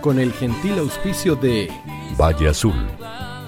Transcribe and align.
con 0.00 0.18
el 0.18 0.32
gentil 0.32 0.78
auspicio 0.78 1.36
de 1.36 1.70
Valle 2.18 2.48
Azul. 2.48 2.88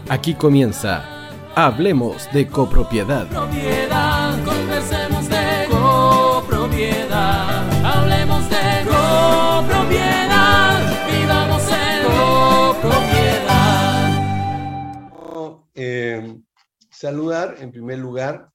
Aquí 0.09 0.35
comienza 0.35 1.17
Hablemos 1.55 2.29
de 2.33 2.47
copropiedad. 2.47 3.27
Propiedad, 3.29 4.45
conversemos 4.45 5.27
de 5.29 5.67
copropiedad. 5.69 7.85
Hablemos 7.85 8.49
de 8.49 8.85
copropiedad. 8.87 9.91
Vivamos 11.11 11.63
en 11.73 12.07
copropiedad. 12.07 13.59
Eh, 15.75 16.39
saludar 16.91 17.57
en 17.59 17.73
primer 17.73 17.99
lugar 17.99 18.51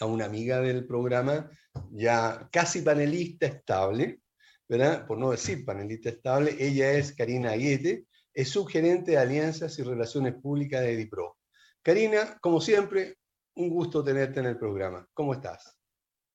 a 0.00 0.06
una 0.06 0.24
amiga 0.24 0.60
del 0.60 0.86
programa, 0.86 1.50
ya 1.90 2.48
casi 2.50 2.80
panelista 2.80 3.44
estable, 3.46 4.22
¿verdad? 4.68 5.06
Por 5.06 5.18
no 5.18 5.30
decir 5.30 5.64
panelista 5.64 6.10
estable, 6.10 6.56
ella 6.58 6.92
es 6.92 7.14
Karina 7.14 7.52
Aguete, 7.52 8.04
es 8.34 8.50
subgerente 8.50 9.12
de 9.12 9.18
Alianzas 9.18 9.78
y 9.78 9.82
Relaciones 9.82 10.34
Públicas 10.34 10.82
de 10.82 10.92
Edipro. 10.92 11.38
Karina, 11.82 12.38
como 12.40 12.60
siempre, 12.60 13.16
un 13.54 13.70
gusto 13.70 14.04
tenerte 14.04 14.40
en 14.40 14.46
el 14.46 14.58
programa. 14.58 15.06
¿Cómo 15.14 15.32
estás? 15.32 15.74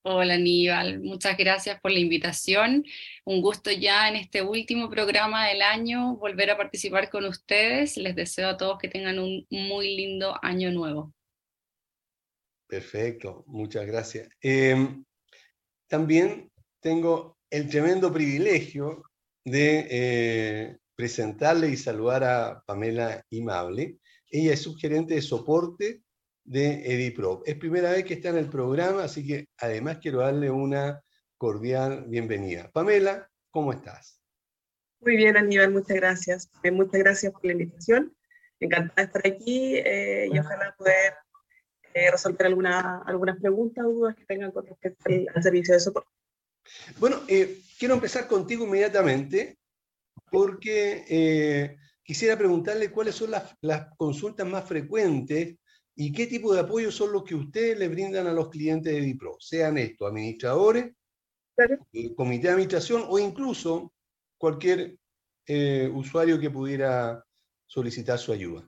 Hola 0.05 0.33
Aníbal, 0.33 0.99
muchas 0.99 1.38
gracias 1.38 1.79
por 1.79 1.91
la 1.91 1.99
invitación. 1.99 2.83
Un 3.23 3.41
gusto 3.41 3.71
ya 3.71 4.09
en 4.09 4.17
este 4.17 4.41
último 4.41 4.89
programa 4.89 5.47
del 5.47 5.61
año 5.61 6.17
volver 6.17 6.52
a 6.52 6.57
participar 6.57 7.09
con 7.09 7.23
ustedes. 7.23 7.95
Les 7.95 8.13
deseo 8.13 8.49
a 8.49 8.57
todos 8.57 8.79
que 8.79 8.89
tengan 8.89 9.17
un 9.19 9.45
muy 9.49 9.95
lindo 9.95 10.35
año 10.41 10.71
nuevo. 10.71 11.13
Perfecto, 12.67 13.45
muchas 13.47 13.85
gracias. 13.85 14.27
Eh, 14.41 14.75
también 15.88 16.52
tengo 16.81 17.38
el 17.53 17.70
tremendo 17.70 18.12
privilegio 18.12 19.03
de 19.45 19.88
eh, 19.91 20.77
presentarle 20.95 21.70
y 21.70 21.77
saludar 21.77 22.23
a 22.23 22.63
Pamela 22.66 23.23
Imable. 23.30 24.00
Ella 24.31 24.53
es 24.53 24.64
subgerente 24.64 25.14
de 25.14 25.22
soporte 25.22 26.02
de 26.44 26.81
Edipro. 26.83 27.44
Es 27.45 27.55
primera 27.55 27.92
vez 27.92 28.05
que 28.05 28.16
está 28.16 28.30
en 28.30 28.38
el 28.38 28.50
programa, 28.50 29.03
así 29.03 29.23
que 29.23 29.50
además 29.59 30.00
quiero 30.02 30.22
darle 30.22 30.50
una 30.50 31.00
cordial 31.38 32.05
bienvenida. 32.08 32.72
Pamela, 32.73 33.30
¿cómo 33.52 33.72
estás? 33.72 34.20
Muy 35.02 35.16
bien, 35.16 35.38
Aníbal, 35.38 35.73
muchas 35.73 35.95
gracias. 35.97 36.49
Eh, 36.64 36.72
muchas 36.72 37.02
gracias 37.02 37.31
por 37.33 37.45
la 37.45 37.52
invitación. 37.52 38.16
Encantada 38.59 38.95
de 38.95 39.03
estar 39.03 39.27
aquí 39.27 39.75
eh, 39.75 40.27
y 40.31 40.39
ojalá 40.39 40.73
poder 40.75 41.14
resolver 41.94 42.47
alguna, 42.47 43.03
algunas 43.05 43.39
preguntas 43.39 43.86
o 43.86 43.89
dudas 43.89 44.16
que 44.16 44.25
tengan 44.25 44.49
con 44.49 44.66
respecto 44.66 45.05
al 45.36 45.44
servicio 45.44 45.75
de 45.75 45.80
soporte. 45.80 46.09
Bueno, 47.00 47.22
eh, 47.28 47.61
quiero 47.78 47.95
empezar 47.95 48.28
contigo 48.28 48.66
inmediatamente 48.66 49.58
porque 50.31 51.05
eh, 51.08 51.78
quisiera 52.03 52.38
preguntarle 52.38 52.92
cuáles 52.92 53.16
son 53.16 53.31
las, 53.31 53.55
las 53.61 53.88
consultas 53.97 54.47
más 54.47 54.67
frecuentes 54.67 55.55
y 55.95 56.11
qué 56.11 56.28
tipo 56.28 56.53
de 56.53 56.61
apoyo 56.61 56.92
son 56.92 57.11
los 57.11 57.23
que 57.23 57.36
ustedes 57.36 57.78
le 57.78 57.88
brindan 57.88 58.28
a 58.28 58.33
los 58.33 58.50
clientes 58.50 58.94
de 58.94 59.02
Dipro, 59.02 59.38
sean 59.39 59.78
estos 59.78 60.09
administradores, 60.09 60.94
Claro. 61.55 61.88
el 61.94 62.16
comité 62.16 62.47
de 62.47 62.53
administración 62.53 63.05
o 63.08 63.20
incluso 63.20 63.94
cualquier 64.39 64.98
eh, 65.45 65.88
usuario 65.94 66.39
que 66.39 66.50
pudiera 66.50 67.23
solicitar 67.67 68.17
su 68.17 68.31
ayuda. 68.31 68.67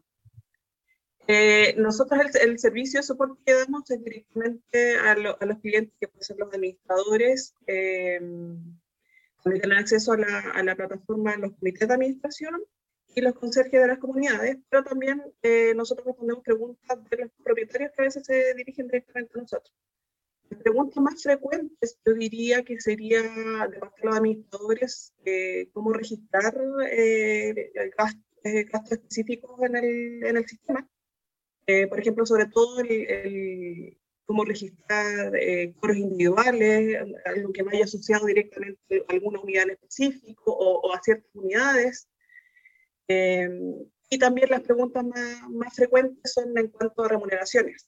Eh, 1.27 1.73
nosotros 1.77 2.19
el, 2.21 2.49
el 2.51 2.59
servicio 2.59 2.99
de 2.99 3.03
soporte 3.03 3.41
que 3.45 3.53
damos 3.53 3.89
es 3.89 4.03
directamente 4.03 4.95
a, 4.97 5.15
lo- 5.15 5.37
a 5.41 5.45
los 5.45 5.59
clientes 5.59 5.93
que 5.99 6.07
pueden 6.07 6.23
ser 6.23 6.37
los 6.37 6.53
administradores, 6.53 7.55
eh, 7.67 8.19
también 9.43 9.61
tienen 9.61 9.77
acceso 9.79 10.13
a 10.13 10.17
la, 10.17 10.39
a 10.51 10.63
la 10.63 10.75
plataforma 10.75 11.35
los 11.37 11.53
comités 11.53 11.87
de 11.87 11.93
administración 11.93 12.61
y 13.15 13.21
los 13.21 13.33
conserjes 13.33 13.81
de 13.81 13.87
las 13.87 13.97
comunidades, 13.99 14.57
pero 14.69 14.83
también 14.83 15.21
eh, 15.41 15.73
nosotros 15.75 16.05
respondemos 16.07 16.43
preguntas 16.43 16.97
de 17.09 17.17
los 17.17 17.31
propietarios 17.43 17.91
que 17.95 18.01
a 18.01 18.05
veces 18.05 18.25
se 18.25 18.53
dirigen 18.55 18.87
directamente 18.87 19.31
a 19.37 19.41
nosotros. 19.41 19.73
Las 20.49 20.61
preguntas 20.61 21.01
más 21.03 21.23
frecuentes 21.23 21.97
yo 22.05 22.13
diría 22.13 22.63
que 22.63 22.79
sería 22.79 23.21
de 23.67 23.79
parte 23.79 24.01
de 24.01 24.07
los 24.07 24.17
administradores 24.17 25.13
eh, 25.25 25.69
cómo 25.73 25.91
registrar 25.93 26.55
eh, 26.91 27.71
gastos, 27.97 28.21
gastos 28.71 28.91
específicos 28.91 29.59
en 29.63 29.75
el, 29.75 30.23
en 30.23 30.37
el 30.37 30.45
sistema. 30.47 30.87
Eh, 31.67 31.87
por 31.87 31.99
ejemplo, 31.99 32.25
sobre 32.25 32.45
todo 32.47 32.79
el, 32.81 32.91
el 32.91 33.97
cómo 34.25 34.43
registrar 34.45 35.35
eh, 35.35 35.73
coros 35.79 35.97
individuales, 35.97 36.97
algo 37.25 37.51
que 37.53 37.63
vaya 37.63 37.85
asociado 37.85 38.25
directamente 38.25 39.03
a 39.07 39.13
alguna 39.13 39.39
unidad 39.39 39.63
en 39.63 39.71
específico 39.71 40.51
o, 40.51 40.79
o 40.81 40.93
a 40.93 41.01
ciertas 41.01 41.29
unidades. 41.33 42.07
Eh, 43.07 43.49
y 44.09 44.17
también 44.17 44.49
las 44.49 44.61
preguntas 44.61 45.03
más, 45.03 45.49
más 45.49 45.75
frecuentes 45.75 46.31
son 46.33 46.57
en 46.57 46.67
cuanto 46.69 47.03
a 47.03 47.07
remuneraciones. 47.09 47.87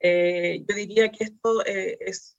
Eh, 0.00 0.64
yo 0.66 0.74
diría 0.74 1.10
que 1.12 1.24
esto 1.24 1.64
eh, 1.66 1.98
es, 2.00 2.38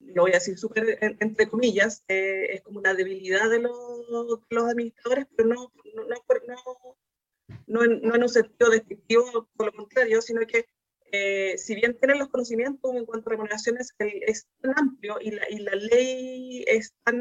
lo 0.00 0.22
voy 0.22 0.32
a 0.32 0.34
decir 0.34 0.58
súper 0.58 0.98
en- 1.02 1.16
entre 1.20 1.48
comillas, 1.48 2.04
eh, 2.08 2.48
es 2.54 2.62
como 2.62 2.78
una 2.80 2.94
debilidad 2.94 3.48
de 3.48 3.60
los, 3.60 3.72
de 4.50 4.54
los 4.56 4.64
administradores, 4.64 5.26
pero 5.34 5.48
no, 5.48 5.72
no, 5.94 6.04
no, 6.04 6.08
no, 6.08 6.98
no 7.66 7.84
en, 7.84 8.04
un 8.04 8.28
sentido 8.28 8.70
despectivo, 8.70 9.48
por 9.56 9.66
lo 9.66 9.72
contrario, 9.72 10.20
sino 10.22 10.40
que 10.46 10.66
eh, 11.10 11.56
si 11.56 11.74
bien 11.74 11.96
tienen 11.98 12.18
los 12.18 12.28
conocimientos 12.28 12.94
en 12.94 13.06
cuanto 13.06 13.30
a 13.30 13.32
remuneraciones, 13.32 13.94
el- 13.98 14.22
es 14.26 14.46
tan 14.60 14.74
amplio 14.76 15.16
y 15.20 15.30
la, 15.30 15.74
ley 15.74 16.64
es 16.66 16.94
tan 17.02 17.16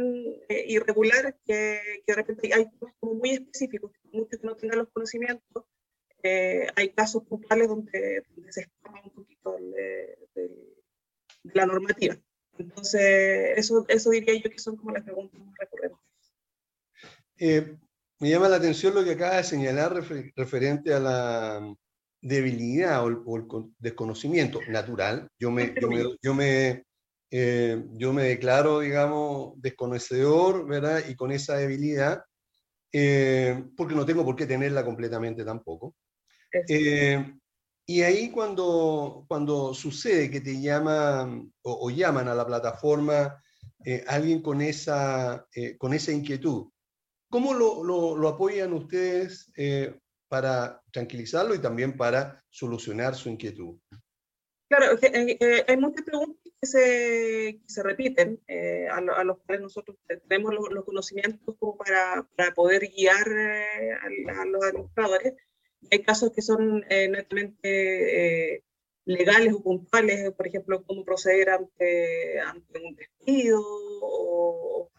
eh, 0.49 0.65
irregular 0.67 1.37
que, 1.45 2.01
de 2.05 2.13
repente 2.13 2.53
hay 2.53 2.69
temas 2.69 2.93
como 2.99 3.13
muy 3.13 3.31
específicos, 3.31 3.91
muchos 4.11 4.39
que 4.41 4.47
no 4.47 4.55
tengan 4.55 4.79
los 4.79 4.89
conocimientos. 4.89 5.63
eh, 6.23 6.67
hay 6.75 6.89
casos 6.89 7.23
puntuales 7.23 7.67
donde, 7.69 8.23
se 8.49 8.61
escapa 8.61 9.01
un 9.03 9.11
poquito 9.11 9.55
de 9.57 10.17
la 11.53 11.65
normativa. 11.65 12.17
Entonces, 12.57 13.57
eso, 13.57 13.85
eso 13.87 14.09
diría 14.09 14.33
yo 14.35 14.49
que 14.49 14.59
son 14.59 14.75
como 14.77 14.91
las 14.91 15.03
preguntas 15.03 15.39
más 15.39 15.55
recurrentes. 15.59 15.99
Me 18.19 18.29
llama 18.29 18.49
la 18.49 18.57
atención 18.57 18.95
lo 18.95 19.03
que 19.03 19.11
acaba 19.11 19.37
de 19.37 19.43
señalar 19.43 19.93
refer- 19.93 20.33
referente 20.35 20.93
a 20.93 20.99
la 20.99 21.75
debilidad 22.21 23.03
o 23.03 23.07
el, 23.09 23.17
o 23.25 23.37
el 23.37 23.47
con- 23.47 23.75
desconocimiento 23.79 24.59
natural. 24.69 25.27
Yo 25.39 25.51
me, 25.51 25.73
yo 25.79 25.87
me, 25.89 26.17
yo 26.21 26.33
me, 26.33 26.83
eh, 27.31 27.83
yo 27.93 28.13
me 28.13 28.23
declaro, 28.23 28.79
digamos, 28.79 29.53
desconocedor, 29.61 30.65
¿verdad? 30.67 31.03
Y 31.07 31.15
con 31.15 31.31
esa 31.31 31.57
debilidad, 31.57 32.23
eh, 32.91 33.63
porque 33.75 33.93
no 33.95 34.05
tengo 34.05 34.25
por 34.25 34.35
qué 34.35 34.45
tenerla 34.47 34.83
completamente 34.83 35.45
tampoco. 35.45 35.95
Eh, 36.67 37.33
y 37.85 38.01
ahí 38.01 38.31
cuando, 38.31 39.25
cuando 39.27 39.73
sucede 39.73 40.31
que 40.31 40.41
te 40.41 40.59
llaman 40.59 41.53
o, 41.61 41.87
o 41.87 41.89
llaman 41.91 42.27
a 42.27 42.33
la 42.35 42.45
plataforma 42.47 43.41
eh, 43.85 44.03
alguien 44.07 44.41
con 44.41 44.61
esa, 44.61 45.45
eh, 45.53 45.77
con 45.77 45.93
esa 45.93 46.11
inquietud, 46.11 46.67
¿cómo 47.29 47.53
lo, 47.53 47.83
lo- 47.83 48.15
lo 48.15 48.27
apoyan 48.29 48.73
ustedes 48.73 49.51
eh, 49.57 49.97
para 50.29 50.81
tranquilizarlo 50.91 51.55
y 51.55 51.59
también 51.59 51.95
para 51.97 52.43
solucionar 52.49 53.15
su 53.15 53.29
inquietud? 53.29 53.77
Claro, 54.69 54.97
eh, 55.01 55.63
hay 55.65 55.77
muchas 55.77 56.03
preguntas 56.05 56.43
que 56.59 56.67
se, 56.67 57.59
que 57.61 57.69
se 57.69 57.83
repiten, 57.83 58.41
eh, 58.47 58.87
a, 58.91 58.99
lo- 58.99 59.15
a 59.15 59.23
los 59.23 59.37
cuales 59.39 59.61
nosotros 59.61 59.97
tenemos 60.27 60.53
los, 60.53 60.69
los 60.71 60.83
conocimientos 60.83 61.55
como 61.57 61.77
para, 61.77 62.27
para 62.35 62.53
poder 62.53 62.89
guiar 62.89 63.27
eh, 63.29 63.93
a, 63.93 64.41
a 64.41 64.45
los 64.45 64.63
administradores. 64.65 65.33
Hay 65.89 66.01
casos 66.01 66.31
que 66.33 66.41
son 66.41 66.83
eh, 66.89 67.07
netamente 67.07 68.55
eh, 68.55 68.63
legales 69.05 69.53
o 69.53 69.63
puntuales, 69.63 70.33
por 70.33 70.47
ejemplo, 70.47 70.83
cómo 70.83 71.05
proceder 71.05 71.49
ante, 71.51 72.39
ante 72.41 72.79
un 72.83 72.95
despido 72.95 73.61
o, 73.61 74.81
o 74.81 74.91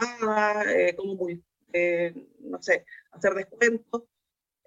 injustificada, 0.00 0.72
eh, 0.74 0.94
cómo, 0.96 1.26
eh, 1.72 2.14
no 2.40 2.62
sé, 2.62 2.84
hacer 3.12 3.34
descuentos. 3.34 4.04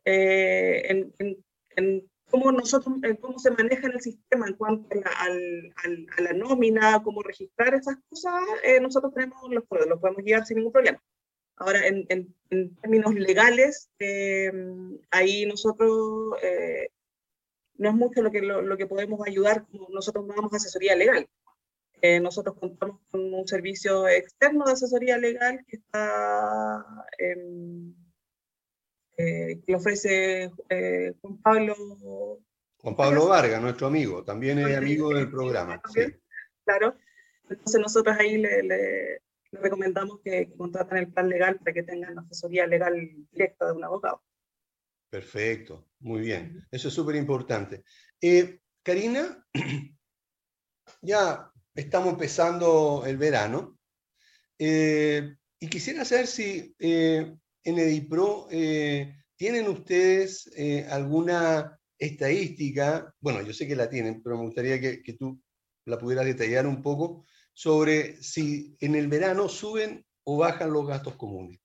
Eh, 0.05 0.83
en, 0.91 1.13
en- 1.19 1.45
en 1.75 2.09
cómo 2.31 2.51
nosotros, 2.51 2.95
cómo 3.21 3.37
se 3.39 3.51
maneja 3.51 3.87
en 3.87 3.93
el 3.93 4.01
sistema 4.01 4.47
en 4.47 4.55
cuanto 4.55 4.87
a 4.91 4.95
la, 5.01 5.11
al- 5.19 5.73
al- 5.83 6.07
a 6.17 6.21
la 6.21 6.33
nómina, 6.33 7.01
cómo 7.03 7.21
registrar 7.21 7.73
esas 7.73 7.97
cosas, 8.09 8.33
eh, 8.63 8.79
nosotros 8.79 9.13
tenemos 9.13 9.41
los, 9.49 9.63
los 9.87 9.99
podemos 9.99 10.23
guiar 10.23 10.45
sin 10.45 10.57
ningún 10.57 10.73
problema. 10.73 11.01
Ahora, 11.57 11.85
en, 11.87 12.05
en- 12.09 12.33
en 12.49 12.75
términos 12.77 13.13
legales, 13.13 13.89
eh, 13.99 14.51
ahí 15.11 15.45
nosotros 15.45 16.35
eh, 16.41 16.89
no 17.75 17.89
es 17.89 17.95
mucho 17.95 18.21
lo 18.21 18.31
que, 18.31 18.41
lo, 18.41 18.61
lo 18.61 18.77
que 18.77 18.87
podemos 18.87 19.19
ayudar, 19.27 19.65
nosotros 19.89 20.25
no 20.25 20.33
damos 20.35 20.53
asesoría 20.53 20.95
legal. 20.95 21.27
Eh, 22.01 22.19
nosotros 22.19 22.55
contamos 22.57 23.01
con 23.11 23.33
un 23.33 23.47
servicio 23.47 24.07
externo 24.07 24.65
de 24.65 24.71
asesoría 24.73 25.17
legal 25.17 25.65
que 25.67 25.77
está 25.77 26.85
em, 27.17 27.93
eh, 29.17 29.59
que 29.65 29.71
lo 29.71 29.77
ofrece 29.77 30.51
eh, 30.69 31.13
Juan 31.21 31.41
Pablo. 31.41 31.75
Juan 32.77 32.95
Pablo 32.95 33.27
Vargas, 33.27 33.61
nuestro 33.61 33.87
amigo, 33.87 34.23
también 34.23 34.59
es 34.59 34.77
amigo 34.77 35.13
del 35.13 35.29
programa. 35.29 35.81
sí. 35.93 36.01
Claro. 36.63 36.95
Entonces 37.49 37.81
nosotros 37.81 38.15
ahí 38.19 38.37
le, 38.37 38.61
le, 38.61 39.21
les 39.51 39.61
recomendamos 39.61 40.19
que 40.23 40.53
contraten 40.55 40.99
el 40.99 41.11
plan 41.11 41.27
legal 41.27 41.57
para 41.59 41.73
que 41.73 41.83
tengan 41.83 42.19
asesoría 42.19 42.67
legal 42.67 42.93
directa 43.31 43.65
de 43.65 43.73
un 43.73 43.83
abogado. 43.83 44.23
Perfecto, 45.09 45.87
muy 45.99 46.21
bien. 46.21 46.65
Eso 46.69 46.89
es 46.89 46.93
súper 46.93 47.15
importante. 47.15 47.83
Eh, 48.21 48.59
Karina, 48.83 49.45
ya 51.01 51.51
estamos 51.79 52.13
empezando 52.13 53.03
el 53.05 53.17
verano 53.17 53.77
eh, 54.57 55.35
y 55.59 55.67
quisiera 55.67 56.05
saber 56.05 56.27
si 56.27 56.75
eh, 56.79 57.33
en 57.63 57.79
Edipro 57.79 58.47
tienen 59.35 59.67
ustedes 59.67 60.49
alguna 60.89 61.77
estadística, 61.97 63.13
bueno, 63.19 63.41
yo 63.41 63.53
sé 63.53 63.67
que 63.67 63.75
la 63.75 63.89
tienen, 63.89 64.21
pero 64.23 64.37
me 64.37 64.43
gustaría 64.43 64.79
que, 64.79 65.01
que 65.01 65.13
tú 65.13 65.41
la 65.85 65.97
pudieras 65.97 66.25
detallar 66.25 66.65
un 66.65 66.81
poco 66.81 67.25
sobre 67.53 68.21
si 68.21 68.75
en 68.79 68.95
el 68.95 69.07
verano 69.07 69.49
suben 69.49 70.05
o 70.23 70.37
bajan 70.37 70.71
los 70.71 70.87
gastos 70.87 71.15
comunes. 71.15 71.59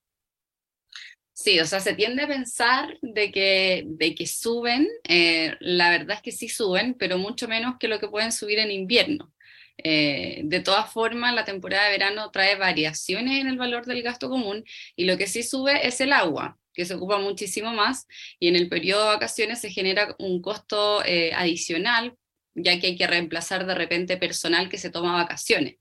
Sí, 1.37 1.59
o 1.59 1.67
sea, 1.67 1.81
se 1.81 1.95
tiende 1.95 2.23
a 2.23 2.29
pensar 2.29 2.97
de 3.03 3.33
que, 3.33 3.83
de 3.87 4.15
que 4.15 4.27
suben, 4.27 4.89
eh, 5.09 5.57
la 5.59 5.91
verdad 5.91 6.17
es 6.17 6.23
que 6.23 6.31
sí 6.31 6.49
suben, 6.49 6.95
pero 6.95 7.19
mucho 7.19 7.49
menos 7.49 7.75
que 7.79 7.89
lo 7.89 7.99
que 7.99 8.09
pueden 8.09 8.31
subir 8.31 8.61
en 8.61 8.71
invierno. 8.71 9.34
Eh, 9.79 10.43
de 10.45 10.61
todas 10.61 10.93
formas, 10.93 11.35
la 11.35 11.45
temporada 11.45 11.85
de 11.85 11.91
verano 11.91 12.31
trae 12.31 12.57
variaciones 12.57 13.41
en 13.41 13.49
el 13.49 13.57
valor 13.57 13.87
del 13.87 14.03
gasto 14.03 14.29
común 14.29 14.65
y 14.97 15.05
lo 15.05 15.19
que 15.19 15.27
sí 15.27 15.43
sube 15.43 15.87
es 15.87 16.01
el 16.01 16.13
agua, 16.13 16.59
que 16.73 16.85
se 16.85 16.95
ocupa 16.95 17.19
muchísimo 17.19 17.73
más 17.73 18.07
y 18.39 18.49
en 18.49 18.57
el 18.57 18.69
periodo 18.69 19.03
de 19.05 19.15
vacaciones 19.15 19.61
se 19.61 19.71
genera 19.71 20.15
un 20.19 20.41
costo 20.41 21.05
eh, 21.05 21.33
adicional, 21.35 22.17
ya 22.55 22.79
que 22.79 22.89
hay 22.89 22.97
que 22.97 23.07
reemplazar 23.07 23.67
de 23.67 23.75
repente 23.75 24.17
personal 24.17 24.69
que 24.69 24.79
se 24.79 24.91
toma 24.91 25.15
vacaciones. 25.15 25.77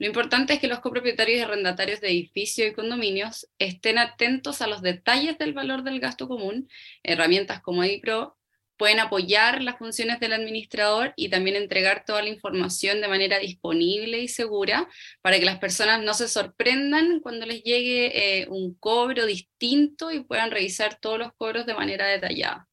Lo 0.00 0.06
importante 0.06 0.54
es 0.54 0.60
que 0.60 0.66
los 0.66 0.80
copropietarios 0.80 1.38
y 1.38 1.42
arrendatarios 1.42 2.00
de 2.00 2.08
edificios 2.08 2.68
y 2.68 2.72
condominios 2.72 3.50
estén 3.58 3.98
atentos 3.98 4.62
a 4.62 4.66
los 4.66 4.80
detalles 4.80 5.36
del 5.36 5.52
valor 5.52 5.82
del 5.82 6.00
gasto 6.00 6.26
común. 6.26 6.70
Herramientas 7.02 7.60
como 7.60 7.84
EDIPRO 7.84 8.39
pueden 8.80 8.98
apoyar 8.98 9.60
las 9.60 9.76
funciones 9.76 10.20
del 10.20 10.32
administrador 10.32 11.12
y 11.14 11.28
también 11.28 11.54
entregar 11.54 12.06
toda 12.06 12.22
la 12.22 12.30
información 12.30 13.02
de 13.02 13.08
manera 13.08 13.38
disponible 13.38 14.20
y 14.20 14.26
segura 14.26 14.88
para 15.20 15.38
que 15.38 15.44
las 15.44 15.58
personas 15.58 16.02
no 16.02 16.14
se 16.14 16.28
sorprendan 16.28 17.20
cuando 17.20 17.44
les 17.44 17.62
llegue 17.62 18.40
eh, 18.40 18.48
un 18.48 18.72
cobro 18.76 19.26
distinto 19.26 20.10
y 20.10 20.24
puedan 20.24 20.50
revisar 20.50 20.98
todos 20.98 21.18
los 21.18 21.30
cobros 21.34 21.66
de 21.66 21.74
manera 21.74 22.06
detallada. 22.06 22.66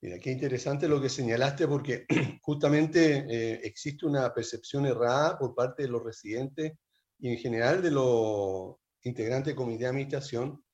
Mira, 0.00 0.18
qué 0.20 0.30
interesante 0.30 0.88
lo 0.88 1.02
que 1.02 1.10
señalaste 1.10 1.68
porque 1.68 2.06
justamente 2.40 3.26
eh, 3.28 3.60
existe 3.64 4.06
una 4.06 4.32
percepción 4.32 4.86
errada 4.86 5.38
por 5.38 5.54
parte 5.54 5.82
de 5.82 5.90
los 5.90 6.02
residentes 6.02 6.72
y 7.18 7.28
en 7.28 7.36
general 7.36 7.82
de 7.82 7.90
los 7.90 8.76
integrantes 9.02 9.48
del 9.48 9.56
comité 9.56 9.84
de 9.84 9.90
administración, 9.90 10.64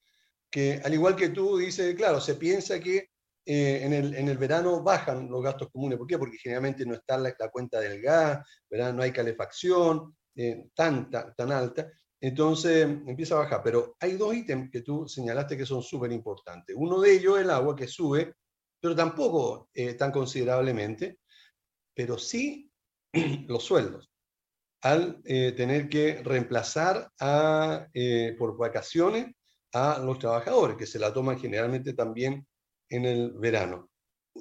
que 0.48 0.80
al 0.84 0.94
igual 0.94 1.16
que 1.16 1.30
tú 1.30 1.58
dices, 1.58 1.96
claro, 1.96 2.20
se 2.20 2.36
piensa 2.36 2.78
que 2.78 3.12
eh, 3.46 3.80
en, 3.82 3.92
el, 3.92 4.14
en, 4.14 4.28
el, 4.28 4.38
verano 4.38 4.82
bajan 4.82 5.28
los 5.30 5.42
gastos 5.42 5.70
comunes. 5.70 5.98
¿Por 5.98 6.06
qué? 6.06 6.18
Porque 6.18 6.38
generalmente 6.38 6.86
no 6.86 6.94
está 6.94 7.18
la, 7.18 7.34
cuenta 7.50 7.80
del 7.80 8.00
gas, 8.00 8.46
¿verdad? 8.70 8.92
no 8.94 9.02
hay 9.02 9.12
calefacción 9.12 10.16
eh, 10.34 10.68
tan, 10.74 11.10
tan, 11.10 11.34
tan 11.34 11.52
alta. 11.52 11.90
Entonces 12.20 12.84
empieza 12.84 13.34
a 13.34 13.38
bajar. 13.38 13.62
Pero 13.62 13.96
hay 14.00 14.12
dos 14.16 14.34
ítems 14.34 14.70
que 14.70 14.82
tú 14.82 15.06
señalaste 15.06 15.56
que 15.56 15.66
son 15.66 15.82
súper 15.82 16.12
importantes. 16.12 16.74
Uno 16.78 17.00
de 17.00 17.12
ellos 17.12 17.36
es 17.36 17.44
el 17.44 17.50
agua 17.50 17.76
que 17.76 17.86
sube 17.86 18.34
pero 18.84 18.94
tampoco 18.94 19.70
eh, 19.72 19.94
tan 19.94 20.12
considerablemente, 20.12 21.20
pero 21.94 22.18
sí 22.18 22.70
los 23.48 23.64
sueldos, 23.64 24.12
al 24.82 25.22
eh, 25.24 25.52
tener 25.52 25.88
que 25.88 26.22
reemplazar 26.22 27.10
a, 27.18 27.88
eh, 27.94 28.36
por 28.38 28.58
vacaciones 28.58 29.34
a 29.72 29.98
los 30.00 30.18
trabajadores, 30.18 30.76
que 30.76 30.84
se 30.84 30.98
la 30.98 31.14
toman 31.14 31.38
generalmente 31.38 31.94
también 31.94 32.46
en 32.88 33.04
el 33.04 33.32
verano. 33.32 33.90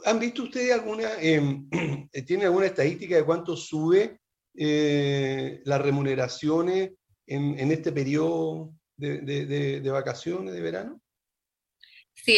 ¿Han 0.05 0.19
visto 0.19 0.43
ustedes 0.43 0.73
alguna, 0.73 1.21
em, 1.21 1.69
tiene 2.27 2.45
alguna 2.45 2.65
estadística 2.67 3.15
de 3.15 3.25
cuánto 3.25 3.55
sube 3.55 4.19
las 4.55 5.81
remuneraciones 5.81 6.91
en, 7.25 7.71
este 7.71 7.91
periodo 7.91 8.71
de 8.97 9.89
vacaciones 9.91 10.53
de 10.53 10.61
verano? 10.61 11.03
Sí, 12.15 12.37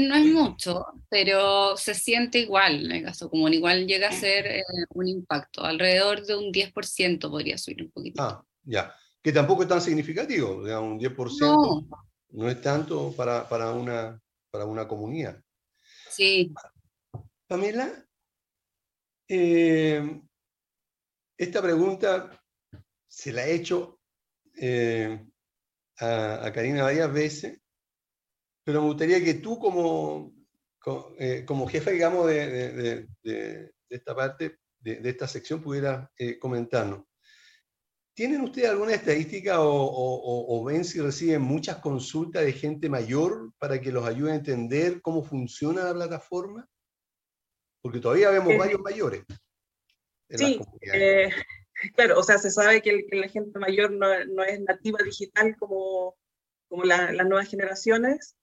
no 0.00 0.14
es 0.14 0.24
mucho, 0.26 0.86
pero 1.10 1.76
se 1.76 1.94
siente 1.94 2.38
igual 2.38 2.86
en 2.86 2.92
el 2.92 3.02
gasto 3.02 3.28
común, 3.28 3.52
igual 3.52 3.86
llega 3.86 4.08
a 4.08 4.12
ser 4.12 4.46
eh, 4.46 4.62
un 4.94 5.08
impacto, 5.08 5.62
alrededor 5.62 6.24
de 6.24 6.36
un 6.36 6.52
10% 6.52 7.28
podría 7.28 7.58
subir 7.58 7.82
un 7.82 7.90
poquito. 7.90 8.22
Ah, 8.22 8.42
ya, 8.62 8.94
que 9.22 9.32
tampoco 9.32 9.62
es 9.62 9.68
tan 9.68 9.80
significativo, 9.80 10.58
o 10.58 10.66
sea, 10.66 10.80
un 10.80 10.98
10% 10.98 11.86
no, 12.32 12.48
es 12.48 12.62
tanto 12.62 13.12
para, 13.16 13.48
para, 13.48 13.72
una, 13.72 14.18
para 14.50 14.64
una 14.64 14.86
comunidad. 14.86 15.42
Sí. 16.08 16.52
Pamela, 17.46 18.06
eh, 19.28 20.20
esta 21.36 21.62
pregunta 21.62 22.42
se 23.08 23.32
la 23.32 23.46
he 23.46 23.54
hecho 23.54 24.00
eh, 24.56 25.26
a, 25.98 26.46
a 26.46 26.52
Karina 26.52 26.82
varias 26.82 27.12
veces 27.12 27.60
pero 28.70 28.82
me 28.82 28.88
gustaría 28.88 29.22
que 29.24 29.34
tú 29.34 29.58
como, 29.58 30.32
eh, 31.18 31.44
como 31.44 31.66
jefe, 31.66 31.92
digamos, 31.92 32.28
de, 32.28 33.08
esta 33.88 34.14
parte, 34.14 34.58
de, 34.78 35.00
esta 35.02 35.26
sección, 35.26 35.60
pudieras 35.60 36.08
eh, 36.16 36.38
comentarnos. 36.38 37.04
¿Tienen 38.14 38.42
ustedes 38.42 38.70
alguna 38.70 38.94
estadística 38.94 39.56
o, 39.60 40.64
ven 40.64 40.84
si 40.84 41.00
reciben 41.00 41.42
muchas 41.42 41.76
consultas 41.76 42.44
de 42.44 42.52
gente 42.52 42.88
mayor 42.88 43.52
para 43.58 43.80
que 43.80 43.92
los 43.92 44.04
ayude 44.04 44.32
a 44.32 44.36
entender 44.36 45.00
cómo 45.00 45.22
funciona 45.22 45.84
la 45.84 45.94
plataforma? 45.94 46.68
Porque 47.82 48.00
todavía 48.00 48.30
vemos 48.30 48.52
eh, 48.52 48.58
varios 48.58 48.80
mayores. 48.80 49.24
sí, 50.28 50.60
claro, 51.94 52.18
o 52.18 52.22
sea, 52.22 52.36
se 52.38 52.50
sabe 52.50 52.82
que, 52.82 53.06
la 53.12 53.28
gente 53.28 53.58
mayor 53.58 53.90
no, 53.92 54.42
es 54.44 54.60
nativa 54.60 54.98
digital 55.02 55.56
como, 55.56 56.16
como 56.68 56.84
las 56.84 57.26
nuevas 57.26 57.48
generaciones, 57.48 58.36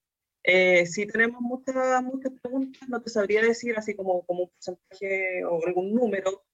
eh, 0.49 0.85
si 0.85 1.05
tenemos 1.05 1.41
muchas, 1.41 2.01
muchas 2.03 2.31
preguntas, 2.41 2.87
no 2.87 3.01
te 3.01 3.09
sabría 3.09 3.41
decir 3.41 3.77
así 3.77 3.93
como, 3.93 4.25
como 4.25 4.43
un 4.43 4.49
porcentaje 4.49 5.43
o 5.43 5.65
algún 5.67 5.93
número, 5.93 6.45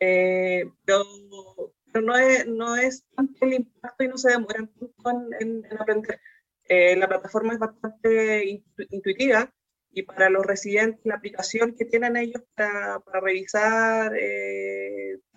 eh, 0.00 0.64
pero, 1.92 2.04
no, 2.04 2.16
es, 2.16 2.46
no 2.46 2.76
es 2.76 3.04
tanto 3.14 3.44
el 3.46 3.54
impacto 3.54 4.04
y 4.04 4.08
no 4.08 4.16
se 4.16 4.30
demora 4.30 4.58
en, 5.40 5.64
en, 5.68 5.78
aprender. 5.78 6.20
Eh, 6.68 6.96
la 6.96 7.08
plataforma 7.08 7.52
es 7.52 7.58
bastante 7.58 8.62
intuitiva 8.90 9.52
y 9.90 10.02
para 10.04 10.30
los 10.30 10.46
residentes 10.46 11.04
la 11.04 11.16
aplicación 11.16 11.74
que 11.74 11.84
tienen 11.84 12.16
ellos 12.16 12.42
para, 12.54 13.00
para 13.00 13.20
revisar 13.20 14.12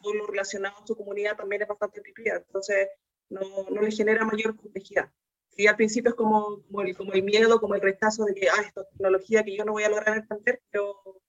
todo 0.02 0.14
lo 0.14 0.28
relacionado 0.28 0.78
a 0.78 0.88
su 0.88 0.96
comunidad 0.96 1.36
también 1.36 1.64
es 1.64 1.68
bastante 1.68 2.00
intuitiva, 2.00 2.38
entonces 2.38 2.88
no, 3.30 3.42
no 3.70 3.82
les 3.82 3.98
genera 3.98 4.24
mayor 4.24 4.56
complejidad 4.56 5.12
y 5.58 5.68
al 5.68 5.76
principio 5.76 6.10
es 6.10 6.16
como, 6.16 6.62
como, 6.64 6.82
el, 6.82 6.96
como 6.96 7.14
el 7.14 7.24
miedo, 7.24 7.60
como 7.60 7.76
el 7.76 7.82
rechazo 7.82 8.26
de 8.26 8.34
que, 8.34 8.50
ah, 8.50 8.62
esto 8.66 8.82
es 8.82 8.90
tecnología 8.90 9.44
que 9.44 9.56
yo 9.56 9.64
no 9.64 9.72
voy 9.72 9.84
a 9.84 9.90
lograr 9.90 10.18
entender, 10.18 10.62
pero, 10.70 11.22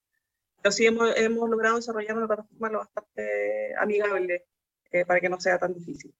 pero 0.60 0.72
sí 0.72 0.86
hemos, 0.86 1.16
hemos 1.16 1.48
logrado 1.48 1.76
desarrollar 1.76 2.16
una 2.16 2.26
plataforma 2.26 2.70
lo 2.70 2.78
bastante 2.78 3.74
amigable 3.76 4.44
eh, 4.92 5.04
para 5.04 5.20
que 5.20 5.28
no 5.28 5.40
sea 5.40 5.58
tan 5.58 5.74
difícil. 5.74 6.14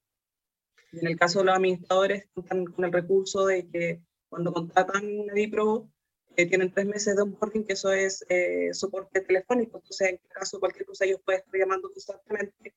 en 0.93 1.07
el 1.07 1.17
caso 1.17 1.39
de 1.39 1.45
los 1.45 1.55
administradores, 1.55 2.27
cuentan 2.33 2.65
con 2.65 2.85
el 2.85 2.91
recurso 2.91 3.45
de 3.45 3.67
que 3.69 4.01
cuando 4.29 4.53
contratan 4.53 5.03
Edipro, 5.33 5.89
eh, 6.35 6.45
tienen 6.47 6.71
tres 6.71 6.85
meses 6.85 7.15
de 7.15 7.21
onboarding, 7.23 7.65
que 7.65 7.73
eso 7.73 7.91
es 7.91 8.25
eh, 8.29 8.73
soporte 8.73 9.21
telefónico, 9.21 9.77
entonces 9.77 10.09
en 10.09 10.19
caso 10.29 10.57
de 10.57 10.61
cualquier 10.61 10.85
cosa 10.85 11.05
ellos 11.05 11.21
pueden 11.25 11.41
estar 11.41 11.59
llamando 11.59 11.89
constantemente, 11.91 12.75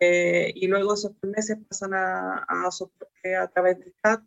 eh, 0.00 0.52
y 0.54 0.66
luego 0.66 0.94
esos 0.94 1.12
tres 1.20 1.32
meses 1.36 1.58
pasan 1.68 1.94
a, 1.94 2.44
a 2.48 2.70
soporte 2.70 3.36
a 3.36 3.46
través 3.48 3.78
del 3.78 3.94
chat, 4.02 4.22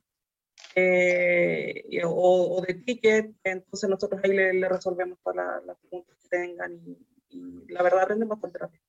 eh, 0.76 2.02
o, 2.06 2.64
de 2.68 2.76
ticket, 2.76 3.34
entonces 3.44 3.90
nosotros 3.90 4.22
ahí 4.24 4.32
le, 4.32 4.70
resolvemos 4.70 5.18
todas 5.24 5.66
las, 5.66 5.78
preguntas 5.78 6.16
que 6.22 6.30
tengan 6.30 6.80
y, 7.30 7.66
la 7.70 7.82
verdad 7.82 8.04
aprendemos 8.04 8.40
bastante 8.40 8.60
rápido. 8.60 8.84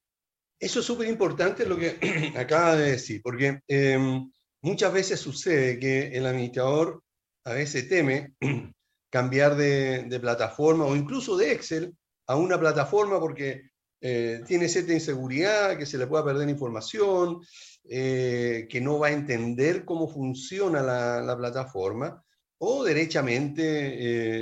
Eso 0.60 0.80
es 0.80 0.86
súper 0.86 1.08
importante 1.08 1.64
lo 1.66 1.76
que 1.76 1.98
acaba 2.36 2.76
de 2.76 2.92
decir, 2.92 3.20
porque 3.22 3.60
em, 3.68 4.30
muchas 4.62 4.92
veces 4.92 5.20
sucede 5.20 5.78
que 5.78 6.08
el 6.08 6.26
administrador 6.26 7.02
a 7.44 7.52
veces 7.52 7.88
teme 7.88 8.34
cambiar 9.10 9.56
de, 9.56 10.18
plataforma 10.20 10.84
o 10.84 10.96
incluso 10.96 11.36
de 11.36 11.52
Excel 11.52 11.94
a 12.26 12.36
una 12.36 12.58
plataforma 12.58 13.20
porque 13.20 13.70
eh, 14.00 14.42
tiene 14.46 14.68
cierta 14.68 14.92
inseguridad, 14.92 15.78
que 15.78 15.86
se 15.86 15.96
le 15.96 16.06
pueda 16.06 16.24
perder 16.24 16.48
información, 16.48 17.40
eh, 17.84 18.66
que 18.68 18.80
no 18.80 18.98
va 18.98 19.08
a 19.08 19.12
entender 19.12 19.84
cómo 19.84 20.08
funciona 20.08 20.82
la, 20.82 21.36
plataforma, 21.36 22.22
o 22.58 22.84
derechamente 22.84 23.62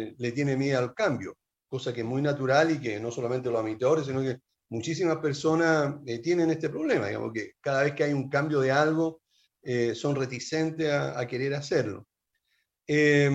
eh, 0.09 0.15
le 0.19 0.33
tiene 0.33 0.57
miedo 0.57 0.79
al 0.79 0.95
cambio, 0.95 1.37
cosa 1.69 1.93
que 1.93 2.01
es 2.01 2.07
muy 2.07 2.23
natural 2.23 2.71
y 2.71 2.81
que 2.81 2.99
no 2.99 3.11
solamente 3.11 3.51
los 3.51 3.61
administradores, 3.61 4.07
sino 4.07 4.23
que 4.23 4.39
muchísimas 4.69 5.19
personas 5.19 5.97
tienen 6.23 6.51
este 6.51 6.69
problema, 6.69 7.07
digamos 7.07 7.33
que 7.33 7.53
cada 7.61 7.85
vez 7.85 7.95
que 7.95 8.05
hay 8.05 8.13
un 8.13 8.29
cambio 8.29 8.61
de 8.61 8.71
algo, 8.71 9.21
eh, 9.63 9.97
son 9.97 10.15
reticentes 10.15 10.93
a, 10.93 11.27
querer 11.27 11.53
hacerlo. 11.55 12.07
Eh, 12.87 13.29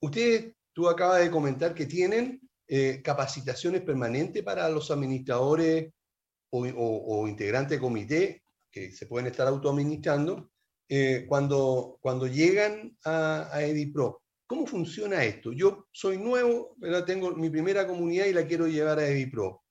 usted, 0.00 0.52
tú 0.72 0.88
acabas 0.88 1.20
de 1.20 1.30
comentar 1.30 1.72
que 1.72 1.86
tienen 1.86 2.40
eh, 2.66 3.00
capacitaciones 3.02 3.82
permanentes 3.82 4.42
para 4.42 4.68
los 4.68 4.90
administradores 4.90 5.92
o, 6.50 7.28
integrantes 7.28 7.76
de 7.76 7.80
comité 7.80 8.42
que 8.70 8.90
se 8.90 9.06
pueden 9.06 9.28
estar 9.28 9.46
autoadministrando 9.46 10.50
eh, 10.88 11.26
cuando, 11.28 11.98
cuando 12.00 12.26
llegan 12.26 12.96
a, 13.04 13.48
a 13.52 13.62
EDIPRO. 13.62 14.22
¿Cómo 14.46 14.66
funciona 14.66 15.22
esto? 15.24 15.52
Yo 15.52 15.86
soy 15.92 16.18
nuevo, 16.18 16.74
tengo 17.06 17.36
mi 17.36 17.50
primera 17.50 17.86
comunidad 17.86 18.26
y 18.26 18.32
la 18.32 18.46
quiero 18.46 18.66
llevar 18.66 18.98
a 18.98 19.06
EDIPRO. 19.06 19.62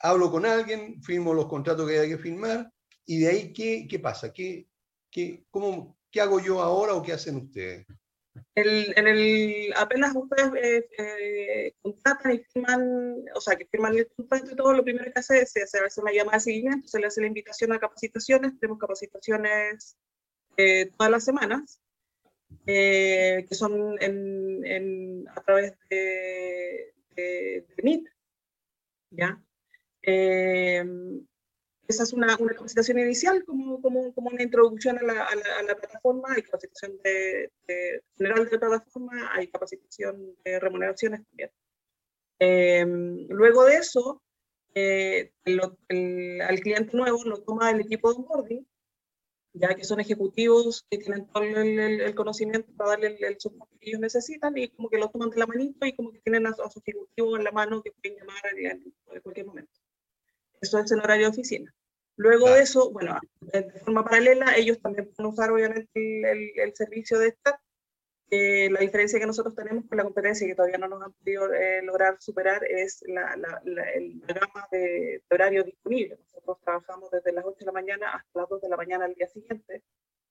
Hablo 0.00 0.30
con 0.30 0.46
alguien, 0.46 1.02
firmo 1.02 1.34
los 1.34 1.46
contratos 1.48 1.88
que 1.88 1.98
hay 1.98 2.08
que 2.10 2.18
firmar 2.18 2.70
y 3.06 3.20
de 3.20 3.28
ahí, 3.28 3.52
¿qué, 3.52 3.86
qué 3.88 3.98
pasa? 3.98 4.32
¿Qué, 4.32 4.68
qué, 5.10 5.44
cómo, 5.50 5.98
¿Qué 6.10 6.20
hago 6.20 6.40
yo 6.40 6.60
ahora 6.62 6.94
o 6.94 7.02
qué 7.02 7.12
hacen 7.12 7.36
ustedes? 7.36 7.86
El- 8.54 8.92
en 8.96 9.06
el, 9.08 9.72
apenas 9.76 10.14
ustedes 10.14 10.52
eh, 10.62 10.88
eh, 10.98 11.74
contratan 11.82 12.32
y 12.34 12.38
firman, 12.38 13.24
o 13.34 13.40
sea, 13.40 13.56
que 13.56 13.66
firman 13.66 13.96
el 13.96 14.08
contrato 14.08 14.52
y 14.52 14.56
todo, 14.56 14.72
lo 14.72 14.84
primero 14.84 15.12
que 15.12 15.18
hace 15.18 15.40
es 15.42 15.52
se 15.52 15.62
hace 15.62 16.00
una 16.00 16.12
llamada 16.12 16.36
de 16.38 16.40
seguimiento, 16.44 16.86
se 16.88 17.00
le 17.00 17.06
hace 17.06 17.20
la 17.20 17.26
invitación 17.26 17.72
a 17.72 17.78
capacitaciones, 17.80 18.58
tenemos 18.58 18.78
capacitaciones 18.78 19.96
eh, 20.56 20.90
todas 20.96 21.10
las 21.10 21.24
semanas, 21.24 21.80
eh, 22.66 23.44
que 23.48 23.54
son 23.54 24.00
en, 24.02 24.64
en- 24.64 25.28
a 25.28 25.40
través 25.42 25.74
de, 25.90 26.94
de, 27.16 27.66
de 27.76 27.82
Meet, 27.82 28.04
¿ya? 29.10 29.42
Eh, 30.10 30.84
esa 31.88 32.02
es 32.02 32.12
una, 32.12 32.36
una 32.38 32.54
capacitación 32.54 32.98
inicial, 32.98 33.44
como, 33.44 33.80
como, 33.80 34.12
como 34.14 34.28
una 34.30 34.42
introducción 34.42 34.98
a 34.98 35.02
la, 35.02 35.24
a 35.24 35.34
la, 35.34 35.44
a 35.60 35.62
la 35.62 35.74
plataforma, 35.76 36.34
hay 36.34 36.42
capacitación 36.42 36.98
de, 37.02 37.50
de- 37.66 38.02
general 38.16 38.44
de 38.44 38.50
la 38.52 38.58
plataforma, 38.60 39.30
hay 39.34 39.48
capacitación 39.48 40.36
de 40.44 40.60
remuneraciones 40.60 41.22
también. 41.26 41.50
Eh, 42.40 42.86
luego 43.30 43.64
de 43.66 43.76
eso, 43.76 44.22
eh, 44.74 45.32
lo- 45.46 45.78
el- 45.88 46.42
al 46.42 46.60
cliente 46.60 46.96
nuevo 46.96 47.24
lo 47.24 47.42
toma 47.42 47.70
el 47.70 47.80
equipo 47.82 48.12
de 48.12 48.18
onboarding, 48.20 48.68
ya 49.54 49.74
que 49.76 49.84
son 49.84 50.00
ejecutivos 50.00 50.86
que 50.90 50.98
tienen 50.98 51.26
todo 51.28 51.44
el, 51.44 51.56
el- 51.80 52.00
el 52.02 52.14
conocimiento 52.16 52.72
para 52.76 52.92
darle 52.92 53.18
el, 53.20 53.40
soporte 53.40 53.76
que 53.80 53.90
ellos 53.90 54.00
necesitan 54.02 54.56
y 54.58 54.68
como 54.70 54.90
que 54.90 54.98
lo 54.98 55.10
toman 55.10 55.30
de 55.30 55.38
la 55.38 55.46
manito 55.48 55.86
y 55.86 55.94
como 55.96 56.12
que 56.12 56.20
tienen 56.20 56.46
a, 56.46 56.50
a 56.50 56.70
su 56.70 56.80
ejecutivo 56.80 57.36
en 57.36 57.44
la 57.44 57.52
mano 57.52 57.82
que 57.82 57.92
pueden 57.92 58.18
llamar 58.18 58.42
en 58.56 59.20
cualquier 59.22 59.46
momento. 59.46 59.77
Eso 60.60 60.78
es 60.78 60.90
en 60.92 61.00
horario 61.00 61.26
de 61.26 61.30
oficina. 61.32 61.74
Luego 62.16 62.44
Claro. 62.46 62.56
de 62.56 62.62
eso, 62.62 62.90
bueno, 62.90 63.18
de, 63.40 63.70
forma 63.84 64.04
paralela, 64.04 64.56
ellos 64.56 64.80
también 64.80 65.08
pueden 65.14 65.32
usar 65.32 65.50
obviamente 65.52 65.88
el, 65.94 66.24
el- 66.24 66.60
el 66.60 66.74
servicio 66.74 67.18
de 67.18 67.32
chat. 67.44 67.56
Eh, 68.30 68.68
la 68.70 68.80
diferencia 68.80 69.18
que 69.18 69.24
nosotros 69.26 69.54
tenemos 69.54 69.86
con 69.86 69.96
la 69.96 70.04
competencia 70.04 70.46
que 70.46 70.54
todavía 70.54 70.76
no 70.76 70.88
nos 70.88 71.02
han 71.02 71.12
podido 71.14 71.50
eh, 71.54 71.80
lograr 71.82 72.16
superar 72.20 72.62
es 72.64 73.02
la, 73.06 73.34
la, 73.36 73.60
la- 73.64 73.90
el- 73.92 74.20
la 74.26 74.34
gama 74.34 74.68
de, 74.70 74.78
de 74.78 75.22
horario 75.30 75.64
disponible. 75.64 76.18
Nosotros 76.24 76.58
trabajamos 76.62 77.10
desde 77.10 77.32
las 77.32 77.44
8 77.46 77.56
de 77.60 77.66
la 77.66 77.72
mañana 77.72 78.10
hasta 78.10 78.40
las 78.40 78.48
2 78.50 78.60
de 78.60 78.68
la 78.68 78.76
mañana 78.76 79.04
al 79.06 79.14
día 79.14 79.28
siguiente, 79.28 79.82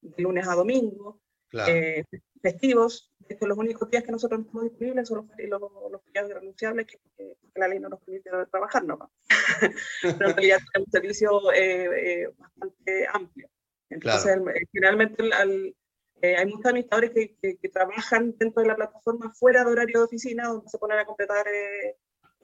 de 0.01 0.22
lunes 0.24 0.48
a 0.48 0.53
domingo, 0.53 1.19
Claro, 1.49 1.73
eh, 1.73 2.03
festivos. 2.41 3.13
De 3.19 3.35
hecho, 3.35 3.47
los 3.47 3.57
únicos 3.57 3.89
días 3.89 4.03
que 4.03 4.11
nosotros 4.11 4.39
no 4.39 4.45
estamos 4.45 4.63
disponibles 4.69 5.07
son 5.07 5.29
los, 5.37 5.61
los, 5.61 5.71
los 5.91 6.03
feriados 6.03 6.31
irrenunciables, 6.31 6.87
que, 6.87 6.99
que- 7.17 7.37
la 7.55 7.67
ley 7.67 7.79
no 7.79 7.89
nos 7.89 7.99
permite 8.01 8.29
trabajar 8.51 8.83
nomás. 8.85 9.09
Pero 10.01 10.29
en 10.29 10.35
realidad 10.35 10.57
tenemos 10.71 10.87
un 10.87 10.91
servicio 10.91 11.51
eh, 11.53 12.21
eh, 12.23 12.29
bastante 12.37 13.07
amplio. 13.11 13.49
Entonces, 13.89 14.31
el- 14.35 14.47
eh, 14.49 14.67
generalmente 14.71 15.23
el- 15.23 15.75
eh, 16.21 16.35
hay 16.35 16.45
muchos 16.45 16.65
administradores 16.65 17.11
que, 17.11 17.35
que- 17.41 17.57
que 17.57 17.69
trabajan 17.69 18.35
dentro 18.37 18.61
de 18.61 18.67
la 18.69 18.75
plataforma 18.75 19.31
fuera 19.33 19.63
de 19.63 19.71
horario 19.71 19.99
de 19.99 20.05
oficina, 20.05 20.47
donde 20.47 20.69
se 20.69 20.77
ponen 20.77 20.99
a 20.99 21.05
completar 21.05 21.47
eh, 21.47 21.97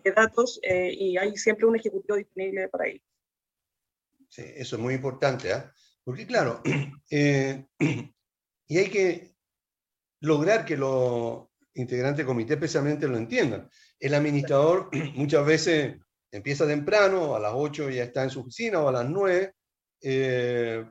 eh, 0.04 0.12
datos 0.12 0.60
y 0.64 1.18
hay 1.18 1.36
siempre 1.38 1.66
un 1.66 1.76
ejecutivo 1.76 2.18
disponible 2.18 2.68
para 2.70 2.88
ello. 2.88 3.02
sí, 4.30 4.44
eso 4.56 4.76
es 4.76 4.82
muy 4.82 4.96
importante, 4.96 5.54
¿ah? 5.54 5.72
Porque 6.04 6.26
claro, 6.28 6.62
y 8.68 8.78
hay 8.78 8.90
que 8.90 9.36
lograr 10.22 10.66
que 10.66 10.78
los 10.78 11.48
integrantes 11.76 12.18
del 12.18 12.28
comité 12.28 12.54
especialmente 12.54 13.08
lo 13.08 13.18
entiendan. 13.18 13.70
El 14.00 14.14
administrador 14.14 14.90
muchas 15.16 15.46
veces 15.46 15.98
empieza 16.32 16.66
temprano, 16.66 17.36
a 17.36 17.40
las 17.40 17.54
8 17.56 17.90
ya 17.90 18.04
está 18.04 18.24
en 18.24 18.30
su 18.30 18.42
oficina 18.42 18.80
o 18.80 18.90
a 18.90 18.92
las 18.92 19.10
9. 19.10 19.54
eh, 20.02 20.86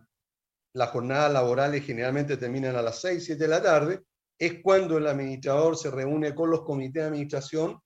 las 0.74 0.88
jornadas 0.90 1.32
laborales 1.32 1.84
generalmente 1.84 2.38
terminan 2.38 2.76
a 2.76 2.82
las 2.82 3.00
6, 3.00 3.24
7 3.24 3.42
de 3.42 3.48
la 3.48 3.62
tarde. 3.62 4.00
Es 4.38 4.62
cuando 4.62 4.96
el 4.96 5.06
administrador 5.06 5.76
se 5.76 5.90
reúne 5.90 6.34
con 6.34 6.50
los 6.50 6.62
comités 6.62 7.02
de 7.02 7.08
administración, 7.08 7.78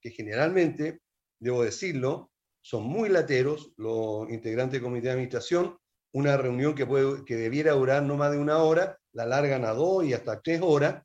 que 0.00 0.10
generalmente, 0.10 1.00
debo 1.40 1.64
decirlo, 1.64 2.30
son 2.62 2.84
muy 2.84 3.08
lateros 3.08 3.72
los 3.76 4.30
integrantes 4.30 4.74
del 4.74 4.82
comité 4.82 5.08
de 5.08 5.12
administración. 5.12 5.76
Una 6.12 6.36
reunión 6.36 6.74
que, 6.74 6.86
puede, 6.86 7.24
que 7.24 7.36
debiera 7.36 7.72
durar 7.72 8.02
no 8.04 8.16
más 8.16 8.30
de 8.30 8.38
una 8.38 8.58
hora, 8.58 8.98
la 9.18 9.26
largan 9.26 9.64
a 9.64 9.72
dos 9.72 10.04
y 10.04 10.14
hasta 10.14 10.40
tres 10.40 10.60
horas, 10.62 11.02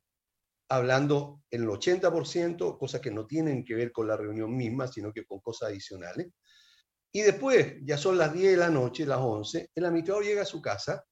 hablando 0.70 1.42
el 1.50 1.66
80%, 1.66 2.78
cosas 2.78 3.00
que 3.00 3.10
no 3.10 3.26
tienen 3.26 3.64
que 3.64 3.74
ver 3.74 3.90
con 3.90 4.06
la 4.06 4.16
reunión 4.16 4.56
misma, 4.56 4.86
sino 4.86 5.12
que 5.12 5.24
con 5.24 5.40
cosas 5.40 5.70
adicionales. 5.70 6.28
Y 7.12 7.22
después, 7.22 7.74
ya 7.82 7.98
son 7.98 8.16
las 8.16 8.32
10 8.32 8.52
de 8.52 8.56
la 8.56 8.70
noche, 8.70 9.04
las 9.04 9.18
11, 9.18 9.70
el 9.74 9.84
administrador 9.84 10.24
llega 10.24 10.42
a 10.42 10.46
su 10.46 10.62
casa 10.62 11.04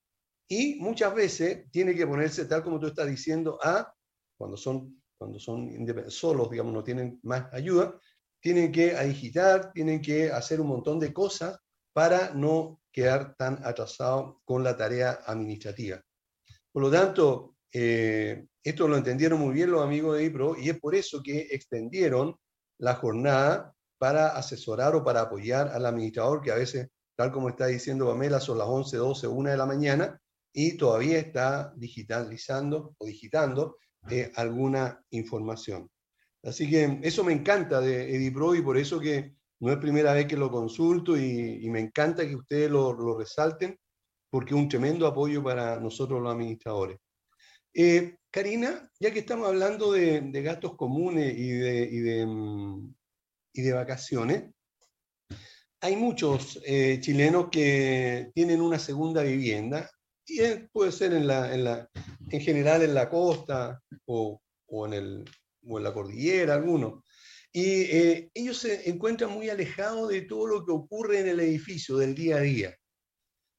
y 0.48 0.76
muchas 0.76 1.12
veces 1.12 1.68
tiene 1.72 1.96
que 1.96 2.06
ponerse, 2.06 2.44
tal 2.44 2.62
como 2.62 2.78
tú 2.78 2.86
estás 2.86 3.08
diciendo, 3.08 3.58
a, 3.60 3.92
cuando 4.38 4.56
son, 4.56 5.02
cuando 5.18 5.40
son 5.40 5.70
solos, 6.08 6.50
digamos, 6.52 6.72
no 6.72 6.84
tienen 6.84 7.18
más 7.24 7.52
ayuda, 7.52 7.98
tienen 8.40 8.70
que 8.70 8.94
digitar, 9.04 9.72
tienen 9.72 10.00
que 10.00 10.30
hacer 10.30 10.60
un 10.60 10.68
montón 10.68 11.00
de 11.00 11.12
cosas 11.12 11.58
para 11.92 12.32
no 12.32 12.80
quedar 12.92 13.34
tan 13.34 13.58
atrasados 13.64 14.36
con 14.44 14.62
la 14.62 14.76
tarea 14.76 15.18
administrativa. 15.26 16.00
Por 16.72 16.82
lo 16.82 16.90
tanto, 16.90 17.56
eh, 17.72 18.46
esto 18.62 18.88
lo 18.88 18.96
entendieron 18.96 19.40
muy 19.40 19.54
bien 19.54 19.70
los 19.70 19.82
amigos 19.82 20.16
de 20.16 20.24
IPRO 20.24 20.56
y 20.58 20.70
es 20.70 20.78
por 20.78 20.94
eso 20.94 21.22
que 21.22 21.48
extendieron 21.50 22.36
la 22.78 22.94
jornada 22.94 23.74
para 23.98 24.28
asesorar 24.28 24.94
o 24.94 25.04
para 25.04 25.20
apoyar 25.20 25.68
al 25.68 25.86
administrador, 25.86 26.42
que 26.42 26.50
a 26.50 26.56
veces, 26.56 26.88
tal 27.14 27.30
como 27.30 27.48
está 27.48 27.66
diciendo 27.66 28.06
Pamela, 28.06 28.40
son 28.40 28.58
las 28.58 28.66
11, 28.66 28.96
12, 28.96 29.26
1 29.26 29.50
de 29.50 29.56
la 29.56 29.66
mañana 29.66 30.20
y 30.52 30.76
todavía 30.76 31.18
está 31.18 31.72
digitalizando 31.76 32.94
o 32.98 33.06
digitando 33.06 33.76
eh, 34.10 34.32
alguna 34.34 35.04
información. 35.10 35.88
Así 36.42 36.68
que 36.68 36.98
eso 37.02 37.22
me 37.22 37.32
encanta 37.32 37.80
de 37.80 38.16
EDIPRO 38.16 38.54
y 38.56 38.62
por 38.62 38.76
eso 38.76 38.98
que 38.98 39.36
no 39.60 39.70
es 39.70 39.78
primera 39.78 40.12
vez 40.12 40.26
que 40.26 40.36
lo 40.36 40.50
consulto 40.50 41.16
y, 41.16 41.64
y 41.64 41.70
me 41.70 41.78
encanta 41.78 42.26
que 42.26 42.34
ustedes 42.34 42.70
lo, 42.70 42.92
lo 42.92 43.16
resalten 43.16 43.78
porque 44.32 44.54
es 44.54 44.60
un 44.60 44.68
tremendo 44.68 45.06
apoyo 45.06 45.42
para 45.42 45.78
nosotros 45.78 46.22
los 46.22 46.32
administradores. 46.32 46.98
Eh, 47.74 48.16
Karina, 48.30 48.90
ya 48.98 49.12
que 49.12 49.18
estamos 49.18 49.46
hablando 49.46 49.92
de, 49.92 50.22
de 50.22 50.42
gastos 50.42 50.74
comunes 50.74 51.36
y 51.36 51.50
de, 51.50 51.82
y 51.82 51.98
de, 51.98 52.24
mm, 52.24 52.94
y 53.52 53.60
de 53.60 53.72
vacaciones, 53.74 54.44
hay 55.82 55.96
muchos 55.96 56.58
eh, 56.64 56.98
chilenos 57.02 57.50
que 57.50 58.30
tienen 58.34 58.62
una 58.62 58.78
segunda 58.78 59.22
vivienda 59.22 59.90
y 60.26 60.40
puede 60.72 60.92
ser 60.92 61.12
en, 61.12 61.26
la, 61.26 61.54
en, 61.54 61.64
la, 61.64 61.90
en 62.30 62.40
general 62.40 62.82
en 62.82 62.94
la 62.94 63.10
costa 63.10 63.82
o, 64.06 64.40
o, 64.66 64.86
en, 64.86 64.94
el, 64.94 65.24
o 65.66 65.76
en 65.76 65.84
la 65.84 65.92
cordillera, 65.92 66.54
algunos. 66.54 67.04
Y 67.52 67.82
eh, 67.82 68.30
ellos 68.32 68.56
se 68.56 68.88
encuentran 68.88 69.30
muy 69.30 69.50
alejados 69.50 70.08
de 70.08 70.22
todo 70.22 70.46
lo 70.46 70.64
que 70.64 70.72
ocurre 70.72 71.20
en 71.20 71.28
el 71.28 71.40
edificio 71.40 71.98
del 71.98 72.14
día 72.14 72.36
a 72.36 72.40
día. 72.40 72.74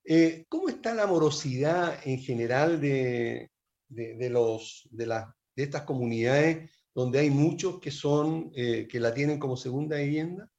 Eh, 0.05 0.45
¿Cómo 0.49 0.69
está 0.69 0.93
la 0.93 1.07
morosidad 1.07 1.99
en 2.05 2.19
general 2.19 2.81
de, 2.81 3.49
de, 3.87 4.15
de 4.15 4.29
los, 4.29 4.87
de, 4.91 5.05
la, 5.07 5.35
de 5.55 5.63
estas 5.63 5.83
comunidades 5.83 6.69
donde 6.93 7.19
hay 7.19 7.29
muchos 7.29 7.79
que, 7.79 7.91
son, 7.91 8.51
eh, 8.55 8.87
que 8.89 8.99
la 8.99 9.13
tienen 9.13 9.39
como 9.39 9.55
segunda 9.55 9.97
vivienda? 9.97 10.49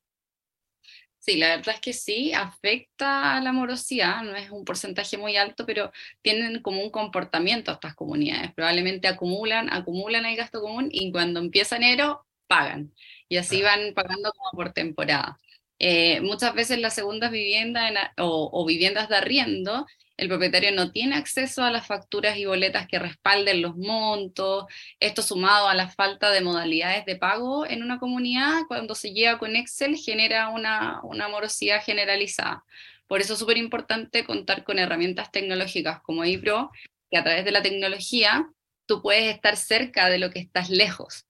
Sí, 1.18 1.38
la 1.38 1.56
verdad 1.56 1.76
es 1.76 1.80
que 1.80 1.94
sí, 1.94 2.34
afecta 2.34 3.36
a 3.36 3.40
la 3.40 3.50
morosidad, 3.50 4.22
no 4.22 4.36
es 4.36 4.50
un 4.50 4.62
porcentaje 4.64 5.16
muy 5.16 5.38
alto, 5.38 5.64
pero 5.64 5.90
tienen 6.20 6.60
como 6.60 6.82
un 6.82 6.90
comportamiento 6.90 7.72
estas 7.72 7.94
comunidades. 7.94 8.52
Probablemente 8.52 9.08
acumulan, 9.08 9.72
acumulan 9.72 10.26
el 10.26 10.36
gasto 10.36 10.60
común 10.60 10.88
y 10.92 11.10
cuando 11.12 11.40
empieza 11.40 11.76
enero 11.76 12.26
pagan. 12.46 12.92
Y 13.26 13.38
así 13.38 13.62
van 13.62 13.94
pagando 13.94 14.32
como 14.32 14.50
por 14.50 14.74
temporada. 14.74 15.38
Eh, 15.86 16.22
muchas 16.22 16.54
veces 16.54 16.78
las 16.78 16.94
segundas 16.94 17.30
viviendas 17.30 17.92
o 18.16 18.64
viviendas 18.64 19.10
de 19.10 19.16
arriendo, 19.16 19.86
el 20.16 20.28
propietario 20.28 20.72
no 20.72 20.92
tiene 20.92 21.16
acceso 21.16 21.62
a 21.62 21.70
las 21.70 21.86
facturas 21.86 22.38
y 22.38 22.46
boletas 22.46 22.86
que 22.86 22.98
respalden 22.98 23.60
los 23.60 23.76
montos. 23.76 24.64
Esto 25.00 25.20
sumado 25.20 25.68
a 25.68 25.74
la 25.74 25.90
falta 25.90 26.30
de 26.30 26.40
modalidades 26.40 27.04
de 27.04 27.16
pago 27.16 27.66
en 27.66 27.82
una 27.82 27.98
comunidad, 27.98 28.62
cuando 28.66 28.94
se 28.94 29.12
llega 29.12 29.38
con 29.38 29.56
Excel 29.56 29.96
genera 29.96 30.48
una, 30.48 31.00
una 31.02 31.28
morosidad 31.28 31.82
generalizada. 31.82 32.64
Por 33.06 33.20
eso 33.20 33.34
es 33.34 33.40
súper 33.40 33.58
importante 33.58 34.24
contar 34.24 34.64
con 34.64 34.78
herramientas 34.78 35.30
tecnológicas 35.32 36.00
como 36.00 36.24
iPro, 36.24 36.70
que 37.10 37.18
a 37.18 37.24
través 37.24 37.44
de 37.44 37.52
la 37.52 37.62
tecnología 37.62 38.48
tú 38.86 39.02
puedes 39.02 39.34
estar 39.34 39.56
cerca 39.58 40.08
de 40.08 40.18
lo 40.18 40.30
que 40.30 40.38
estás 40.38 40.70
lejos. 40.70 41.26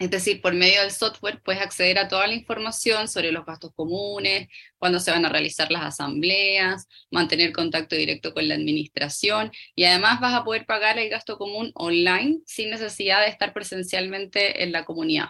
Es 0.00 0.10
decir, 0.10 0.40
por 0.40 0.54
medio 0.54 0.80
del 0.80 0.92
software 0.92 1.42
puedes 1.42 1.60
acceder 1.60 1.98
a 1.98 2.08
toda 2.08 2.26
la 2.26 2.32
información 2.32 3.06
sobre 3.06 3.32
los 3.32 3.44
gastos 3.44 3.70
comunes, 3.74 4.48
cuándo 4.78 4.98
se 4.98 5.10
van 5.10 5.26
a 5.26 5.28
realizar 5.28 5.70
las 5.70 5.82
asambleas, 5.82 6.88
mantener 7.10 7.52
contacto 7.52 7.96
directo 7.96 8.32
con 8.32 8.48
la 8.48 8.54
administración 8.54 9.52
y 9.74 9.84
además 9.84 10.18
vas 10.22 10.32
a 10.32 10.42
poder 10.42 10.64
pagar 10.64 10.98
el 10.98 11.10
gasto 11.10 11.36
común 11.36 11.70
online 11.74 12.40
sin 12.46 12.70
necesidad 12.70 13.20
de 13.20 13.28
estar 13.28 13.52
presencialmente 13.52 14.62
en 14.62 14.72
la 14.72 14.86
comunidad. 14.86 15.28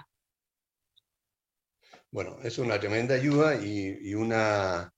Bueno, 2.13 2.39
es 2.45 2.57
una 2.59 2.79
tremenda 2.79 3.17
ayuda 3.17 3.57
y, 3.57 4.15
una 4.15 4.95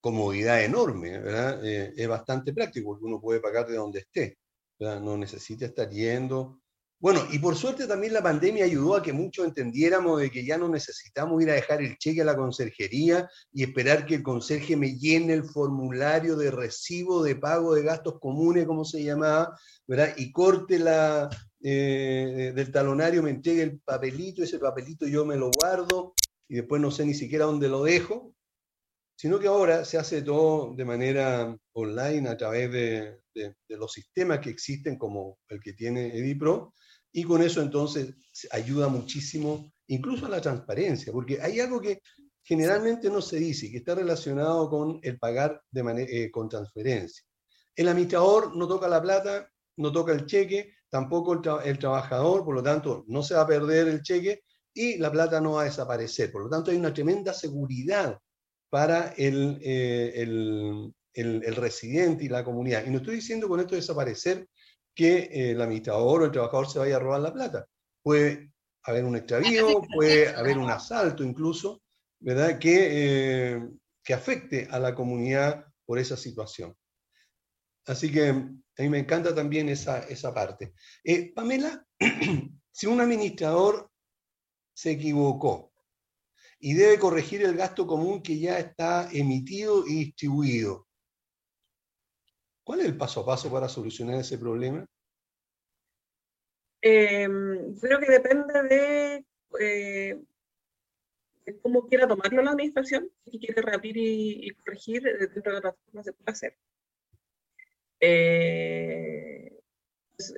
comodidad 0.00 0.62
enorme, 0.62 1.18
¿verdad? 1.18 1.66
Eh, 1.66 1.92
es 1.96 2.06
bastante 2.06 2.52
práctico 2.52 2.90
porque 2.90 3.06
uno 3.06 3.20
puede 3.20 3.40
pagar 3.40 3.66
de 3.66 3.74
donde 3.74 3.98
esté. 3.98 4.38
No 4.78 5.16
necesita 5.16 5.66
estar 5.66 5.90
yendo 5.90 6.60
bueno, 6.98 7.26
y 7.30 7.38
por 7.38 7.56
suerte 7.56 7.86
también 7.86 8.14
la 8.14 8.22
pandemia 8.22 8.64
ayudó 8.64 8.96
a 8.96 9.02
que 9.02 9.12
muchos 9.12 9.44
entendiéramos 9.44 10.18
de 10.18 10.30
que 10.30 10.46
ya 10.46 10.56
no 10.56 10.66
necesitamos 10.68 11.42
ir 11.42 11.50
a 11.50 11.54
dejar 11.54 11.82
el 11.82 11.98
cheque 11.98 12.22
a 12.22 12.24
la 12.24 12.36
conserjería 12.36 13.28
y 13.52 13.64
esperar 13.64 14.06
que 14.06 14.14
el 14.14 14.22
conserje 14.22 14.76
me 14.76 14.96
llene 14.96 15.34
el 15.34 15.44
formulario 15.44 16.36
de 16.36 16.50
recibo 16.50 17.22
de 17.22 17.36
pago 17.36 17.74
de 17.74 17.82
gastos 17.82 18.18
comunes, 18.18 18.64
como 18.64 18.86
se 18.86 19.04
llamaba, 19.04 19.58
¿verdad? 19.86 20.14
Y 20.16 20.32
corte 20.32 20.78
la, 20.78 21.28
eh, 21.62 22.52
del 22.54 22.72
talonario, 22.72 23.22
me 23.22 23.30
entregue 23.30 23.62
el 23.62 23.80
papelito, 23.80 24.42
ese 24.42 24.58
papelito 24.58 25.06
yo 25.06 25.26
me 25.26 25.36
lo 25.36 25.50
guardo 25.50 26.14
y 26.48 26.56
después 26.56 26.80
no 26.80 26.90
sé 26.90 27.04
ni 27.04 27.12
siquiera 27.12 27.44
dónde 27.44 27.68
lo 27.68 27.84
dejo, 27.84 28.32
sino 29.18 29.38
que 29.38 29.48
ahora 29.48 29.84
se 29.84 29.98
hace 29.98 30.22
todo 30.22 30.74
de 30.74 30.84
manera 30.86 31.54
online 31.74 32.28
a 32.30 32.36
través 32.38 32.72
de, 32.72 33.20
de, 33.34 33.54
de 33.68 33.76
los 33.76 33.92
sistemas 33.92 34.38
que 34.38 34.48
existen 34.48 34.96
como 34.96 35.38
el 35.48 35.60
que 35.60 35.74
tiene 35.74 36.16
Edipro, 36.16 36.72
y 37.16 37.24
con 37.24 37.40
eso 37.40 37.62
entonces 37.62 38.14
ayuda 38.50 38.88
muchísimo, 38.88 39.72
incluso 39.86 40.26
a 40.26 40.28
la 40.28 40.38
transparencia, 40.38 41.10
porque 41.14 41.40
hay 41.40 41.60
algo 41.60 41.80
que 41.80 42.02
generalmente 42.42 43.08
no 43.08 43.22
se 43.22 43.38
dice, 43.38 43.70
que 43.70 43.78
está 43.78 43.94
relacionado 43.94 44.68
con 44.68 45.00
el 45.02 45.18
pagar 45.18 45.62
de 45.70 46.06
eh, 46.10 46.30
con 46.30 46.46
transferencia. 46.50 47.24
El 47.74 47.88
administrador 47.88 48.54
no 48.54 48.68
toca 48.68 48.86
la 48.86 49.00
plata, 49.00 49.50
no 49.78 49.90
toca 49.92 50.12
el 50.12 50.26
cheque, 50.26 50.74
tampoco 50.90 51.32
el, 51.32 51.40
tra 51.40 51.64
el, 51.64 51.78
trabajador, 51.78 52.44
por 52.44 52.54
lo 52.54 52.62
tanto 52.62 53.06
no 53.08 53.22
se 53.22 53.32
va 53.32 53.40
a 53.40 53.46
perder 53.46 53.88
el 53.88 54.02
cheque 54.02 54.42
y 54.74 54.98
la 54.98 55.10
plata 55.10 55.40
no 55.40 55.52
va 55.52 55.62
a 55.62 55.64
desaparecer. 55.64 56.30
Por 56.30 56.42
lo 56.42 56.50
tanto 56.50 56.70
hay 56.70 56.76
una 56.76 56.92
tremenda 56.92 57.32
seguridad 57.32 58.18
para 58.68 59.14
el, 59.16 59.58
eh, 59.62 60.12
el, 60.16 60.92
el 61.14 61.56
residente 61.56 62.24
y 62.24 62.28
la 62.28 62.44
comunidad. 62.44 62.84
Y 62.84 62.90
no 62.90 62.98
estoy 62.98 63.14
diciendo 63.14 63.48
con 63.48 63.60
esto 63.60 63.74
desaparecer 63.74 64.46
que 64.96 65.18
eh, 65.18 65.50
el 65.50 65.60
administrador 65.60 66.22
o 66.22 66.24
el 66.24 66.32
trabajador 66.32 66.68
se 66.68 66.78
vaya 66.78 66.96
a 66.96 67.00
robar 67.00 67.20
la 67.20 67.32
plata. 67.32 67.68
Puede 68.02 68.52
haber 68.82 69.04
un 69.04 69.16
extravío, 69.16 69.82
puede 69.94 70.34
haber 70.34 70.58
un 70.58 70.70
asalto 70.70 71.22
incluso, 71.22 71.82
¿verdad? 72.18 72.58
Que, 72.58 72.88
eh, 72.90 73.68
que 74.02 74.14
afecte 74.14 74.66
a 74.70 74.78
la 74.78 74.94
comunidad 74.94 75.66
por 75.84 75.98
esa 75.98 76.16
situación. 76.16 76.74
Así 77.86 78.10
que 78.10 78.30
a 78.30 78.82
mí 78.82 78.88
me 78.88 78.98
encanta 78.98 79.34
también 79.34 79.68
esa, 79.68 80.00
esa 80.00 80.32
parte. 80.32 80.72
Eh, 81.04 81.32
Pamela, 81.34 81.86
si 82.72 82.86
un 82.86 83.00
administrador 83.00 83.90
se 84.74 84.92
equivocó 84.92 85.72
y 86.58 86.72
debe 86.72 86.98
corregir 86.98 87.42
el 87.42 87.54
gasto 87.54 87.86
común 87.86 88.22
que 88.22 88.38
ya 88.38 88.58
está 88.58 89.10
emitido 89.12 89.86
y 89.86 90.06
distribuido, 90.06 90.85
¿Cuál 92.66 92.80
es 92.80 92.86
el 92.86 92.96
paso 92.96 93.20
a 93.20 93.26
paso 93.26 93.48
para 93.48 93.68
solucionar 93.68 94.18
ese 94.18 94.38
problema? 94.38 94.84
Eh, 96.82 97.28
creo 97.80 98.00
que 98.00 98.10
depende 98.10 98.62
de, 98.64 99.24
eh, 99.60 100.20
de, 101.44 101.60
cómo 101.60 101.86
quiera 101.86 102.08
tomarlo 102.08 102.42
la 102.42 102.50
administración, 102.50 103.08
si 103.24 103.38
quiere 103.38 103.62
reabrir 103.62 103.96
y, 103.96 104.50
corregir 104.56 105.00
dentro 105.04 105.42
de 105.42 105.52
la 105.52 105.60
plataforma 105.60 106.02
se 106.02 106.12
puede 106.12 106.32
hacer. 106.32 106.58
Eh, 108.00 109.60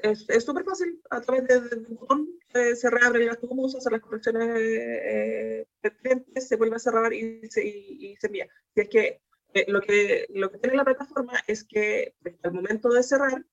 es 0.03 0.45
súper 0.45 0.65
fácil, 0.65 1.01
a 1.09 1.23
través 1.23 1.49
de, 1.49 1.61
de, 1.63 1.95
botón 1.95 2.29
eh, 2.53 2.77
se 2.77 2.91
reabre 2.91 3.23
el 3.23 3.29
gasto 3.31 3.49
común, 3.49 3.71
se 3.71 3.79
hacen 3.79 3.93
las 3.93 4.03
correcciones 4.03 4.51
eh, 4.61 5.67
pertinentes, 5.81 6.47
se 6.47 6.57
vuelve 6.57 6.77
a 6.77 6.79
cerrar 6.79 7.11
y 7.11 7.49
se, 7.49 7.67
y 7.67 8.17
se 8.17 8.27
envía. 8.27 8.47
Si 8.75 8.83
es 8.83 8.89
que 8.91 9.23
eh, 9.55 9.65
lo, 9.69 9.81
que, 9.81 10.27
lo 10.31 10.51
que 10.51 10.59
tiene 10.59 10.77
la 10.77 10.85
plataforma 10.85 11.33
es 11.47 11.65
que 11.65 12.15
pues, 12.23 12.37
al 12.43 12.53
momento 12.53 12.89
de 12.91 13.03
cerrar 13.03 13.45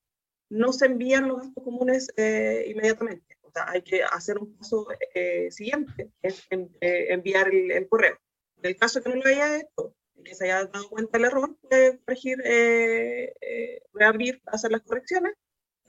no 0.50 0.74
se 0.74 0.86
envían 0.86 1.28
los 1.28 1.38
gastos 1.38 1.64
comunes 1.64 2.12
eh, 2.18 2.66
inmediatamente. 2.68 3.38
O 3.42 3.52
sea, 3.52 3.70
hay 3.70 3.82
que 3.82 4.04
hacer 4.04 4.38
un 4.38 4.56
paso 4.58 4.88
eh, 5.14 5.50
siguiente, 5.52 6.12
es 6.22 6.46
en, 6.50 6.70
eh, 6.82 7.08
enviar 7.10 7.48
el, 7.48 7.72
el, 7.72 7.88
correo. 7.88 8.18
En 8.58 8.70
el 8.70 8.76
caso 8.78 9.02
que 9.02 9.10
no 9.10 9.16
lo 9.16 9.28
haya 9.28 9.58
hecho, 9.58 9.96
que 10.24 10.36
se 10.36 10.46
haya 10.46 10.66
dado 10.66 10.90
cuenta 10.90 11.18
del 11.18 11.28
error, 11.28 11.56
puede 11.62 12.00
corregir, 12.00 12.42
eh, 12.44 13.82
reabrir, 13.94 14.42
hacer 14.48 14.72
las 14.72 14.82
correcciones 14.82 15.34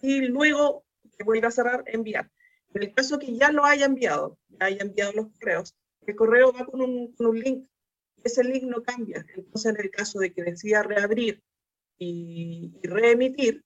y 0.03 0.21
luego 0.23 0.85
que 1.17 1.25
vuelva 1.25 1.49
a 1.49 1.53
cerrar, 1.53 1.85
enviar. 1.87 2.31
En 2.75 2.83
el 2.83 2.95
caso 2.95 3.19
que 3.19 3.35
ya 3.35 3.51
lo 3.51 3.65
haya 3.65 3.87
enviado, 3.87 4.39
ya 4.49 4.67
haya 4.67 4.83
enviado 4.83 5.13
los 5.13 5.27
correos, 5.39 5.75
el 6.07 6.15
correo 6.15 6.53
va 6.53 6.67
con 6.67 6.83
un, 6.83 7.13
con 7.15 7.27
un 7.27 7.41
link 7.41 7.69
ese 8.27 8.45
link 8.45 8.65
no 8.65 8.83
cambia. 8.83 9.25
Entonces, 9.35 9.75
en 9.75 9.81
el 9.81 9.91
caso 9.91 10.19
de 10.19 10.33
que 10.33 10.43
decida 10.43 10.83
reabrir 10.83 11.43
y, 11.99 12.73
y 12.83 12.87
reemitir, 12.87 13.65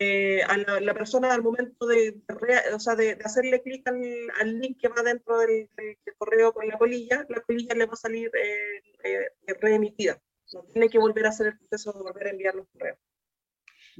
eh, 0.00 0.42
a 0.42 0.56
la, 0.56 0.80
la, 0.80 0.92
persona 0.92 1.32
al 1.32 1.42
momento 1.42 1.86
de, 1.86 2.12
de, 2.12 2.34
re, 2.34 2.74
o 2.74 2.80
sea, 2.80 2.96
de, 2.96 3.14
de 3.14 3.24
hacerle 3.24 3.62
clic 3.62 3.86
al, 3.86 4.02
al, 4.40 4.58
link 4.58 4.80
que 4.80 4.88
va 4.88 5.02
dentro 5.02 5.38
del, 5.38 5.70
del, 5.76 5.96
del, 6.04 6.14
correo 6.18 6.52
con 6.52 6.66
la 6.66 6.76
colilla, 6.76 7.24
la 7.28 7.40
colilla 7.42 7.74
le 7.74 7.86
va 7.86 7.92
a 7.92 7.96
salir 7.96 8.28
eh, 8.34 8.82
eh, 9.04 9.54
reemitida. 9.60 10.20
No 10.52 10.64
tiene 10.64 10.88
que 10.88 10.98
volver 10.98 11.26
a 11.26 11.28
hacer 11.28 11.46
el 11.46 11.58
proceso 11.58 11.92
de 11.92 12.02
volver 12.02 12.26
a 12.26 12.30
enviar 12.30 12.56
los 12.56 12.66
correos. 12.72 12.98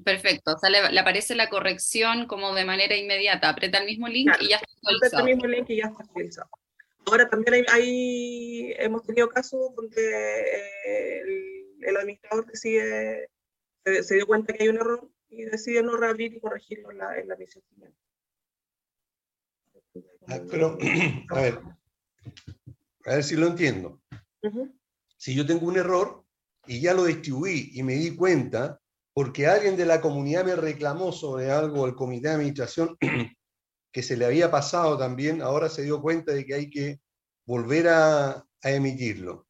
Perfecto, 0.04 0.54
o 0.54 0.58
sea, 0.58 0.68
le, 0.68 0.90
le, 0.90 0.98
aparece 0.98 1.36
la 1.36 1.48
corrección 1.48 2.26
como 2.26 2.52
de 2.54 2.64
manera 2.64 2.96
inmediata, 2.96 3.48
aprieta 3.48 3.78
el 3.78 3.86
mismo 3.86 4.08
link 4.08 4.26
claro, 4.26 4.44
y 4.44 4.48
ya 4.48 4.56
está 4.56 4.72
actualizado. 4.74 5.22
Aprieta 5.22 5.30
el 5.30 5.36
mismo 5.36 5.46
link 5.46 5.70
y 5.70 5.76
ya 5.76 5.86
está 5.86 6.02
actualizado. 6.02 6.50
Ahora 7.06 7.28
también 7.28 7.54
hay, 7.54 7.64
hay, 7.68 8.74
hemos 8.78 9.02
tenido 9.02 9.28
casos 9.28 9.74
donde 9.74 10.00
eh, 10.00 11.20
el, 11.20 11.88
el, 11.88 11.96
administrador 11.96 12.46
decide, 12.46 13.28
se, 13.84 14.02
se, 14.02 14.14
dio 14.14 14.26
cuenta 14.26 14.52
que 14.52 14.62
hay 14.62 14.68
un 14.68 14.76
error 14.76 15.10
y 15.28 15.44
decide 15.44 15.82
no 15.82 15.96
reabrir 15.96 16.34
y 16.34 16.40
corregirlo 16.40 16.90
en 16.90 16.98
la, 16.98 17.18
en 17.18 17.28
la 17.28 17.36
misión 17.36 17.62
siguiente. 17.68 17.98
Ah, 20.28 20.40
pero, 20.50 20.78
a 21.30 21.40
ver, 21.40 21.58
a 23.04 23.14
ver 23.14 23.24
si 23.24 23.36
lo 23.36 23.46
entiendo. 23.48 24.00
Uh 24.42 24.48
-huh. 24.48 24.78
Si 25.16 25.34
yo 25.34 25.46
tengo 25.46 25.66
un 25.66 25.76
error 25.76 26.24
y 26.66 26.80
ya 26.80 26.94
lo 26.94 27.04
distribuí 27.04 27.70
y 27.74 27.82
me 27.82 27.94
di 27.94 28.16
cuenta, 28.16 28.80
porque 29.12 29.46
alguien 29.46 29.76
de 29.76 29.86
la 29.86 30.00
comunidad 30.00 30.44
me 30.44 30.56
reclamó 30.56 31.12
sobre 31.12 31.50
algo, 31.50 31.86
el 31.86 31.94
comité 31.94 32.28
de 32.28 32.34
administración, 32.34 32.96
que 33.94 34.02
se 34.02 34.16
le 34.16 34.24
había 34.24 34.50
pasado 34.50 34.98
también, 34.98 35.40
ahora 35.40 35.68
se 35.68 35.82
dio 35.82 36.02
cuenta 36.02 36.32
de 36.32 36.44
que 36.44 36.54
hay 36.54 36.68
que 36.68 37.00
volver 37.46 37.86
a, 37.88 38.44
emitirlo. 38.60 39.46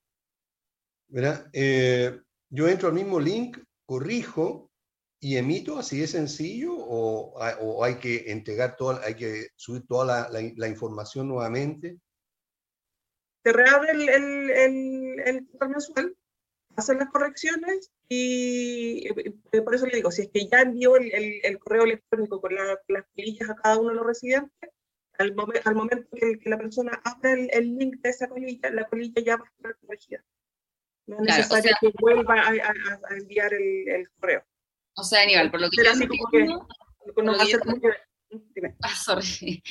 Eh, 1.53 2.21
yo 2.51 2.69
entro 2.69 2.89
al 2.89 2.95
mismo 2.95 3.19
link, 3.19 3.57
corrijo 3.87 4.71
y 5.19 5.37
emito, 5.37 5.79
así 5.79 5.99
de 6.01 6.09
sencillo, 6.09 6.75
o, 6.77 7.83
hay 7.83 7.95
que 7.95 8.31
entregar 8.33 8.77
toda, 8.77 9.03
hay 9.03 9.15
que 9.15 9.49
subir 9.57 9.87
toda 9.87 10.29
la, 10.29 10.69
información 10.69 11.29
nuevamente. 11.29 11.99
Se 13.45 13.51
reabre 13.53 13.93
el, 13.93 14.09
el, 14.11 14.51
el, 14.51 15.21
el 15.25 15.49
mensual, 15.69 16.15
hacen 16.77 16.99
las 16.99 17.11
correcciones 17.11 17.91
y 18.09 19.09
por 19.65 19.75
eso 19.75 19.87
le 19.87 19.97
digo, 19.97 20.11
si 20.11 20.23
es 20.23 20.29
que 20.29 20.47
ya 20.47 20.61
envió 20.61 20.97
el, 20.97 21.13
el, 21.15 21.41
el 21.43 21.59
correo 21.59 21.85
electrónico 21.85 22.41
con 22.41 22.55
la, 22.55 22.79
las 22.89 23.05
colillas 23.15 23.51
a 23.51 23.55
cada 23.57 23.79
uno 23.79 23.91
de 23.91 23.97
los 23.97 24.07
residentes, 24.07 24.71
al, 25.19 25.35
momen, 25.35 25.61
al 25.65 25.75
momento 25.75 26.09
que, 26.13 26.39
que, 26.39 26.51
la 26.51 26.59
persona 26.59 27.01
abra 27.05 27.33
el, 27.33 27.79
link 27.79 27.97
de 28.01 28.11
esa 28.11 28.29
colilla, 28.29 28.71
la 28.71 28.85
colilla 28.89 29.23
ya 29.23 29.37
va 29.37 29.45
a 29.45 29.51
estar 29.57 29.77
corregida. 29.81 30.25
No 31.07 31.17
es 31.17 31.23
claro, 31.23 31.39
necesario 31.39 31.71
o 31.71 31.79
sea, 31.79 31.79
que 31.81 31.93
vuelva 32.01 32.35
a, 32.41 32.49
a, 32.49 33.01
a 33.11 33.17
enviar 33.17 33.53
el, 33.55 34.09
correo. 34.19 34.45
O 34.97 35.05
sea, 35.05 35.23
Aníbal, 35.23 35.51
por 35.51 35.61
lo 35.61 35.71
que 35.71 35.85
yo 35.85 35.91
entiendo, 35.91 36.69
Ah, 38.83 38.97
sorry. 38.97 39.63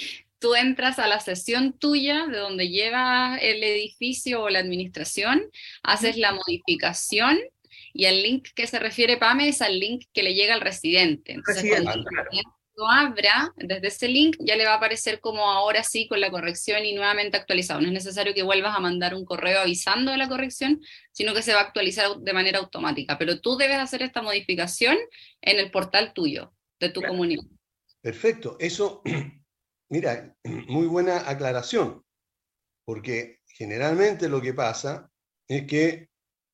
Tú 0.43 0.56
entras 0.56 0.99
a 0.99 1.08
la 1.08 1.21
sesión 1.21 1.71
tuya 1.71 2.25
de 2.27 2.38
donde 2.38 2.67
lleva 2.67 3.38
el 3.38 3.63
edificio 3.63 4.41
o 4.41 4.49
la 4.49 4.60
administración, 4.60 5.49
haces 5.84 6.17
la 6.17 6.34
modificación 6.34 7.39
y 7.93 8.06
el 8.06 8.21
link 8.23 8.49
que 8.53 8.67
se 8.67 8.77
refiere 8.77 9.15
Pame 9.15 9.47
es 9.47 9.62
al 9.62 9.79
link 9.79 10.03
que 10.12 10.21
le 10.21 10.34
llega 10.34 10.53
al 10.53 10.60
residente. 10.60 11.32
Entonces, 11.32 11.63
residente, 11.63 12.03
claro. 12.10 12.29
lo 12.75 12.89
abra 12.89 13.53
desde 13.56 13.88
ese 13.88 14.10
link, 14.10 14.36
ya 14.41 14.58
le 14.58 14.65
va 14.65 14.73
a 14.73 14.75
aparecer 14.75 15.21
como 15.21 15.49
ahora 15.49 15.82
sí 15.82 16.10
con 16.10 16.19
la 16.19 16.29
corrección 16.29 16.84
y 16.84 16.91
nuevamente 16.91 17.38
actualizado. 17.38 17.79
No 17.79 17.88
es 17.88 17.93
necesario 17.93 18.34
que 18.34 18.43
vuelvas 18.43 18.75
a 18.75 18.82
mandar 18.82 19.15
un 19.15 19.23
correo 19.23 19.62
avisando 19.62 20.12
de 20.12 20.17
la 20.17 20.27
corrección, 20.27 20.82
sino 21.13 21.34
que 21.34 21.41
se 21.41 21.53
va 21.53 21.62
a 21.62 21.63
actualizar 21.63 22.17
de 22.17 22.34
manera 22.34 22.60
automática. 22.60 23.17
Pero 23.17 23.39
tú 23.39 23.56
debes 23.56 23.77
hacer 23.77 24.01
esta 24.01 24.21
modificación 24.21 24.97
en 25.39 25.60
el 25.60 25.71
portal 25.71 26.12
tuyo, 26.12 26.51
de 26.82 26.89
tu 26.89 26.99
Claro. 26.99 27.13
comunidad. 27.13 27.43
Perfecto. 28.01 28.58
Eso, 28.60 29.01
mira, 29.89 30.36
muy 30.67 30.88
buena 30.88 31.30
aclaración, 31.30 32.04
porque 32.86 33.39
generalmente 33.48 34.30
lo 34.30 34.41
que 34.41 34.54
pasa 34.54 35.10
es 35.48 35.65
que 35.67 36.10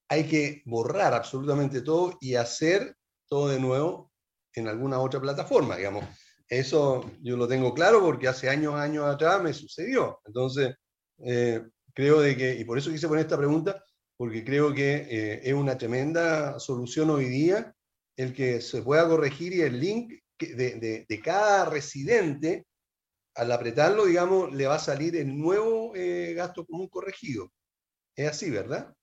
hay 0.09 0.23
que 0.27 0.61
borrar 0.65 1.13
absolutamente 1.13 1.81
todo 1.81 2.17
y 2.19 2.35
hacer 2.35 2.95
todo 3.27 3.49
de 3.49 3.59
nuevo 3.59 4.11
en 4.53 4.67
alguna 4.67 4.99
otra 4.99 5.21
plataforma, 5.21 5.77
digamos. 5.77 6.03
Eso 6.47 7.11
yo 7.21 7.37
lo 7.37 7.47
tengo 7.47 7.73
claro 7.75 8.01
porque 8.01 8.27
hace 8.27 8.49
años, 8.49 8.73
años 8.73 9.05
atrás 9.05 9.41
me 9.41 9.53
sucedió. 9.53 10.19
Entonces, 10.25 10.73
eh, 11.19 11.61
creo 11.93 12.21
de 12.21 12.35
que, 12.35 12.55
y 12.55 12.63
por 12.65 12.79
eso 12.79 12.89
quise 12.89 13.07
poner 13.07 13.25
esta 13.25 13.37
pregunta, 13.37 13.83
porque 14.17 14.43
creo 14.43 14.73
que 14.73 14.95
eh, 15.09 15.41
es 15.43 15.53
una 15.53 15.77
tremenda 15.77 16.59
solución 16.59 17.11
hoy 17.11 17.25
día 17.25 17.73
el 18.17 18.33
que 18.33 18.61
se 18.61 18.81
pueda 18.81 19.07
corregir 19.07 19.53
y 19.53 19.61
el 19.61 19.79
link 19.79 20.13
de- 20.39 21.05
de 21.07 21.21
cada 21.21 21.65
residente, 21.65 22.65
al 23.39 23.51
apretarlo, 23.51 24.05
digamos, 24.05 24.53
le 24.53 24.67
va 24.67 24.75
a 24.75 24.79
salir 24.79 25.15
el 25.15 25.37
nuevo 25.37 25.95
eh, 25.95 26.33
gasto 26.35 26.65
común 26.65 26.87
corregido. 26.89 27.51
Es 28.15 28.29
así, 28.29 28.51
¿verdad? 28.51 28.95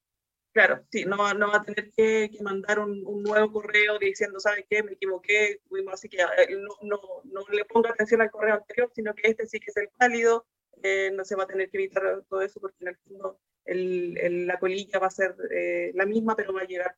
Claro, 0.53 0.87
sí, 0.91 1.05
no, 1.05 1.19
va- 1.19 1.35
no 1.35 1.49
va 1.51 1.59
a 1.59 1.65
tener 1.65 1.91
que, 1.93 2.31
que 2.33 2.43
mandar 2.43 2.79
un, 2.79 3.03
un 3.07 3.23
nuevo 3.23 3.53
correo 3.53 3.99
diciendo, 3.99 4.41
¿sabe 4.41 4.67
qué? 4.69 4.83
Me 4.83 4.93
equivoqué, 4.93 5.61
así 5.93 6.09
que 6.09 6.17
eh, 6.23 6.57
no, 6.59 6.71
no, 6.83 6.99
no 7.25 7.43
le 7.53 7.65
ponga 7.67 7.91
atención 7.91 8.23
al 8.23 8.31
correo 8.31 8.55
anterior, 8.55 8.91
sino 8.95 9.15
que 9.15 9.29
este 9.29 9.47
sí 9.47 9.61
que 9.61 9.67
es 9.71 9.77
el 9.77 9.91
válido, 9.99 10.47
eh, 10.83 11.11
no 11.15 11.25
se 11.27 11.37
va 11.37 11.45
a 11.45 11.47
tener 11.47 11.69
que 11.71 11.77
evitar 11.77 12.25
todo 12.29 12.41
eso 12.41 12.59
porque 12.61 12.77
en 12.81 12.89
el 12.89 12.97
fondo 12.97 13.39
el- 13.67 14.17
el- 14.19 14.47
la 14.47 14.59
colilla 14.59 14.99
va 14.99 15.09
a 15.09 15.11
ser 15.11 15.35
eh, 15.51 15.91
la 15.95 16.07
misma, 16.07 16.35
pero 16.37 16.55
va 16.55 16.63
a 16.63 16.67
llegar. 16.67 16.97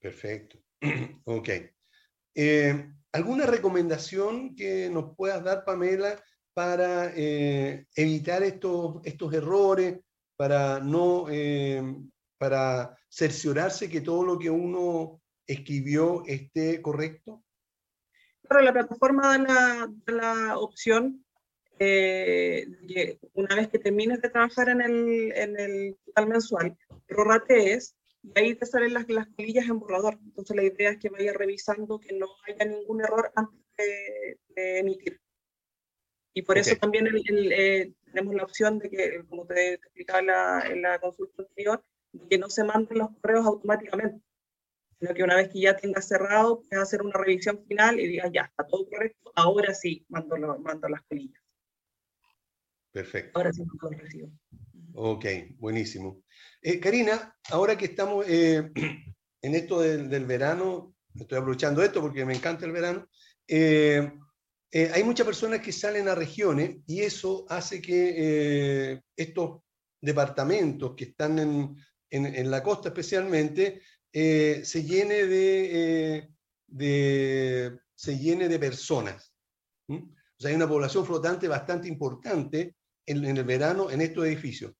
Perfecto. 0.00 0.58
ok. 1.24 1.48
Eh, 2.34 2.92
¿Alguna 3.12 3.46
recomendación 3.46 4.54
que 4.54 4.88
nos 4.88 5.16
puedas 5.16 5.42
dar, 5.42 5.64
Pamela, 5.64 6.22
para 6.54 7.12
eh, 7.16 7.86
evitar 7.96 8.42
estos, 8.42 9.00
estos 9.04 9.32
errores, 9.32 9.98
para 10.36 10.78
no, 10.78 11.26
eh, 11.28 11.82
para 12.38 12.96
cerciorarse 13.08 13.88
que 13.88 14.00
todo 14.00 14.24
lo 14.24 14.38
que 14.38 14.50
uno 14.50 15.20
escribió 15.46 16.22
esté 16.26 16.80
correcto? 16.80 17.42
Claro, 18.42 18.64
la 18.64 18.72
plataforma 18.72 19.36
da 19.36 19.38
la, 19.38 19.92
da 20.06 20.12
la 20.12 20.58
opción 20.58 21.24
eh, 21.80 22.66
una 23.32 23.56
vez 23.56 23.68
que 23.68 23.78
termines 23.78 24.20
de 24.20 24.28
trabajar 24.28 24.68
en 24.68 24.82
el, 24.82 25.32
en 25.32 25.58
el 25.58 25.96
total 26.04 26.26
mensual, 26.28 26.78
prorratees 27.06 27.96
y 28.22 28.32
ahí 28.38 28.54
te 28.54 28.66
salen 28.66 28.94
las, 28.94 29.08
las 29.08 29.26
colillas 29.28 29.66
en 29.68 29.78
borrador. 29.78 30.18
Entonces 30.24 30.54
la 30.56 30.62
idea 30.62 30.90
es 30.90 30.98
que 30.98 31.08
vayas 31.08 31.34
revisando 31.36 31.98
que 32.00 32.12
no 32.12 32.26
haya 32.46 32.64
ningún 32.64 33.00
error 33.02 33.32
antes 33.34 33.58
de, 33.76 34.38
de 34.54 34.78
emitir. 34.80 35.20
Y 36.34 36.42
por 36.42 36.58
eso 36.58 36.74
Ok. 36.74 36.80
también 36.80 37.06
el- 37.06 37.22
el, 37.28 37.52
eh, 37.52 37.94
tenemos 38.06 38.34
la 38.34 38.44
opción 38.44 38.78
de 38.78 38.88
que, 38.90 39.24
como 39.28 39.46
te, 39.46 39.54
te 39.54 39.74
explicaba 39.74 40.20
en 40.20 40.26
la, 40.26 40.62
en 40.66 40.82
la 40.82 40.98
consulta 41.00 41.42
anterior, 41.42 41.84
de 42.12 42.28
que 42.28 42.38
no 42.38 42.48
se 42.50 42.64
manden 42.64 42.98
los 42.98 43.10
correos 43.20 43.46
automáticamente 43.46 44.20
sino 44.98 45.14
que 45.14 45.22
una 45.22 45.36
vez 45.36 45.48
que 45.48 45.60
ya 45.60 45.74
tengas 45.74 46.06
cerrado, 46.06 46.60
puedes 46.60 46.78
hacer 46.82 47.00
una 47.00 47.14
revisión 47.18 47.64
final 47.66 47.98
y 47.98 48.06
digas, 48.06 48.30
ya, 48.34 48.42
está 48.42 48.66
todo 48.66 48.86
correcto, 48.86 49.32
ahora 49.34 49.72
sí 49.72 50.04
mando, 50.10 50.36
lo- 50.36 50.58
mando 50.58 50.88
las 50.90 51.00
colillas, 51.04 51.40
Perfecto. 52.92 53.38
ahora 53.38 53.50
sí 53.50 53.64
mando 53.64 53.90
los 53.90 53.98
recibos. 53.98 54.30
Ok, 54.94 55.24
buenísimo. 55.58 56.22
Eh, 56.62 56.80
Karina, 56.80 57.36
ahora 57.50 57.76
que 57.76 57.86
estamos 57.86 58.24
eh, 58.28 58.70
en 59.42 59.54
esto 59.54 59.80
del, 59.80 60.26
verano, 60.26 60.94
estoy 61.14 61.38
aprovechando 61.38 61.82
esto 61.82 62.00
porque 62.00 62.24
me 62.24 62.34
encanta 62.34 62.66
el 62.66 62.72
verano, 62.72 63.08
eh, 63.46 64.10
hay 64.72 65.02
muchas 65.02 65.26
personas 65.26 65.60
que 65.60 65.72
salen 65.72 66.08
a 66.08 66.14
regiones 66.14 66.76
y 66.86 67.00
eso 67.00 67.44
hace 67.48 67.82
que 67.82 69.00
estos 69.16 69.62
departamentos 70.00 70.94
que 70.96 71.04
están 71.06 71.40
en, 71.40 71.76
en- 72.08 72.50
la 72.50 72.62
costa 72.62 72.88
especialmente 72.90 73.82
se 74.12 74.84
llene 74.84 75.26
de, 75.26 76.28
de- 76.68 77.78
se 77.96 78.16
llene 78.16 78.48
de 78.48 78.58
personas. 78.60 79.34
O 79.88 79.96
sea, 80.38 80.50
hay 80.50 80.54
una 80.56 80.68
población 80.68 81.04
flotante 81.04 81.48
bastante 81.48 81.88
importante 81.88 82.76
en, 83.04 83.24
en 83.24 83.36
el 83.36 83.44
verano 83.44 83.90
en 83.90 84.00
estos 84.02 84.24
edificios. 84.24 84.72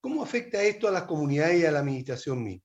¿Cómo 0.00 0.22
afecta 0.22 0.62
esto 0.62 0.88
a 0.88 0.92
las 0.92 1.02
comunidades 1.04 1.62
y 1.62 1.66
a 1.66 1.70
la 1.70 1.80
administración 1.80 2.42
misma? 2.42 2.64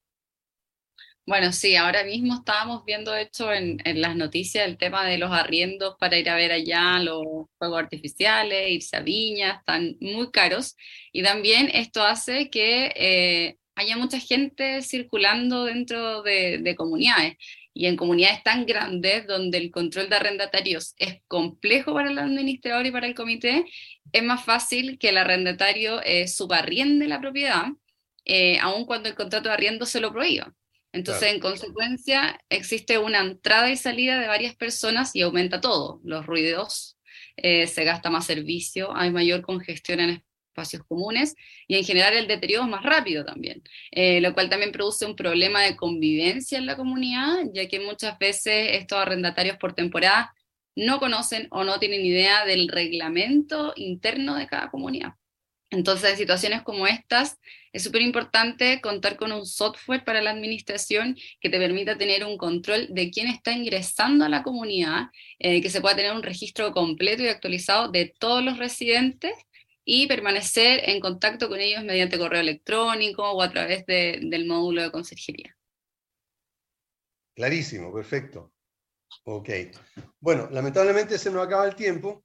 Bueno, 1.28 1.52
sí, 1.52 1.76
ahora 1.76 2.04
mismo 2.04 2.36
estábamos 2.36 2.86
viendo, 2.86 3.12
de 3.12 3.24
hecho, 3.24 3.52
en, 3.52 3.80
las 3.84 4.15
noticias 4.15 4.67
el 4.67 4.78
tema 4.78 5.08
de 5.08 5.17
los 5.17 5.32
arriendos 5.32 5.95
para 6.00 6.19
ir 6.19 6.30
a 6.30 6.36
ver 6.36 6.52
allá 6.52 7.00
los 7.00 7.24
fuegos 7.58 7.80
artificiales, 7.80 8.69
irse 8.69 8.95
a 8.95 9.02
Viña, 9.02 9.56
están 9.60 9.98
muy 10.00 10.30
caros. 10.30 10.78
Y 11.12 11.24
también 11.24 11.71
esto 11.74 12.04
hace 12.04 12.52
que 12.52 12.91
eh, 12.95 13.58
haya 13.74 13.98
mucha 13.98 14.19
gente 14.19 14.84
circulando 14.84 15.65
dentro 15.65 16.21
de, 16.21 16.60
de 16.60 16.76
comunidades. 16.76 17.38
Y 17.77 17.88
en 17.88 17.97
comunidades 17.97 18.41
tan 18.41 18.65
grandes 18.65 19.27
donde 19.27 19.57
el 19.57 19.69
control 19.69 20.09
de 20.09 20.15
arrendatarios 20.15 20.95
es 20.97 21.21
complejo 21.27 21.93
para 21.93 22.09
el 22.09 22.17
administrador 22.17 22.85
y 22.85 22.91
para 22.91 23.05
el 23.05 23.13
comité, 23.13 23.65
es 24.13 24.23
más 24.23 24.45
fácil 24.45 24.97
que 24.97 25.09
el 25.09 25.17
arrendatario 25.17 26.01
eh, 26.01 26.29
subarriende 26.29 27.07
la 27.09 27.19
propiedad, 27.19 27.65
eh, 28.23 28.57
aun 28.59 28.85
cuando 28.85 29.09
el 29.09 29.15
contrato 29.15 29.49
de 29.49 29.55
arriendo 29.55 29.85
se 29.85 29.99
lo 29.99 30.13
prohíba. 30.13 30.53
Entonces, 30.93 31.23
Claro. 31.23 31.35
en 31.35 31.41
consecuencia, 31.41 32.39
existe 32.49 32.97
una 32.97 33.19
entrada 33.19 33.69
y 33.69 33.75
salida 33.75 34.21
de 34.21 34.27
varias 34.27 34.55
personas 34.55 35.13
y 35.13 35.21
aumenta 35.21 35.59
todo, 35.59 35.99
los 36.05 36.25
ruidos, 36.25 36.97
eh, 37.35 37.67
se 37.67 37.83
gasta 37.83 38.09
más 38.09 38.25
servicio, 38.25 38.95
hay 38.95 39.11
mayor 39.11 39.41
congestión 39.41 39.99
en 39.99 40.09
espacios 40.56 40.84
comunes 40.88 41.36
y 41.68 41.76
en 41.76 41.84
general 41.84 42.13
el 42.13 42.28
deterioro 42.28 42.63
es 42.63 42.70
más 42.70 42.84
rápido 42.84 43.26
también, 43.26 43.62
eh, 43.91 44.22
lo 44.22 44.34
cual 44.34 44.50
también 44.50 44.72
produce 44.72 45.06
un 45.06 45.15
problema 45.15 45.62
de 45.62 45.76
convivencia 45.76 46.58
en 46.58 46.65
la 46.65 46.78
comunidad, 46.78 47.39
ya 47.54 47.68
que 47.68 47.82
muchas 47.82 48.18
veces 48.18 48.70
estos 48.72 48.98
arrendatarios 48.98 49.58
por 49.58 49.74
temporada 49.74 50.34
no 50.76 51.00
conocen 51.00 51.48
o 51.52 51.63
no 51.63 51.80
tienen 51.80 52.06
idea 52.06 52.46
del 52.46 52.70
reglamento 52.70 53.74
interno 53.76 54.36
de 54.36 54.48
cada 54.48 54.70
comunidad. 54.70 55.13
Entonces, 55.72 56.12
en 56.12 56.18
situaciones 56.18 56.62
como 56.62 56.86
estas, 56.86 57.38
es 57.74 57.84
súper 57.84 58.02
importante 58.02 58.80
contar 58.82 59.18
con 59.18 59.32
un 59.32 59.46
software 59.46 60.06
para 60.06 60.22
la 60.22 60.32
administración 60.32 61.18
que 61.41 61.50
te 61.50 61.58
permita 61.58 61.98
tener 61.98 62.24
un 62.24 62.38
control 62.38 62.88
de 62.91 63.10
quién 63.10 63.28
está 63.28 63.52
ingresando 63.52 64.24
a 64.24 64.30
la 64.30 64.44
comunidad, 64.44 65.08
eh, 65.39 65.62
que 65.62 65.70
se 65.70 65.82
pueda 65.82 65.96
tener 65.96 66.13
un 66.13 66.24
registro 66.24 66.72
completo 66.72 67.24
y 67.24 67.28
actualizado 67.28 67.89
de 67.89 68.13
todos 68.20 68.44
los 68.44 68.58
residentes 68.58 69.34
y 69.86 70.08
permanecer 70.08 70.89
en 70.89 71.00
contacto 71.00 71.48
con 71.48 71.62
ellos 71.62 71.84
mediante 71.84 72.17
correo 72.17 72.41
electrónico 72.41 73.24
o 73.32 73.41
a 73.41 73.52
través 73.52 73.86
de- 73.86 74.19
del 74.24 74.45
módulo 74.48 74.82
de 74.82 74.91
consejería. 74.91 75.56
Clarísimo, 77.36 77.93
perfecto. 77.93 78.52
Ok. 79.26 79.50
Bueno, 80.19 80.50
lamentablemente 80.52 81.17
se 81.17 81.30
nos 81.32 81.45
acaba 81.45 81.65
el 81.67 81.76
tiempo. 81.76 82.24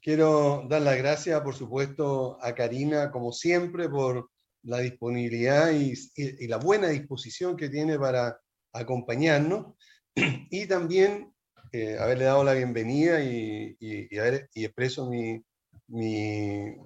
Quiero 0.00 0.66
dar 0.68 0.82
las 0.82 0.96
gracias, 0.98 1.40
por 1.42 1.54
supuesto, 1.54 2.38
a 2.42 2.54
Karina, 2.54 3.10
como 3.10 3.32
siempre, 3.32 3.88
por 3.88 4.30
la 4.64 4.78
disponibilidad 4.78 5.70
y, 5.70 5.94
la 6.48 6.56
buena 6.56 6.88
disposición 6.88 7.56
que 7.56 7.68
tiene 7.68 7.98
para 7.98 8.40
acompañarnos. 8.72 9.74
Y 10.50 10.66
también 10.66 11.32
eh, 11.72 11.96
haberle 12.00 12.24
dado 12.24 12.42
la 12.42 12.54
bienvenida 12.54 13.22
y, 13.22 13.76
haber- 14.18 14.48
expreso 14.54 15.08
mi, 15.08 15.42
mi, 15.88 16.76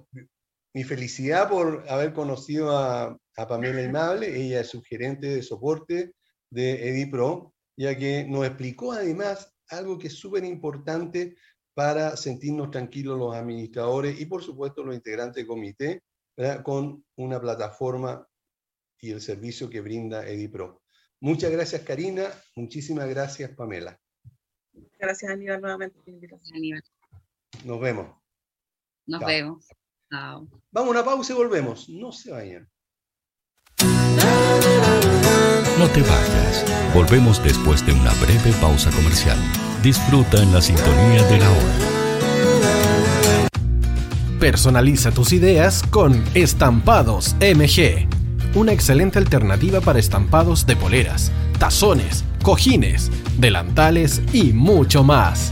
mi 0.73 0.83
felicidad 0.83 1.49
por 1.49 1.85
haber 1.89 2.13
conocido 2.13 2.77
a, 2.77 3.17
a 3.37 3.47
Pamela 3.47 3.81
Inmable. 3.81 4.35
Ella 4.35 4.61
es 4.61 4.69
subgerente 4.69 5.27
de 5.27 5.43
soporte 5.43 6.13
de 6.49 6.89
EDIPRO, 6.89 7.53
ya 7.77 7.97
que 7.97 8.25
nos 8.25 8.45
explicó 8.45 8.91
además 8.91 9.53
algo 9.69 9.97
que 9.97 10.07
es 10.07 10.15
súper 10.15 10.43
importante 10.43 11.35
para 11.73 12.17
sentirnos 12.17 12.71
tranquilos 12.71 13.17
los 13.17 13.35
administradores 13.35 14.19
y 14.19 14.25
por 14.25 14.43
supuesto 14.43 14.83
los 14.83 14.95
integrantes 14.95 15.37
del 15.37 15.47
comité, 15.47 16.03
¿verdad? 16.35 16.63
con 16.63 17.05
una 17.15 17.39
plataforma 17.39 18.27
y 18.99 19.11
el 19.11 19.21
servicio 19.21 19.69
que 19.69 19.81
brinda 19.81 20.27
EDIPRO. 20.27 20.81
Muchas 21.21 21.51
gracias 21.51 21.81
Karina, 21.83 22.27
muchísimas 22.55 23.07
gracias 23.07 23.51
Pamela. 23.51 23.99
Gracias 24.99 25.31
Aníbal 25.31 25.61
nuevamente 25.61 25.95
por 25.95 26.07
la 26.07 26.13
invitación. 26.13 26.57
Aníbal, 26.57 26.83
Nos 27.65 27.79
vemos. 27.79 28.20
Nos 29.07 29.19
Chao. 29.19 29.27
vemos. 29.27 29.67
Chao. 30.11 30.47
Vamos 30.71 30.87
a 30.89 30.91
una 30.91 31.05
pausa 31.05 31.33
y 31.33 31.35
volvemos. 31.35 31.89
No 31.89 32.11
se 32.11 32.31
vayan. 32.31 32.67
No 35.79 35.87
te 35.87 36.01
vayas. 36.01 36.65
Volvemos 36.93 37.43
después 37.43 37.85
de 37.85 37.93
una 37.93 38.13
breve 38.15 38.51
pausa 38.59 38.91
comercial. 38.91 39.37
Disfruta 39.81 40.41
en 40.41 40.53
la 40.53 40.61
sintonía 40.61 41.23
de 41.23 41.37
la 41.39 41.49
hora. 41.49 41.75
Personaliza 44.39 45.11
tus 45.11 45.33
ideas 45.33 45.83
con 45.89 46.23
Estampados 46.33 47.35
MG. 47.39 48.07
Una 48.55 48.73
excelente 48.73 49.17
alternativa 49.17 49.81
para 49.81 49.99
estampados 49.99 50.65
de 50.65 50.75
poleras, 50.75 51.31
tazones, 51.57 52.25
cojines, 52.43 53.09
delantales 53.39 54.21
y 54.33 54.51
mucho 54.51 55.03
más. 55.03 55.51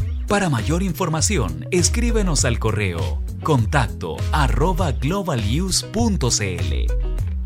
Para 0.31 0.49
mayor 0.49 0.81
información, 0.81 1.67
escríbenos 1.71 2.45
al 2.45 2.57
correo 2.57 3.21
contacto 3.43 4.15
arroba 4.31 4.93
globaluse.cl. 4.93 5.91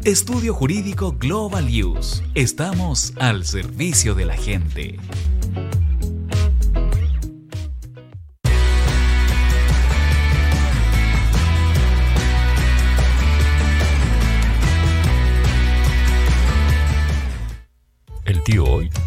Estudio 0.03 0.53
Jurídico 0.53 1.15
Global 1.17 1.65
Use. 1.65 2.23
Estamos 2.35 3.13
al 3.17 3.43
servicio 3.43 4.13
de 4.13 4.25
la 4.25 4.37
gente. 4.37 4.99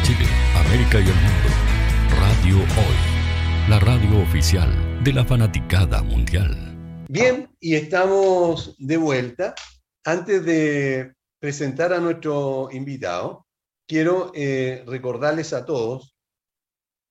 América 0.00 1.00
y 1.00 1.08
el 1.08 1.14
mundo. 1.14 1.48
Radio 2.20 2.56
Hoy, 2.56 3.68
la 3.68 3.80
radio 3.80 4.22
oficial 4.22 5.02
de 5.02 5.12
la 5.12 5.24
fanaticada 5.24 6.02
mundial. 6.02 6.54
Bien, 7.08 7.50
y 7.58 7.74
estamos 7.74 8.76
de 8.78 8.96
vuelta. 8.96 9.54
Antes 10.04 10.44
de 10.44 11.14
presentar 11.40 11.92
a 11.92 11.98
nuestro 11.98 12.68
invitado, 12.70 13.46
quiero 13.88 14.30
eh, 14.34 14.84
recordarles 14.86 15.52
a 15.52 15.66
todos 15.66 16.16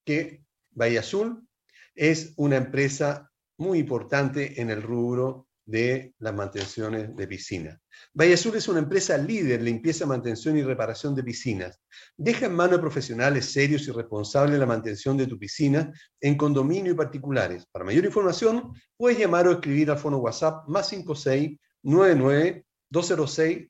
que 0.06 0.44
Valle 0.72 1.00
Azul 1.00 1.46
es 1.94 2.34
una 2.38 2.56
empresa 2.56 3.30
muy 3.58 3.80
importante 3.80 4.62
en 4.62 4.70
el 4.70 4.82
rubro 4.82 5.48
de 5.66 6.14
las 6.20 6.34
mantenciones 6.34 7.16
de 7.16 7.28
piscinas. 7.28 7.80
Valle 8.20 8.34
es 8.34 8.68
una 8.68 8.80
empresa 8.80 9.16
líder 9.16 9.60
en 9.60 9.66
limpieza, 9.66 10.08
mantención 10.08 10.58
y 10.58 10.64
reparación 10.64 11.14
de 11.14 11.22
piscinas. 11.24 11.80
Deja 12.18 12.48
en 12.48 12.56
manos 12.56 12.80
profesionales 12.80 13.46
serios 13.52 13.88
y 13.88 13.92
responsables 13.92 14.58
la 14.58 14.66
mantención 14.66 15.16
de 15.18 15.28
tu 15.28 15.38
piscina 15.38 15.94
en 16.20 16.36
condominio 16.36 16.94
y 16.94 16.96
particulares. 16.96 17.68
Para 17.72 17.86
mayor 17.86 18.06
información, 18.06 18.74
puedes 18.98 19.20
llamar 19.20 19.48
o 19.48 19.52
escribir 19.52 19.92
al 19.92 20.00
fono 20.00 20.18
WhatsApp 20.18 20.68
más 20.68 20.90
5699 20.90 22.66
206 22.90 23.70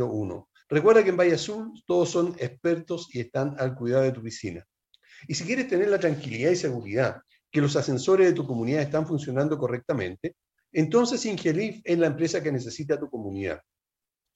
001. 0.00 0.48
Recuerda 0.70 1.04
que 1.04 1.10
en 1.10 1.18
Valle 1.18 1.34
Azul 1.34 1.70
todos 1.86 2.08
son 2.08 2.34
expertos 2.38 3.08
y 3.12 3.20
están 3.20 3.54
al 3.58 3.74
cuidado 3.74 4.04
de 4.04 4.12
tu 4.12 4.22
piscina. 4.22 4.66
Y 5.28 5.34
si 5.34 5.44
quieres 5.44 5.68
tener 5.68 5.90
la 5.90 6.00
tranquilidad 6.00 6.52
y 6.52 6.56
seguridad 6.56 7.20
que 7.50 7.60
los 7.60 7.76
ascensores 7.76 8.28
de 8.28 8.32
tu 8.32 8.46
comunidad 8.46 8.80
están 8.80 9.06
funcionando 9.06 9.58
correctamente, 9.58 10.36
entonces 10.72 11.26
Ingelif 11.26 11.82
es 11.84 11.98
la 11.98 12.06
empresa 12.06 12.42
que 12.42 12.50
necesita 12.50 12.98
tu 12.98 13.10
comunidad. 13.10 13.60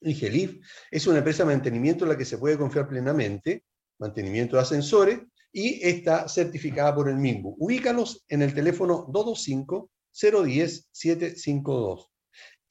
Ingelif 0.01 0.59
es 0.91 1.07
una 1.07 1.19
empresa 1.19 1.43
de 1.43 1.53
mantenimiento 1.53 2.05
en 2.05 2.09
la 2.09 2.17
que 2.17 2.25
se 2.25 2.37
puede 2.37 2.57
confiar 2.57 2.87
plenamente, 2.87 3.63
mantenimiento 3.99 4.55
de 4.55 4.61
ascensores, 4.61 5.19
y 5.51 5.85
está 5.87 6.27
certificada 6.27 6.93
por 6.93 7.09
el 7.09 7.17
MIMBU. 7.17 7.55
Ubícalos 7.59 8.23
en 8.27 8.43
el 8.43 8.53
teléfono 8.53 9.07
225-010-752. 9.07 12.05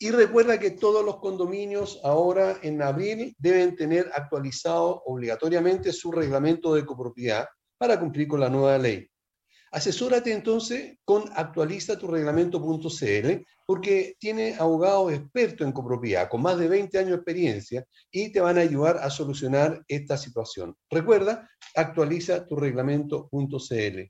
Y 0.00 0.10
recuerda 0.10 0.60
que 0.60 0.70
todos 0.70 1.04
los 1.04 1.18
condominios 1.18 2.00
ahora 2.04 2.60
en 2.62 2.80
abril 2.82 3.34
deben 3.38 3.74
tener 3.74 4.08
actualizado 4.14 5.02
obligatoriamente 5.06 5.92
su 5.92 6.12
reglamento 6.12 6.72
de 6.74 6.86
copropiedad 6.86 7.48
para 7.76 7.98
cumplir 7.98 8.28
con 8.28 8.38
la 8.38 8.48
nueva 8.48 8.78
ley. 8.78 9.10
Asesórate 9.70 10.32
entonces 10.32 10.96
con 11.04 11.24
actualizatureglamento.cl 11.34 13.44
porque 13.66 14.16
tiene 14.18 14.54
abogados 14.58 15.12
expertos 15.12 15.66
en 15.66 15.72
copropiedad 15.72 16.26
con 16.28 16.40
más 16.42 16.58
de 16.58 16.68
20 16.68 16.98
años 16.98 17.10
de 17.10 17.16
experiencia 17.16 17.84
y 18.10 18.32
te 18.32 18.40
van 18.40 18.56
a 18.56 18.62
ayudar 18.62 18.96
a 18.98 19.10
solucionar 19.10 19.84
esta 19.88 20.16
situación. 20.16 20.74
Recuerda, 20.88 21.50
actualizatureglamento.cl. 21.74 24.00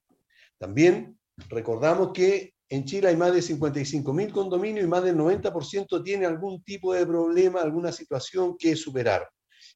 También 0.59 1.19
recordamos 1.49 2.13
que 2.13 2.55
en 2.71 2.85
Chile 2.85 3.09
hay 3.09 3.17
más 3.17 3.33
de 3.33 3.43
55 3.43 4.13
mil 4.13 4.31
condominios 4.31 4.85
y 4.85 4.89
más 4.89 5.03
del 5.03 5.17
90% 5.17 6.05
tiene 6.05 6.27
algún 6.27 6.63
tipo 6.63 6.95
de 6.95 7.07
problema, 7.07 7.63
alguna 7.63 7.93
situación 7.93 8.57
que 8.59 8.77
superar. 8.77 9.29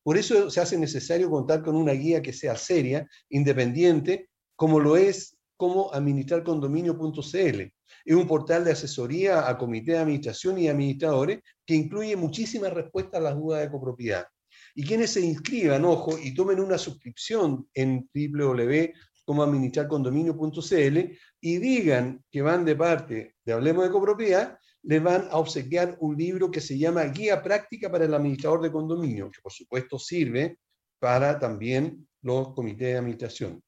Por 0.02 0.18
eso 0.18 0.50
se 0.50 0.60
hace 0.60 0.78
necesario 0.78 1.30
contar 1.30 1.62
con 1.62 1.74
una 1.74 1.92
guía 1.92 2.20
que 2.20 2.32
sea 2.32 2.56
seria, 2.56 3.08
independiente, 3.30 4.28
como 4.56 4.78
lo 4.78 4.96
es 4.96 5.31
como 5.62 5.94
administrarcondominio.cl. 5.94 7.60
Es 8.04 8.16
un 8.16 8.26
portal 8.26 8.64
de 8.64 8.72
asesoría 8.72 9.48
a 9.48 9.56
comité 9.56 9.92
de 9.92 9.98
administración 9.98 10.58
y 10.58 10.66
administradores 10.66 11.38
que 11.64 11.76
incluye 11.76 12.16
muchísimas 12.16 12.72
respuestas 12.72 13.20
a 13.20 13.22
las 13.22 13.36
dudas 13.36 13.60
de 13.60 13.70
copropiedad. 13.70 14.26
Y 14.74 14.84
quienes 14.84 15.10
se 15.10 15.20
inscriban, 15.20 15.84
ojo, 15.84 16.18
y 16.18 16.34
tomen 16.34 16.58
una 16.58 16.78
suscripción 16.78 17.68
en 17.74 18.10
www.comoadministrarcondominio.cl 18.12 20.98
y 21.40 21.58
digan 21.58 22.24
que 22.28 22.42
van 22.42 22.64
de 22.64 22.74
parte 22.74 23.36
de 23.44 23.52
Hablemos 23.52 23.84
de 23.84 23.92
Copropiedad, 23.92 24.58
les 24.82 25.00
van 25.00 25.28
a 25.30 25.36
obsequiar 25.36 25.96
un 26.00 26.16
libro 26.16 26.50
que 26.50 26.60
se 26.60 26.76
llama 26.76 27.04
Guía 27.04 27.40
Práctica 27.40 27.88
para 27.88 28.06
el 28.06 28.14
Administrador 28.14 28.62
de 28.62 28.72
Condominio, 28.72 29.30
que 29.30 29.40
por 29.40 29.52
supuesto 29.52 29.96
sirve 29.96 30.58
para 30.98 31.38
también 31.38 32.08
los 32.22 32.52
comités 32.52 32.88
de 32.88 32.98
administración. 32.98 33.62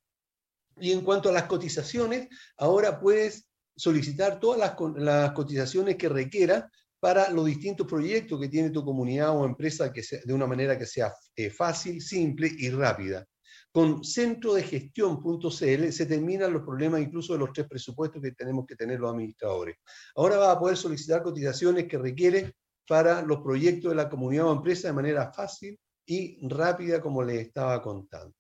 Y 0.79 0.93
en 0.93 1.03
cuanto 1.03 1.29
a 1.29 1.33
las 1.33 1.45
cotizaciones, 1.45 2.29
ahora 2.57 2.99
puedes 2.99 3.47
solicitar 3.77 4.41
todas 4.41 4.75
las, 4.97 5.33
cotizaciones 5.33 5.97
que 5.97 6.09
requieras 6.09 6.65
para 7.01 7.31
los 7.31 7.45
distintos 7.47 7.87
proyectos 7.87 8.41
que 8.41 8.49
tiene 8.49 8.71
tu 8.71 8.85
comunidad 8.85 9.37
o 9.37 9.45
empresa 9.45 9.91
de 9.91 10.33
una 10.33 10.47
manera 10.47 10.79
que 10.79 10.87
sea 10.87 11.13
eh, 11.37 11.51
fácil, 11.51 12.01
simple 12.01 12.51
y 12.57 12.71
rápida. 12.71 13.27
Con 13.71 14.05
centro 14.05 14.55
de 14.55 14.63
gestión.cl 14.63 15.93
se 15.93 16.07
terminan 16.07 16.53
los 16.53 16.63
problemas 16.63 17.01
incluso 17.01 17.33
de 17.33 17.41
los 17.41 17.53
tres 17.53 17.67
presupuestos 17.69 18.23
que 18.23 18.33
tenemos 18.33 18.67
que 18.67 18.77
tener 18.77 19.01
los 19.01 19.11
administradores. 19.11 19.77
Ahora 20.15 20.37
vas 20.37 20.57
a 20.57 20.61
poder 20.61 20.77
solicitar 20.77 21.23
cotizaciones 21.23 21.87
que 21.89 21.99
requiere 21.99 22.55
para 22.87 23.23
los 23.23 23.41
proyectos 23.41 23.91
de 23.91 23.97
la 23.97 24.09
comunidad 24.09 24.47
o 24.47 24.53
empresa 24.53 24.89
de 24.89 24.95
manera 24.95 25.33
fácil 25.33 25.79
y 26.07 26.39
rápida 26.49 27.01
como 27.01 27.23
les 27.23 27.49
estaba 27.49 27.83
contando. 27.83 28.35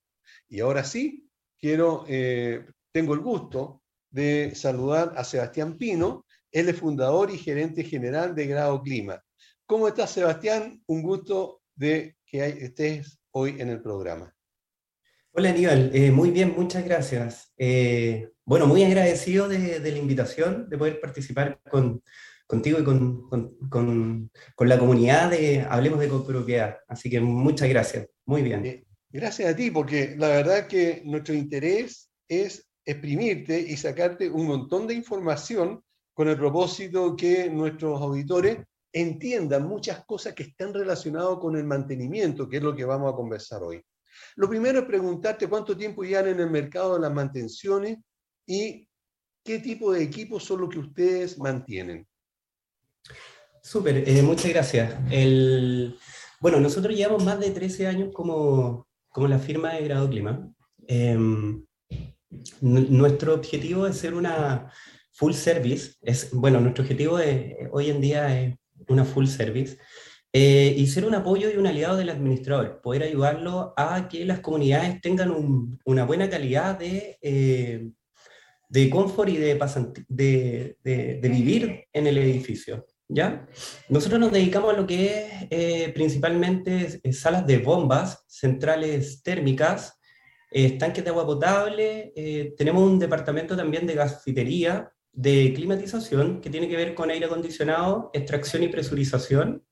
Y 0.49 0.61
ahora 0.61 0.85
sí, 0.85 1.29
quiero, 1.65 2.05
eh, 2.09 2.63
tengo 2.93 3.15
el 3.15 3.21
gusto 3.21 3.81
de 4.11 4.55
saludar 4.55 5.15
a 5.17 5.25
Sebastián 5.25 5.79
Pino, 5.79 6.27
él 6.53 6.69
es 6.69 6.77
fundador 6.77 7.31
y 7.31 7.39
gerente 7.39 7.83
general 7.85 8.35
de 8.35 8.47
Grado 8.47 8.83
Clima. 8.83 9.19
¿Cómo 9.65 9.89
estás, 9.89 10.11
Sebastián? 10.11 10.83
Un 10.87 11.01
gusto 11.01 11.63
de 11.75 12.17
que 12.27 12.45
estés 12.45 13.19
hoy 13.31 13.57
en 13.61 13.71
el 13.71 13.81
programa. 13.81 14.31
Hola, 15.33 15.49
Aníbal. 15.49 15.91
Eh, 15.95 16.11
muy 16.11 16.33
bien, 16.33 16.53
muchas 16.55 16.85
gracias. 16.85 17.55
Eh, 17.57 18.29
bueno, 18.45 18.67
muy 18.67 18.85
agradecido 18.85 19.49
de, 19.49 19.81
la 19.81 19.99
invitación, 19.99 20.69
de 20.69 20.77
poder 20.77 21.01
participar 21.01 21.63
con, 21.71 22.03
contigo 22.47 22.79
y 22.79 22.85
con, 22.85 23.27
con, 23.71 24.31
con, 24.55 24.69
la 24.69 24.79
comunidad 24.79 25.31
de 25.31 25.63
Hablemos 25.67 25.99
de 25.99 26.11
Copropiedad. 26.11 26.77
Así 26.89 27.09
que 27.09 27.21
muchas 27.21 27.71
gracias. 27.71 28.07
Muy 28.27 28.43
bien. 28.43 28.84
Gracias 29.15 29.49
a 29.49 29.55
ti, 29.55 29.71
porque 29.71 30.17
la 30.19 30.27
verdad 30.27 30.67
que 30.67 31.01
nuestro 31.05 31.35
interés 31.35 32.11
es 32.27 32.67
exprimirte 32.85 33.61
y 33.61 33.77
sacarte 33.77 34.29
un 34.29 34.45
montón 34.45 34.89
de 34.89 34.95
información 34.95 35.81
con 36.13 36.29
el 36.29 36.37
propósito 36.37 37.15
que 37.15 37.49
nuestros 37.49 38.03
auditores 38.03 38.59
entiendan 38.93 39.69
muchas 39.69 40.05
cosas 40.05 40.35
que 40.35 40.43
están 40.43 40.75
relacionadas 40.75 41.39
con 41.39 41.57
el 41.57 41.63
mantenimiento, 41.63 42.49
que 42.49 42.57
es 42.57 42.63
lo 42.65 42.75
que 42.75 42.85
vamos 42.85 43.13
a 43.13 43.15
conversar 43.15 43.63
hoy. 43.63 43.81
Lo 44.35 44.49
primero 44.49 44.81
es 44.81 44.85
preguntarte 44.85 45.47
cuánto 45.47 45.77
tiempo 45.77 46.03
llevan 46.03 46.27
en 46.27 46.41
el 46.41 46.51
mercado 46.51 46.95
de 46.95 47.01
las 47.03 47.13
mantenciones 47.13 47.99
y 48.45 48.89
qué 49.45 49.61
tipo 49.61 49.93
de 49.93 50.03
equipos 50.03 50.43
son 50.43 50.63
los 50.63 50.71
que 50.71 50.81
ustedes 50.81 51.39
mantienen. 51.39 52.05
Súper, 53.63 54.09
eh, 54.09 54.23
muchas 54.23 54.51
gracias. 54.51 54.93
Bueno, 56.41 56.59
nosotros 56.59 56.97
llevamos 56.97 57.25
más 57.25 57.39
de 57.39 57.53
13 57.53 57.87
años 57.87 58.11
como, 58.13 58.89
como 59.15 59.29
la 59.29 59.39
firma 59.39 59.73
de 59.73 59.85
Grado 59.85 60.11
Clima. 60.11 60.53
Em, 60.89 61.65
nuestro 62.61 63.35
objetivo 63.35 63.87
es 63.87 63.97
ser 63.97 64.13
una 64.13 64.73
full 65.13 65.35
service, 65.35 65.93
es, 66.03 66.33
bueno, 66.33 66.61
nuestro 66.61 66.83
objetivo 66.83 67.21
hoy 67.71 67.91
en 67.91 68.01
día 68.01 68.43
es 68.43 68.57
una 68.89 69.05
full 69.05 69.27
service, 69.27 69.79
eh, 70.33 70.75
y 70.77 70.89
ser 70.89 71.05
un 71.05 71.15
apoyo 71.15 71.49
y 71.49 71.57
un 71.57 71.69
aliado 71.69 71.97
del 71.97 72.11
administrador, 72.11 72.81
poder 72.83 73.05
ayudarlo 73.05 73.73
a 73.77 74.09
que 74.09 74.25
las 74.25 74.41
comunidades 74.41 75.01
tengan 75.01 75.33
una 75.85 76.05
buena 76.05 76.29
calidad 76.29 76.77
de, 76.77 77.17
eh, 77.23 77.89
de 78.69 78.91
confort 78.91 79.29
y 79.29 79.37
de, 79.37 79.57
de, 80.09 80.77
de, 80.83 81.29
vivir 81.29 81.85
en 81.93 82.09
el 82.09 82.19
edificio. 82.19 82.85
¿Ya? 83.09 83.47
Nosotros 83.89 84.21
nos 84.21 84.33
dedicamos 84.33 84.73
a 84.73 84.77
lo 84.77 84.87
que 84.87 85.07
es 85.07 85.33
eh, 85.51 85.93
principalmente 85.95 87.01
salas 87.13 87.47
de 87.47 87.59
bombas, 87.59 88.25
centrales 88.29 89.23
térmicas, 89.23 89.99
eh, 90.51 90.79
tanques 90.79 91.05
de 91.05 91.11
agua 91.11 91.27
potable, 91.27 92.13
eh, 92.17 92.55
tenemos 92.57 92.83
un 92.83 92.99
departamento 92.99 93.57
también 93.57 93.87
de 93.87 93.95
gasfitería, 93.95 94.91
de 95.13 95.53
climatización, 95.55 96.41
que 96.41 96.51
tiene 96.51 96.69
que 96.69 96.77
ver 96.77 96.95
con 96.95 97.11
aire 97.11 97.27
acondicionado, 97.27 98.11
extracción 98.13 98.63
y 98.63 98.69
presurización, 98.69 99.65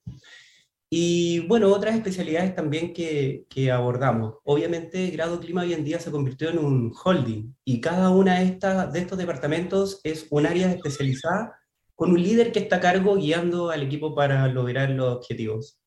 y 0.95 1.47
bueno, 1.47 1.72
otras 1.72 1.95
especialidades 1.95 2.55
también 2.55 2.93
que, 2.93 3.47
que, 3.49 3.70
abordamos. 3.70 4.35
Obviamente, 4.45 5.09
Grado 5.09 5.41
Clima 5.41 5.62
hoy 5.62 5.72
en 5.72 5.85
día 5.85 5.99
se 5.99 6.11
convirtió 6.11 6.51
en 6.51 6.59
un 6.59 6.93
holding 7.03 7.55
y 7.64 7.80
cada 7.80 8.11
una 8.11 8.41
de, 8.41 8.45
estas, 8.45 8.93
de 8.93 8.99
estos 8.99 9.16
departamentos 9.16 10.01
es 10.05 10.26
un 10.28 10.45
área 10.45 10.70
especializada 10.70 11.62
con 12.03 12.11
un 12.11 12.20
líder 12.20 12.50
que 12.50 12.59
está 12.59 12.78
a 12.78 12.80
cargo 12.80 13.14
guiando 13.14 13.70
al 13.70 13.84
equipo 13.84 14.12
para 14.12 14.48
lograr 14.48 14.90
los 14.90 15.18
objetivos. 15.18 15.78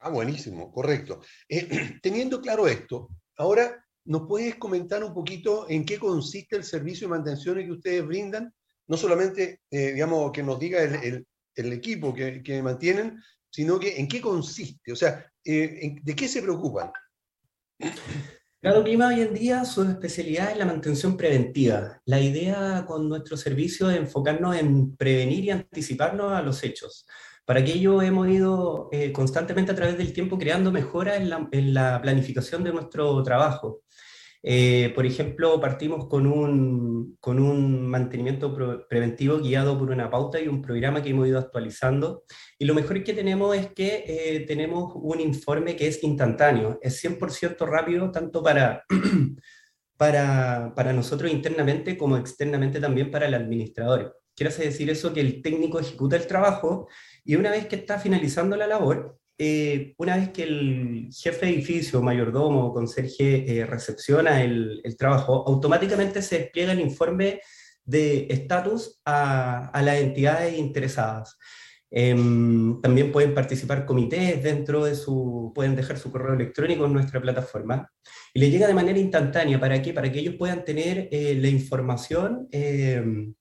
Ah, 0.00 0.10
buenísimo, 0.10 0.72
correcto. 0.72 1.20
Eh, 1.48 1.68
teniendo 2.02 2.40
claro 2.40 2.66
esto, 2.66 3.10
ahora 3.36 3.86
nos 4.06 4.26
puedes 4.26 4.56
comentar 4.56 5.04
un 5.04 5.14
poquito 5.14 5.70
en 5.70 5.84
qué 5.84 6.00
consiste 6.00 6.56
el 6.56 6.64
servicio 6.64 7.06
de 7.06 7.12
mantención 7.12 7.54
que 7.58 7.70
ustedes 7.70 8.04
brindan, 8.04 8.52
no 8.88 8.96
solamente, 8.96 9.60
eh, 9.70 9.92
digamos, 9.92 10.32
que 10.32 10.42
nos 10.42 10.58
diga 10.58 10.82
el, 10.82 11.24
el, 11.54 11.72
equipo 11.72 12.12
que, 12.12 12.42
que, 12.42 12.60
mantienen, 12.60 13.22
sino 13.50 13.78
que 13.78 13.96
en 14.00 14.08
qué 14.08 14.20
consiste, 14.20 14.90
o 14.90 14.96
sea, 14.96 15.30
eh, 15.44 15.94
¿de 16.02 16.16
qué 16.16 16.26
se 16.26 16.42
preocupan? 16.42 16.90
Grado 18.64 18.82
Clima 18.82 19.08
hoy 19.08 19.20
en 19.20 19.34
día 19.34 19.62
su 19.66 19.82
especialidad 19.82 20.52
es 20.52 20.56
la 20.56 20.64
mantención 20.64 21.18
preventiva. 21.18 22.00
La 22.06 22.18
idea 22.18 22.86
con 22.86 23.10
nuestro 23.10 23.36
servicio 23.36 23.90
es 23.90 23.98
enfocarnos 23.98 24.56
en 24.56 24.96
prevenir 24.96 25.44
y 25.44 25.50
anticiparnos 25.50 26.32
a 26.32 26.40
los 26.40 26.64
hechos. 26.64 27.06
Para 27.44 27.60
aquello 27.60 28.00
hemos 28.00 28.26
ido 28.26 28.88
eh, 28.90 29.12
constantemente 29.12 29.72
a 29.72 29.74
través 29.74 29.98
del 29.98 30.14
tiempo 30.14 30.38
creando 30.38 30.72
mejoras 30.72 31.20
en 31.52 31.74
la 31.74 32.00
planificación 32.00 32.64
de 32.64 32.72
nuestro 32.72 33.22
trabajo. 33.22 33.82
Eh, 34.46 34.92
por 34.94 35.06
ejemplo, 35.06 35.58
partimos 35.58 36.06
con 36.06 36.26
un, 36.26 37.16
con 37.18 37.38
un 37.38 37.86
mantenimiento 37.88 38.54
preventivo 38.88 39.38
guiado 39.38 39.78
por 39.78 39.90
una 39.90 40.10
pauta 40.10 40.38
y 40.38 40.48
un 40.48 40.60
programa 40.60 41.02
que 41.02 41.08
hemos 41.10 41.26
ido 41.26 41.38
actualizando. 41.38 42.24
Y 42.58 42.66
lo 42.66 42.74
mejor 42.74 43.02
que 43.02 43.14
tenemos 43.14 43.56
es 43.56 43.72
que 43.72 44.04
eh, 44.06 44.40
tenemos 44.46 44.92
un 44.96 45.20
informe 45.20 45.76
que 45.76 45.88
es 45.88 46.04
instantáneo, 46.04 46.78
es 46.82 47.02
100% 47.02 47.66
rápido 47.66 48.10
tanto 48.10 48.42
para, 48.42 48.84
para, 49.96 50.74
para 50.76 50.92
nosotros 50.92 51.32
internamente 51.32 51.96
como 51.96 52.18
externamente 52.18 52.80
también 52.80 53.10
para 53.10 53.26
el 53.26 53.34
administrador. 53.34 54.20
Quiero 54.36 54.54
decir 54.54 54.90
eso 54.90 55.14
que 55.14 55.20
el 55.20 55.40
técnico 55.40 55.80
ejecuta 55.80 56.16
el 56.16 56.26
trabajo 56.26 56.88
y 57.24 57.36
una 57.36 57.50
vez 57.50 57.66
que 57.66 57.76
está 57.76 57.98
finalizando 57.98 58.56
la 58.56 58.66
labor, 58.66 59.18
eh, 59.36 59.94
una 59.98 60.16
vez 60.16 60.30
que 60.30 60.44
el 60.44 61.08
jefe 61.12 61.46
de 61.46 61.52
edificio, 61.52 62.02
mayordomo 62.02 62.66
o 62.66 62.72
conserje 62.72 63.58
eh, 63.58 63.66
recepciona 63.66 64.42
el, 64.42 64.82
trabajo, 64.96 65.44
automáticamente 65.46 66.22
se 66.22 66.38
despliega 66.38 66.72
el 66.72 66.80
informe 66.80 67.40
de 67.84 68.28
estatus 68.30 69.00
a, 69.04 69.70
las 69.82 69.96
entidades 69.96 70.56
interesadas. 70.56 71.36
Em, 71.90 72.80
también 72.80 73.12
pueden 73.12 73.34
participar 73.34 73.86
comités 73.86 74.42
dentro 74.42 74.84
de 74.84 74.94
su, 74.94 75.52
pueden 75.54 75.76
dejar 75.76 75.98
su 75.98 76.10
correo 76.10 76.34
electrónico 76.34 76.86
en 76.86 76.92
nuestra 76.92 77.20
plataforma 77.20 77.88
y 78.32 78.40
le 78.40 78.50
llega 78.50 78.66
de 78.66 78.74
manera 78.74 78.98
instantánea. 78.98 79.60
¿Para 79.60 79.80
qué? 79.80 79.92
Para 79.92 80.10
que 80.10 80.20
ellos 80.20 80.34
puedan 80.36 80.64
tener 80.64 81.08
eh, 81.12 81.36
la 81.40 81.48
información 81.48 82.48
em, 82.50 83.34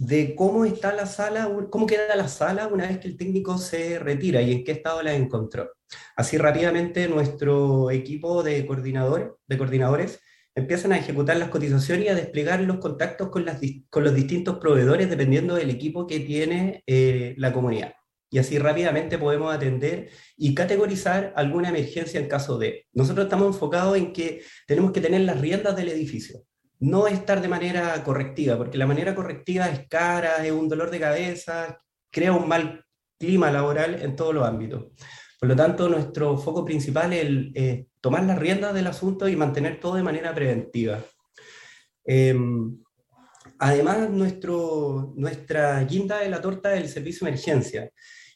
de 0.00 0.34
cómo 0.34 0.64
está 0.64 0.94
la 0.94 1.04
sala, 1.04 1.50
cómo 1.68 1.86
queda 1.86 2.16
la 2.16 2.26
sala 2.26 2.68
una 2.68 2.86
vez 2.86 2.98
que 3.00 3.08
el 3.08 3.18
técnico 3.18 3.58
se 3.58 3.98
retira 3.98 4.40
y 4.40 4.50
en 4.50 4.64
qué 4.64 4.72
estado 4.72 5.02
la 5.02 5.14
encontró. 5.14 5.72
Así 6.16 6.38
rápidamente 6.38 7.06
nuestro 7.06 7.90
equipo 7.90 8.42
de, 8.42 8.66
coordinador, 8.66 9.38
de 9.46 9.58
coordinadores 9.58 10.20
empiezan 10.54 10.92
a 10.92 10.98
ejecutar 10.98 11.36
las 11.36 11.50
cotizaciones 11.50 12.06
y 12.06 12.08
a 12.08 12.14
desplegar 12.14 12.62
los 12.62 12.78
contactos 12.78 13.28
con 13.28 13.44
los 14.04 14.14
distintos 14.14 14.56
proveedores 14.58 15.10
dependiendo 15.10 15.54
del 15.54 15.68
equipo 15.68 16.06
que 16.06 16.20
tiene 16.20 16.82
eh, 16.86 17.34
la 17.36 17.52
comunidad. 17.52 17.92
Y 18.30 18.38
así 18.38 18.58
rápidamente 18.58 19.18
podemos 19.18 19.54
atender 19.54 20.08
y 20.34 20.54
categorizar 20.54 21.34
alguna 21.36 21.68
emergencia 21.68 22.18
en 22.18 22.28
caso 22.28 22.56
de. 22.56 22.86
Nosotros 22.94 23.26
estamos 23.26 23.48
enfocados 23.48 23.98
en 23.98 24.14
que 24.14 24.42
tenemos 24.66 24.92
que 24.92 25.02
tener 25.02 25.20
las 25.22 25.38
riendas 25.38 25.76
del 25.76 25.90
edificio 25.90 26.42
no 26.80 27.06
estar 27.06 27.40
de 27.40 27.48
manera 27.48 28.02
correctiva, 28.02 28.56
porque 28.56 28.78
la 28.78 28.86
manera 28.86 29.14
correctiva 29.14 29.68
es 29.68 29.86
cara, 29.88 30.44
es 30.44 30.52
un 30.52 30.68
dolor 30.68 30.90
de 30.90 31.00
cabeza, 31.00 31.78
crea 32.10 32.32
un 32.32 32.48
mal 32.48 32.84
clima 33.18 33.50
laboral 33.50 34.00
en 34.02 34.16
todos 34.16 34.34
los 34.34 34.46
ámbitos. 34.46 34.86
Por 35.38 35.48
lo 35.48 35.56
tanto, 35.56 35.88
nuestro 35.88 36.36
foco 36.36 36.64
principal 36.64 37.12
es 37.12 37.86
tomar 38.00 38.24
las 38.24 38.38
riendas 38.38 38.74
del 38.74 38.86
asunto 38.86 39.28
y 39.28 39.36
mantener 39.36 39.78
todo 39.78 39.94
de 39.94 40.02
manera 40.02 40.34
preventiva. 40.34 41.02
Em, 42.04 42.78
además, 43.58 44.10
nuestro, 44.10 45.12
nuestra 45.16 45.82
guinda 45.84 46.20
de 46.20 46.30
la 46.30 46.40
torta 46.40 46.74
es 46.74 46.82
el 46.82 46.88
servicio 46.88 47.24
de 47.24 47.32
emergencia. 47.32 47.90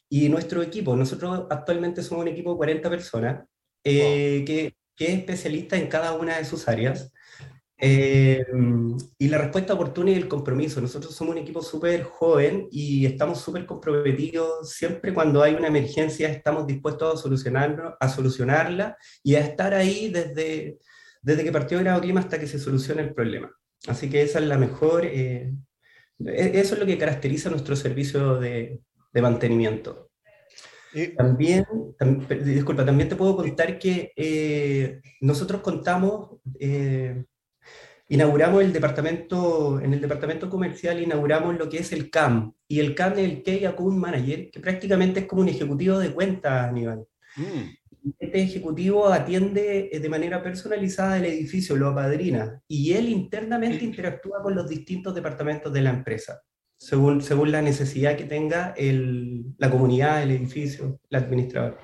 Y 0.07 0.29
nuestro 0.29 0.61
equipo, 0.61 0.95
nosotros 0.95 1.47
actualmente 1.49 2.03
somos 2.03 2.23
un 2.23 2.29
equipo 2.29 2.51
de 2.51 2.57
40 2.57 2.89
personas, 2.89 3.45
eh, 3.83 4.43
que, 4.45 4.75
que 4.95 5.05
es 5.07 5.19
especialista 5.19 5.77
en 5.77 5.87
cada 5.87 6.13
una 6.13 6.37
de 6.37 6.45
sus 6.45 6.67
áreas. 6.67 7.11
Eh, 7.87 8.43
y 9.19 9.27
la 9.27 9.37
respuesta 9.37 9.75
oportuna 9.75 10.09
y 10.09 10.15
el 10.15 10.27
compromiso. 10.27 10.81
Nosotros 10.81 11.13
somos 11.13 11.35
un 11.35 11.41
equipo 11.43 11.61
súper 11.61 12.01
joven 12.01 12.67
y 12.71 13.05
estamos 13.05 13.39
súper 13.41 13.67
comprometidos. 13.67 14.71
Siempre 14.71 15.13
cuando 15.13 15.43
hay 15.43 15.53
una 15.53 15.67
emergencia 15.67 16.29
estamos 16.29 16.65
dispuestos 16.65 17.13
a, 17.13 17.21
solucionarlo, 17.21 17.95
a 17.99 18.09
solucionarla 18.09 18.97
y 19.21 19.35
a 19.35 19.41
estar 19.41 19.75
ahí 19.75 20.09
desde, 20.09 20.79
desde 21.21 21.43
que 21.43 21.51
partió 21.51 21.77
el 21.77 21.83
grado 21.83 22.01
clima 22.01 22.21
hasta 22.21 22.39
que 22.39 22.47
se 22.47 22.57
solucione 22.57 23.03
el 23.03 23.13
problema. 23.13 23.51
Así 23.87 24.09
que 24.09 24.23
esa 24.23 24.39
es 24.39 24.45
la 24.45 24.57
mejor, 24.57 25.05
eh, 25.05 25.53
e-, 26.25 26.59
eso 26.59 26.73
es 26.73 26.79
lo 26.79 26.87
que 26.87 26.97
caracteriza 26.97 27.51
nuestro 27.51 27.75
servicio 27.75 28.39
de, 28.39 28.81
de 29.13 29.21
mantenimiento. 29.21 30.09
También, 31.17 31.65
disculpa, 32.43 32.83
también 32.83 33.09
te 33.09 33.17
puedo 33.17 33.35
contar 33.35 33.77
que 33.77 34.13
eh, 34.15 35.01
nosotros 35.19 35.61
contamos 35.61 36.39
inauguramos 38.09 38.63
el 38.63 38.71
departamento, 38.71 39.79
en 39.79 39.93
el 39.93 40.01
departamento 40.01 40.49
comercial 40.49 41.01
inauguramos 41.01 41.57
lo 41.57 41.69
que 41.69 41.79
es 41.79 41.91
el 41.91 42.09
CAM, 42.09 42.53
y 42.67 42.79
el 42.79 42.93
CAM 42.95 43.13
es 43.13 43.19
el 43.19 43.43
Key 43.43 43.65
Account 43.65 43.97
Manager, 43.97 44.51
que 44.51 44.59
prácticamente 44.59 45.21
es 45.21 45.25
como 45.25 45.41
un 45.41 45.49
ejecutivo 45.49 45.99
de 45.99 46.11
cuentas, 46.11 46.69
Aníbal. 46.69 47.05
Mm. 47.37 48.11
Este 48.19 48.41
ejecutivo 48.41 49.07
atiende 49.07 49.89
eh, 49.91 49.99
de 49.99 50.09
manera 50.09 50.43
personalizada 50.43 51.17
el 51.17 51.25
edificio, 51.25 51.75
lo 51.75 51.89
apadrina, 51.89 52.61
y 52.67 52.93
él 52.93 53.09
internamente 53.09 53.83
interactúa 53.83 54.43
con 54.43 54.53
los 54.53 54.69
distintos 54.69 55.15
departamentos 55.15 55.73
de 55.73 55.81
la 55.81 55.89
empresa, 55.89 56.41
según, 56.77 57.21
según 57.21 57.51
la 57.51 57.63
necesidad 57.63 58.15
que 58.15 58.25
tenga 58.25 58.75
el, 58.77 59.45
la 59.57 59.71
comunidad, 59.71 60.21
el 60.21 60.31
edificio, 60.31 60.99
el 61.09 61.17
administrador. 61.17 61.79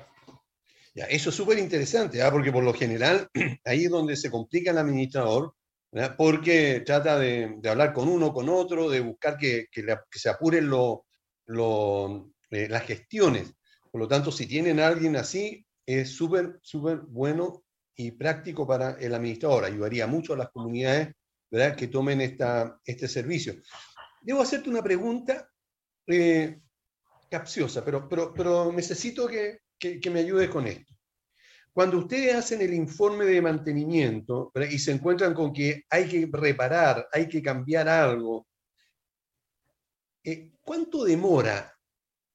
Ya, 0.94 1.06
eso 1.06 1.30
es 1.30 1.36
súper 1.36 1.58
interesante, 1.58 2.22
¿ah? 2.22 2.30
porque 2.30 2.52
por 2.52 2.62
lo 2.62 2.74
general 2.74 3.28
ahí 3.64 3.84
es 3.84 3.90
donde 3.90 4.14
se 4.14 4.30
complica 4.30 4.70
el 4.70 4.78
administrador, 4.78 5.54
porque 6.16 6.82
trata 6.86 7.18
de, 7.18 7.60
hablar 7.68 7.92
con 7.92 8.08
uno, 8.08 8.32
con 8.32 8.48
otro, 8.48 8.88
de 8.88 9.00
buscar 9.00 9.36
que, 9.36 9.66
se 10.10 10.28
apuren 10.28 10.70
eh, 12.50 12.68
las 12.68 12.82
gestiones. 12.84 13.54
Por 13.90 14.00
lo 14.00 14.08
tanto, 14.08 14.32
si 14.32 14.46
tienen 14.46 14.80
alguien 14.80 15.16
así, 15.16 15.66
es 15.84 16.10
súper, 16.10 16.58
súper 16.62 16.98
bueno 16.98 17.64
y 17.94 18.12
práctico 18.12 18.66
para 18.66 18.92
el 18.92 19.14
administrador. 19.14 19.64
Ayudaría 19.64 20.06
mucho 20.06 20.32
a 20.32 20.38
las 20.38 20.50
comunidades 20.50 21.14
que 21.76 21.88
tomen 21.88 22.22
este 22.22 23.08
servicio. 23.08 23.54
Debo 24.22 24.40
hacerte 24.40 24.70
una 24.70 24.82
pregunta 24.82 25.46
eh, 26.06 26.58
capciosa, 27.30 27.84
pero, 27.84 28.08
pero, 28.08 28.32
pero 28.32 28.72
necesito 28.72 29.28
que, 29.28 29.58
que 29.78 30.10
me 30.10 30.20
ayudes 30.20 30.48
con 30.48 30.66
esto. 30.66 30.91
Cuando 31.72 31.98
ustedes 31.98 32.34
hacen 32.34 32.60
el 32.60 32.74
informe 32.74 33.24
de 33.24 33.40
mantenimiento 33.40 34.52
y 34.70 34.78
se 34.78 34.92
encuentran 34.92 35.32
con 35.32 35.52
que 35.52 35.84
hay 35.88 36.06
que 36.06 36.28
reparar, 36.30 37.08
hay 37.10 37.26
que 37.28 37.40
cambiar 37.40 37.88
algo, 37.88 38.46
eh, 40.22 40.52
¿cuánto 40.60 41.04
demora 41.04 41.74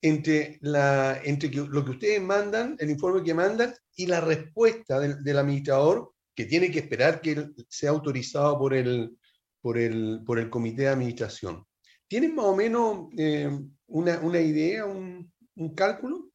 entre, 0.01 0.59
lo 0.61 1.85
que 1.85 1.91
ustedes 1.91 2.21
mandan, 2.21 2.75
el 2.79 2.89
informe 2.89 3.23
que 3.23 3.35
mandan, 3.35 3.75
y 3.95 4.07
la 4.07 4.21
respuesta 4.21 4.99
del, 4.99 5.37
administrador, 5.37 6.13
que 6.35 6.45
tiene 6.45 6.71
que 6.71 6.79
esperar 6.79 7.21
que 7.21 7.49
sea 7.69 7.91
autorizado 7.91 8.57
por 8.57 8.73
el, 8.73 9.17
por 9.61 9.77
el, 9.77 10.21
por 10.25 10.49
comité 10.49 10.83
de 10.83 10.89
administración? 10.89 11.63
¿Tienen 12.07 12.33
más 12.33 12.45
o 12.45 12.55
menos 12.55 13.09
eh, 13.17 13.51
una, 13.85 14.39
idea, 14.39 14.85
un, 14.85 15.31
un 15.55 15.75
cálculo? 15.75 16.31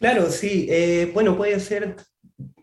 Claro, 0.00 0.30
sí. 0.30 0.66
Eh, 0.70 1.10
bueno, 1.12 1.36
puede 1.36 1.60
ser 1.60 1.94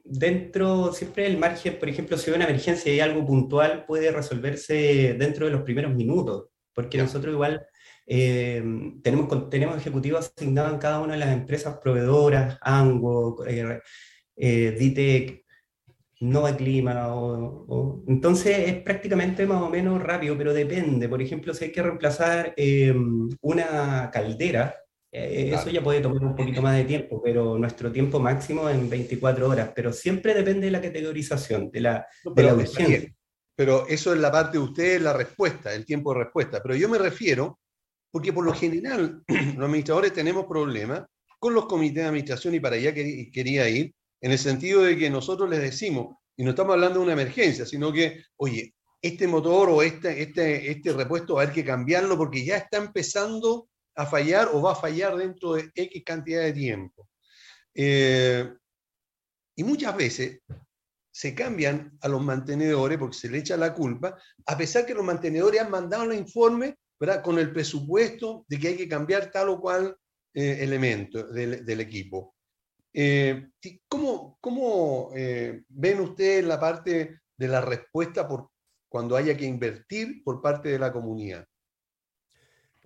dentro, 0.04 0.92
siempre 0.92 1.28
el 1.28 1.38
margen, 1.38 1.78
por 1.78 1.88
ejemplo, 1.88 2.18
si 2.18 2.32
hay 2.32 2.36
una 2.36 2.46
emergencia 2.46 2.92
y 2.92 2.96
hay 2.96 3.00
algo 3.02 3.24
puntual, 3.28 3.86
puede 3.86 4.12
resolverse 4.12 5.14
dentro 5.20 5.46
de 5.46 5.52
los 5.52 5.62
primeros 5.62 5.94
minutos, 5.94 6.50
porque 6.74 6.98
nosotros 6.98 7.34
igual 7.34 7.68
eh, 8.08 8.64
tenemos, 9.04 9.50
tenemos 9.52 9.78
ejecutivos 9.78 10.34
asignados 10.36 10.74
en 10.74 10.80
cada 10.80 11.00
una 11.00 11.14
de 11.14 11.20
las 11.20 11.34
empresas 11.34 11.78
proveedoras, 11.78 12.58
ANGO, 12.62 13.46
eh, 13.46 13.82
eh 14.36 14.72
DITEC, 14.80 15.46
Nova 16.22 16.58
Clima, 16.58 17.16
o, 17.16 18.04
entonces 18.08 18.58
es 18.68 18.82
prácticamente 18.82 19.46
más 19.46 19.62
o 19.62 19.70
menos 19.70 20.02
rápido, 20.02 20.36
pero 20.38 20.54
depende. 20.54 21.08
Por 21.08 21.22
ejemplo, 21.22 21.54
si 21.54 21.66
hay 21.66 21.72
que 21.72 21.84
reemplazar 21.84 22.56
una 23.42 24.10
caldera, 24.12 24.76
eh, 25.12 25.52
eso 25.54 25.70
ya 25.70 25.82
puede 25.82 26.02
tomar 26.02 26.24
un 26.24 26.36
poquito 26.36 26.62
más 26.62 26.76
de 26.76 26.84
tiempo, 26.84 27.22
pero 27.24 27.58
nuestro 27.58 27.92
tiempo 27.92 28.20
máximo 28.20 28.68
es 28.70 28.76
en 28.78 28.90
24 28.90 29.48
horas, 29.48 29.72
pero 29.74 29.94
siempre 29.94 30.34
depende 30.34 30.66
de 30.66 30.72
la 30.72 30.82
categorización, 30.82 31.72
de 31.72 31.82
la, 31.82 32.08
pero, 32.36 32.58
Pero 33.56 33.88
eso 33.88 34.14
es 34.14 34.20
la 34.20 34.32
parte 34.32 34.58
de 34.58 34.64
ustedes, 34.64 35.02
la 35.02 35.14
respuesta, 35.14 35.74
el 35.74 35.86
tiempo 35.86 36.14
de 36.14 36.24
respuesta. 36.26 36.62
Pero 36.62 36.76
yo 36.76 36.90
me 36.90 36.98
refiero, 36.98 37.60
porque 38.12 38.34
por 38.34 38.46
lo 38.46 38.54
general 38.54 39.24
los 39.28 39.66
administradores 39.66 40.14
tenemos 40.14 40.46
problemas 40.46 41.06
con 41.40 41.54
los 41.54 41.68
comités 41.68 42.04
de 42.04 42.10
administración 42.10 42.56
y 42.56 42.60
para 42.60 42.76
allá 42.76 42.94
quería 42.94 43.70
ir, 43.70 43.94
en 44.22 44.32
el 44.32 44.40
sentido 44.40 44.82
de 44.82 44.98
que 44.98 45.10
nosotros 45.10 45.50
les 45.50 45.62
decimos, 45.62 46.16
y 46.36 46.44
no 46.44 46.50
estamos 46.50 46.74
hablando 46.74 47.00
de 47.00 47.06
una 47.06 47.14
emergencia, 47.14 47.66
sino 47.66 47.94
que, 47.94 48.24
oye, 48.38 48.74
este 49.02 49.28
motor 49.28 49.70
o 49.70 49.82
este, 49.84 50.22
este, 50.22 50.72
este 50.72 50.92
repuesto 50.94 51.40
hay 51.40 51.50
que 51.50 51.64
cambiarlo 51.64 52.18
porque 52.18 52.44
ya 52.44 52.58
está 52.58 52.78
empezando 52.78 53.70
a 53.98 54.06
fallar 54.06 54.50
o 54.54 54.62
va 54.62 54.72
a 54.72 54.76
fallar 54.76 55.18
dentro 55.18 55.54
de 55.54 55.70
X 55.74 56.04
cantidad 56.06 56.44
de 56.44 56.54
tiempo. 56.54 57.10
Eh, 57.74 58.54
y 59.56 59.64
muchas 59.64 59.98
veces 59.98 60.40
se 61.12 61.34
cambian 61.34 61.98
a 62.02 62.08
los 62.08 62.24
mantenedores 62.24 63.00
porque 63.00 63.18
se 63.18 63.30
le 63.30 63.40
echa 63.40 63.58
la 63.58 63.74
culpa, 63.74 64.16
a 64.46 64.58
pesar 64.58 64.86
que 64.86 64.94
los 64.94 65.04
mantenedores 65.04 65.60
han 65.60 65.72
mandado 65.72 66.04
el 66.04 66.18
informe 66.18 66.78
con 67.24 67.40
el 67.40 67.52
presupuesto 67.52 68.46
de 68.48 68.60
que 68.60 68.68
hay 68.70 68.78
que 68.78 68.88
cambiar 68.88 69.32
tal 69.32 69.50
o 69.50 69.60
cual 69.60 69.98
eh, 70.34 70.58
elemento 70.62 71.24
del, 71.28 71.80
equipo. 71.80 72.36
Eh, 72.94 73.50
¿Cómo, 73.88 74.38
cómo 74.40 75.10
eh, 75.16 75.64
ven 75.70 76.00
ustedes 76.02 76.46
la 76.46 76.60
parte 76.60 77.22
de 77.36 77.48
la 77.48 77.62
respuesta 77.62 78.28
por 78.28 78.50
cuando 78.90 79.16
haya 79.16 79.36
que 79.36 79.46
invertir 79.46 80.24
por 80.24 80.42
parte 80.42 80.70
de 80.70 80.80
la 80.80 80.92
comunidad? 80.92 81.48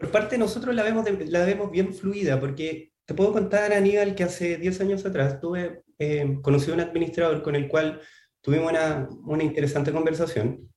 Por 0.01 0.09
parte 0.09 0.35
de 0.35 0.39
nosotros 0.39 0.73
la 0.73 0.81
vemos, 0.81 1.05
la 1.27 1.45
vemos 1.45 1.69
bien 1.69 1.93
fluida, 1.93 2.39
porque 2.39 2.91
te 3.05 3.13
puedo 3.13 3.31
contar, 3.31 3.71
Aníbal, 3.71 4.15
que 4.15 4.23
hace 4.23 4.57
10 4.57 4.81
años 4.81 5.05
atrás 5.05 5.39
tuve, 5.39 5.83
eh, 5.99 6.39
conocí 6.41 6.71
a 6.71 6.73
un 6.73 6.79
administrador 6.79 7.43
con 7.43 7.55
el 7.55 7.67
cual 7.67 8.01
tuvimos 8.41 8.71
una, 8.71 9.07
una 9.25 9.43
interesante 9.43 9.91
conversación 9.91 10.71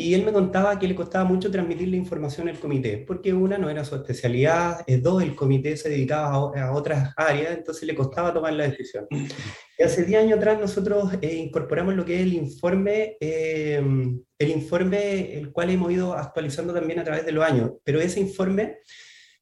y 0.00 0.14
él 0.14 0.24
me 0.24 0.32
contaba 0.32 0.78
que 0.78 0.86
le 0.86 0.94
costaba 0.94 1.24
mucho 1.24 1.50
transmitir 1.50 1.88
la 1.88 1.96
información 1.96 2.48
al 2.48 2.58
comité, 2.60 3.04
porque 3.06 3.34
una 3.34 3.58
no 3.58 3.68
era 3.68 3.84
su 3.84 3.96
especialidad, 3.96 4.82
eh, 4.86 4.98
dos, 4.98 5.22
el 5.22 5.34
comité 5.34 5.76
se 5.76 5.90
dedicaba 5.90 6.52
a, 6.58 6.72
otras 6.72 7.12
áreas, 7.16 7.58
entonces 7.58 7.82
le 7.82 7.94
costaba 7.94 8.32
tomar 8.32 8.52
la 8.52 8.68
decisión. 8.68 9.06
Hace 9.84 10.04
10 10.04 10.22
años 10.22 10.38
atrás 10.38 10.60
nosotros 10.60 11.14
eh, 11.22 11.34
incorporamos 11.34 11.94
lo 11.94 12.04
que 12.04 12.16
es 12.16 12.22
el 12.22 12.34
informe, 12.34 13.16
eh, 13.20 13.82
el 14.38 14.50
informe 14.50 15.34
el 15.38 15.52
cual 15.52 15.70
hemos 15.70 15.90
ido 15.90 16.14
actualizando 16.14 16.74
también 16.74 16.98
a 16.98 17.04
través 17.04 17.24
de 17.24 17.32
los 17.32 17.44
años, 17.44 17.72
pero 17.82 18.00
ese 18.00 18.20
informe 18.20 18.78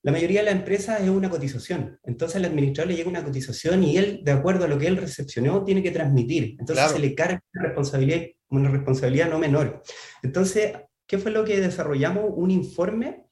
la 0.03 0.13
mayoría 0.13 0.41
de 0.41 0.47
las 0.47 0.55
empresas 0.55 1.01
es 1.01 1.09
una 1.09 1.29
cotización. 1.29 1.99
Entonces 2.05 2.37
al 2.37 2.45
administrador 2.45 2.91
le 2.91 2.97
llega 2.97 3.11
una 3.11 3.25
cotización 3.25 3.83
y 3.83 3.97
él, 3.97 4.21
de 4.23 4.33
acuerdo 4.33 4.65
a 4.65 4.69
lo 4.69 4.79
que 4.79 4.87
él 4.87 4.97
recepcionó, 4.97 5.65
tiene 5.65 5.83
que 5.83 5.91
transmitir. 5.91 6.57
Entonces 6.59 6.93
se 6.93 6.99
le 7.01 7.15
carga 7.15 7.43
una 7.53 7.65
responsabilidad, 7.65 8.27
una 8.49 8.71
responsabilidad 8.71 9.29
no 9.29 9.39
menor. 9.39 9.83
Entonces, 10.23 10.73
¿qué 11.07 11.19
fue 11.19 11.33
lo 11.33 11.45
que 11.45 11.61
desarrollamos? 11.61 12.25
Un 12.37 12.53
informe, 12.53 13.25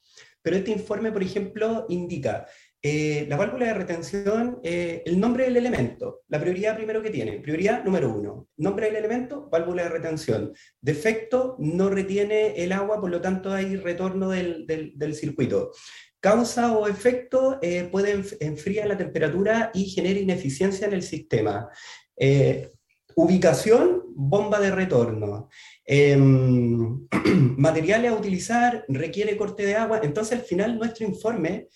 pero 0.43 0.57
este 0.57 0.73
informe, 0.73 1.13
por 1.13 1.23
ejemplo, 1.23 1.87
indica 1.89 2.47
eh, 2.89 3.26
la 3.28 3.37
válvula 3.37 3.66
de 3.66 3.74
retención, 3.74 4.61
eh, 4.62 5.03
el 5.07 5.18
nombre 5.18 5.43
del 5.43 5.57
elemento, 5.57 6.20
la 6.28 6.39
prioridad 6.39 6.76
primero 6.76 7.03
que 7.03 7.11
tiene, 7.11 7.41
prioridad 7.41 7.82
número 7.82 8.14
uno, 8.14 8.47
nombre 8.59 8.87
del 8.87 8.95
elemento, 8.95 9.49
válvula 9.51 9.82
de 9.82 9.89
retención, 9.89 10.53
defecto, 10.80 11.57
no 11.59 11.91
retiene 11.91 12.62
el 12.62 12.70
agua, 12.70 13.01
por 13.01 13.11
lo 13.11 13.20
tanto 13.20 13.53
hay 13.53 13.74
retorno 13.74 14.30
del, 14.30 14.68
del, 14.68 15.14
circuito. 15.16 15.72
Causa 16.20 16.76
o 16.76 16.87
efecto 16.87 17.59
eh, 17.61 17.89
puede 17.91 18.22
enfriar 18.39 18.87
la 18.87 18.97
temperatura 18.97 19.72
y 19.74 19.87
genera 19.87 20.20
ineficiencia 20.20 20.87
en 20.87 20.93
el 20.93 21.03
sistema. 21.03 21.68
Eh, 22.16 22.70
ubicación, 23.16 24.05
bomba 24.14 24.61
de 24.61 24.70
retorno. 24.70 25.49
Em, 25.84 27.09
materiales 27.59 28.12
a 28.12 28.14
utilizar, 28.14 28.84
requiere 28.87 29.37
corte 29.37 29.66
de 29.66 29.74
agua. 29.74 30.03
Entonces, 30.05 30.39
al 30.39 30.45
final, 30.45 30.78
nuestro 30.78 31.05
informe 31.05 31.66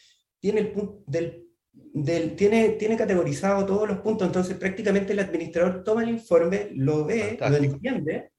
tiene, 0.41 0.61
el 0.61 0.75
del, 1.07 1.47
del, 1.73 2.37
tiene, 2.37 2.71
tiene 2.71 2.97
categorizado 2.97 3.65
todos 3.67 3.89
los 3.89 3.99
puntos. 3.99 4.27
Entonces, 4.27 4.57
prácticamente 4.57 5.13
el 5.13 5.21
administrador 5.21 5.85
toma 5.85 6.03
el 6.03 6.11
informe, 6.11 6.71
lo 6.73 7.05
ve, 7.05 7.39
lo 7.39 7.57
entiende 7.57 8.31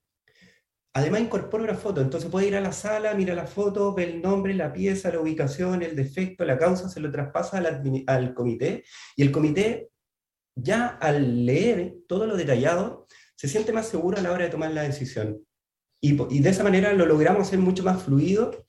Además 0.94 1.22
incorpora 1.22 1.64
una 1.64 1.74
foto, 1.74 2.02
entonces 2.02 2.30
puede 2.30 2.48
ir 2.48 2.56
a 2.56 2.60
la 2.60 2.72
sala, 2.72 3.14
mira 3.14 3.34
la 3.34 3.46
foto, 3.46 3.94
ve 3.94 4.04
el 4.04 4.20
nombre, 4.20 4.52
la 4.52 4.74
pieza, 4.74 5.10
la 5.10 5.20
ubicación, 5.20 5.82
el 5.82 5.96
defecto, 5.96 6.44
la 6.44 6.58
causa, 6.58 6.90
se 6.90 7.00
lo 7.00 7.10
traspasa 7.10 7.62
al, 8.06 8.34
comité 8.34 8.84
y 9.16 9.22
el 9.22 9.32
comité 9.32 9.88
ya 10.54 10.88
al 10.88 11.46
leer 11.46 11.94
todo 12.06 12.26
lo 12.26 12.36
detallado 12.36 13.06
se 13.36 13.48
siente 13.48 13.72
más 13.72 13.88
seguro 13.88 14.18
a 14.18 14.20
la 14.20 14.32
hora 14.32 14.44
de 14.44 14.50
tomar 14.50 14.70
la 14.72 14.82
decisión. 14.82 15.42
Y, 15.98 16.20
y 16.30 16.40
de 16.40 16.50
esa 16.50 16.62
manera 16.62 16.92
lo 16.92 17.06
logramos 17.06 17.48
hacer 17.48 17.58
mucho 17.58 17.82
más 17.82 18.02
fluido 18.02 18.66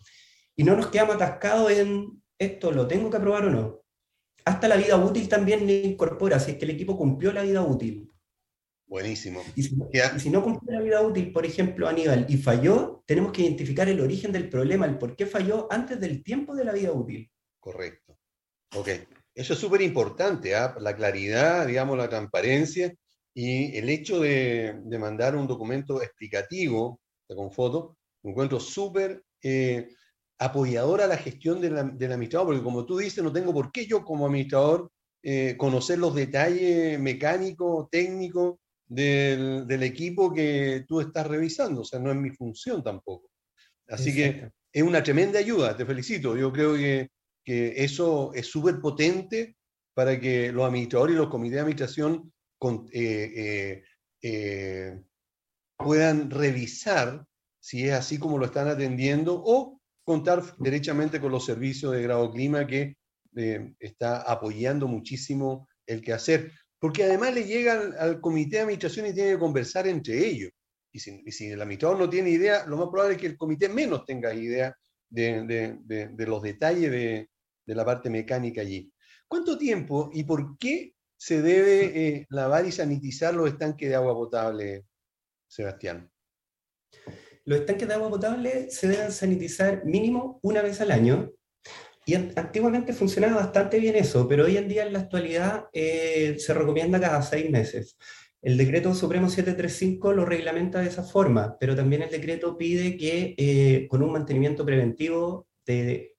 y 0.55 0.63
no 0.63 0.77
nos 0.77 0.87
quedamos 0.87 1.15
atascados 1.15 1.71
en 1.71 2.22
esto 2.43 2.71
lo 2.71 2.87
tengo 2.87 3.09
que 3.09 3.17
aprobar 3.17 3.45
o 3.45 3.49
no. 3.49 3.81
Hasta 4.45 4.67
la 4.67 4.75
vida 4.75 4.97
útil 4.97 5.27
también 5.29 5.65
le 5.65 5.81
incorpora, 5.81 6.39
si 6.39 6.51
es 6.51 6.57
que 6.57 6.65
el 6.65 6.71
equipo 6.71 6.97
cumplió 6.97 7.31
la 7.31 7.43
vida 7.43 7.61
útil. 7.61 8.11
Buenísimo. 8.85 9.41
Y 9.55 9.63
si, 9.63 10.29
no 10.29 10.43
cumple 10.43 10.75
la 10.75 10.81
vida 10.81 11.01
útil, 11.01 11.31
por 11.31 11.45
ejemplo, 11.45 11.87
Aníbal, 11.87 12.25
y 12.29 12.37
falló, 12.37 13.03
tenemos 13.07 13.31
que 13.31 13.41
identificar 13.41 13.87
el 13.89 14.01
origen 14.01 14.31
del 14.31 14.49
problema, 14.49 14.85
el 14.85 14.97
por 14.97 15.15
qué 15.15 15.25
falló 15.25 15.67
antes 15.71 15.99
del 15.99 16.23
tiempo 16.23 16.53
de 16.53 16.65
la 16.65 16.73
vida 16.73 16.91
útil. 16.91 17.31
Correcto. 17.59 18.17
Ok. 18.75 18.89
Eso 19.33 19.53
es 19.53 19.59
súper 19.59 19.81
importante, 19.81 20.55
¿ah? 20.55 20.75
la 20.79 20.95
claridad, 20.95 21.65
digamos, 21.65 21.97
la 21.97 22.07
transparencia 22.07 22.93
y 23.33 23.75
el 23.75 23.89
hecho 23.89 24.19
de, 24.19 24.79
mandar 24.99 25.35
un 25.35 25.47
documento 25.47 26.01
explicativo 26.03 26.99
con 27.27 27.51
foto, 27.51 27.97
encuentro 28.21 28.59
súper 28.59 29.23
eh, 29.41 29.89
apoyador 30.45 31.01
a 31.01 31.07
la 31.07 31.17
gestión 31.17 31.61
del 31.61 31.77
administrador, 31.77 32.47
porque 32.47 32.63
como 32.63 32.85
tú 32.85 32.97
dices, 32.97 33.23
no 33.23 33.31
tengo 33.31 33.53
por 33.53 33.71
qué 33.71 33.85
yo 33.85 34.03
como 34.03 34.25
administrador 34.25 34.91
eh, 35.23 35.55
conocer 35.57 35.99
los 35.99 36.13
detalles 36.13 36.99
mecánicos, 36.99 37.89
técnicos 37.89 38.55
del, 38.87 39.83
equipo 39.83 40.33
que 40.33 40.85
tú 40.87 41.01
estás 41.01 41.27
revisando, 41.27 41.81
o 41.81 41.85
sea, 41.85 41.99
no 41.99 42.11
es 42.11 42.17
mi 42.17 42.29
función 42.29 42.83
tampoco. 42.83 43.29
Así 43.87 44.13
que 44.13 44.49
es 44.71 44.83
una 44.83 45.03
tremenda 45.03 45.39
ayuda, 45.39 45.75
te 45.75 45.85
felicito. 45.85 46.35
Yo 46.35 46.51
creo 46.51 46.75
que, 46.75 47.09
eso 47.45 48.31
es 48.33 48.47
súper 48.47 48.79
potente 48.79 49.57
para 49.93 50.17
que 50.17 50.51
los 50.51 50.65
administradores 50.65 51.13
y 51.13 51.17
los 51.17 51.29
comités 51.29 51.55
de 51.55 51.59
administración 51.59 52.31
eh, 52.93 53.33
eh, 53.35 53.83
eh, 54.21 55.01
puedan 55.77 56.31
revisar 56.31 57.25
si 57.59 57.85
es 57.85 57.93
así 57.93 58.17
como 58.17 58.37
lo 58.37 58.45
están 58.45 58.69
atendiendo 58.69 59.41
o 59.45 59.81
contar 60.03 60.43
derechamente 60.57 61.19
con 61.19 61.31
los 61.31 61.45
servicios 61.45 61.93
de 61.93 62.03
grado 62.03 62.31
clima 62.31 62.67
que 62.67 62.95
está 63.79 64.21
apoyando 64.21 64.87
muchísimo 64.87 65.67
el 65.87 66.01
quehacer 66.01 66.51
porque 66.83 67.05
además 67.05 67.33
le 67.33 67.45
llegan 67.45 67.93
al 67.97 68.19
comité 68.19 68.57
de 68.57 68.63
administración 68.63 69.05
y 69.05 69.13
tienen 69.13 69.35
que 69.35 69.39
conversar 69.39 69.87
entre 69.87 70.17
ellos. 70.17 70.51
Y 70.91 70.99
si, 70.99 71.47
el 71.47 71.61
administrador 71.61 71.97
no 71.97 72.09
tiene 72.09 72.29
idea, 72.29 72.65
lo 72.65 72.75
más 72.75 72.89
probable 72.89 73.15
es 73.15 73.21
que 73.21 73.27
el 73.27 73.37
comité 73.37 73.69
menos 73.69 74.03
tenga 74.05 74.33
idea 74.33 74.75
de, 75.09 75.77
los 76.17 76.41
detalles 76.41 76.91
de, 76.91 77.29
la 77.67 77.85
parte 77.85 78.09
mecánica 78.09 78.59
allí. 78.59 78.91
¿Cuánto 79.29 79.57
tiempo 79.57 80.09
y 80.11 80.25
por 80.25 80.57
qué 80.57 80.93
se 81.15 81.41
debe 81.41 81.85
eh, 82.05 82.25
lavar 82.31 82.65
y 82.65 82.73
sanitizar 82.73 83.33
los 83.33 83.47
estanques 83.47 83.87
de 83.87 83.95
agua 83.95 84.13
potable, 84.13 84.83
Sebastián? 85.47 86.11
Los 87.45 87.59
estanques 87.59 87.87
de 87.87 87.93
agua 87.93 88.09
potable 88.09 88.69
se 88.69 88.87
deben 88.87 89.11
sanitizar 89.11 89.85
mínimo 89.85 90.39
una 90.41 90.61
vez 90.61 90.79
al 90.79 90.91
año 90.91 91.31
y 92.05 92.15
antiguamente 92.15 92.93
funcionaba 92.93 93.37
bastante 93.37 93.79
bien 93.79 93.95
eso, 93.95 94.27
pero 94.27 94.45
hoy 94.45 94.57
en 94.57 94.67
día 94.67 94.85
en 94.85 94.93
la 94.93 94.99
actualidad 94.99 95.65
eh, 95.73 96.35
se 96.37 96.53
recomienda 96.53 96.99
cada 96.99 97.21
seis 97.21 97.49
meses. 97.49 97.97
El 98.41 98.57
decreto 98.57 98.93
Supremo 98.93 99.29
735 99.29 100.11
lo 100.11 100.25
reglamenta 100.25 100.79
de 100.79 100.89
esa 100.89 101.03
forma, 101.03 101.57
pero 101.59 101.75
también 101.75 102.01
el 102.01 102.11
decreto 102.11 102.57
pide 102.57 102.97
que 102.97 103.35
eh, 103.37 103.87
con 103.89 104.03
un 104.03 104.11
mantenimiento 104.11 104.65
preventivo 104.65 105.47
de, 105.65 106.15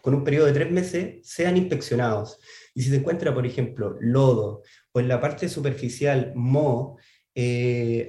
con 0.00 0.14
un 0.14 0.24
periodo 0.24 0.46
de 0.46 0.52
tres 0.52 0.70
meses 0.72 1.20
sean 1.22 1.56
inspeccionados. 1.56 2.40
Y 2.74 2.82
si 2.82 2.90
se 2.90 2.96
encuentra, 2.96 3.32
por 3.32 3.46
ejemplo, 3.46 3.96
lodo 4.00 4.62
o 4.92 5.00
en 5.00 5.06
la 5.06 5.20
parte 5.20 5.48
superficial 5.48 6.32
moho, 6.34 6.98
eh, 7.34 8.06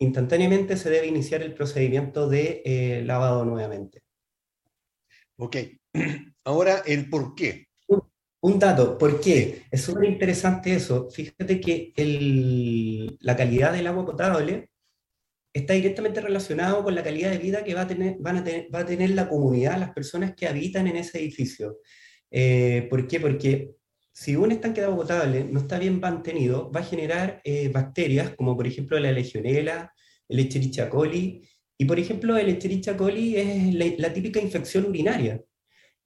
instantáneamente 0.00 0.76
se 0.76 0.90
debe 0.90 1.06
iniciar 1.06 1.42
el 1.42 1.54
procedimiento 1.54 2.28
de 2.28 3.02
lavado 3.04 3.44
nuevamente. 3.44 4.02
Ok, 5.36 5.56
Ahora, 6.44 6.82
el 6.86 7.08
por 7.08 7.34
qué. 7.34 7.68
Un, 8.42 8.58
dato, 8.58 8.96
¿por 8.96 9.20
qué? 9.20 9.64
Es 9.70 9.82
súper 9.82 10.04
interesante 10.08 10.74
eso. 10.74 11.10
Fíjate 11.10 11.60
que 11.60 11.92
la 13.20 13.36
calidad 13.36 13.72
del 13.72 13.86
agua 13.86 14.06
potable 14.06 14.70
está 15.52 15.74
directamente 15.74 16.20
relacionado 16.20 16.82
con 16.82 16.94
la 16.94 17.02
calidad 17.02 17.30
de 17.30 17.38
vida 17.38 17.62
que 17.64 17.74
va 17.74 17.82
a 17.82 17.86
tener, 17.86 18.16
van 18.18 18.38
a 18.38 18.44
tener, 18.44 18.74
va 18.74 18.80
a 18.80 18.86
tener 18.86 19.10
la 19.10 19.28
comunidad, 19.28 19.78
las 19.78 19.92
personas 19.92 20.34
que 20.34 20.48
habitan 20.48 20.86
en 20.86 20.96
ese 20.96 21.18
edificio. 21.18 21.78
Eh, 22.30 22.86
¿Por 22.88 23.06
qué? 23.06 23.20
Porque 23.20 23.74
si 24.12 24.36
un 24.36 24.52
estanque 24.52 24.80
de 24.80 24.86
agua 24.86 25.02
potable 25.02 25.44
no 25.44 25.60
está 25.60 25.78
bien 25.78 26.00
mantenido, 26.00 26.70
va 26.70 26.80
a 26.80 26.84
generar 26.84 27.40
eh, 27.44 27.68
bacterias 27.68 28.34
como 28.36 28.56
por 28.56 28.66
ejemplo 28.66 28.98
la 28.98 29.12
legionela, 29.12 29.92
el 30.28 30.38
Echerichia 30.40 30.88
coli, 30.90 31.42
y 31.78 31.84
por 31.84 31.98
ejemplo 31.98 32.36
el 32.36 32.48
Echerichia 32.48 32.96
coli 32.96 33.36
es 33.36 33.98
la 33.98 34.12
típica 34.12 34.40
infección 34.40 34.84
urinaria. 34.86 35.40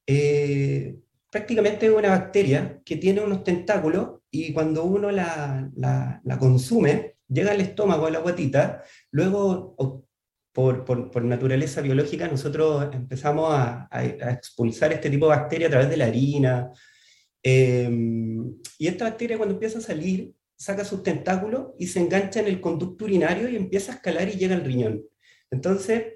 Eh, 0.07 0.97
prácticamente 1.31 1.87
es 1.87 1.93
una 1.93 2.11
bacteria 2.11 2.81
que 2.85 2.97
tiene 2.97 3.21
unos 3.21 3.43
tentáculos 3.43 4.21
y 4.31 4.53
cuando 4.53 4.85
uno 4.85 5.11
la, 5.11 5.69
la, 5.75 6.39
consume, 6.39 7.17
llega 7.29 7.53
al 7.53 7.61
estómago, 7.61 8.07
a 8.07 8.11
la 8.11 8.21
guatita, 8.21 8.85
luego 9.11 10.05
por, 10.53 10.85
por, 10.85 11.25
naturaleza 11.25 11.81
biológica 11.81 12.29
nosotros 12.29 12.89
empezamos 12.95 13.53
a, 13.53 13.89
a, 13.91 14.05
expulsar 14.31 14.93
este 14.93 15.11
tipo 15.11 15.27
de 15.27 15.37
bacteria 15.37 15.67
a 15.67 15.71
través 15.71 15.91
de 15.91 15.97
la 15.97 16.07
harina. 16.07 16.71
Em, 17.47 18.57
y 18.79 18.87
esta 18.87 19.05
bacteria 19.05 19.37
cuando 19.37 19.55
empieza 19.55 19.79
a 19.79 19.83
salir, 19.83 20.33
saca 20.57 20.85
sus 20.85 21.03
tentáculos 21.03 21.73
y 21.79 21.87
se 21.89 22.01
engancha 22.01 22.41
en 22.41 22.47
el 22.47 22.61
conducto 22.61 23.05
urinario 23.05 23.49
y 23.49 23.57
empieza 23.57 23.93
a 23.93 23.95
escalar 23.97 24.29
y 24.29 24.39
llega 24.39 24.55
al 24.55 24.65
riñón. 24.65 25.05
Entonces, 25.51 26.15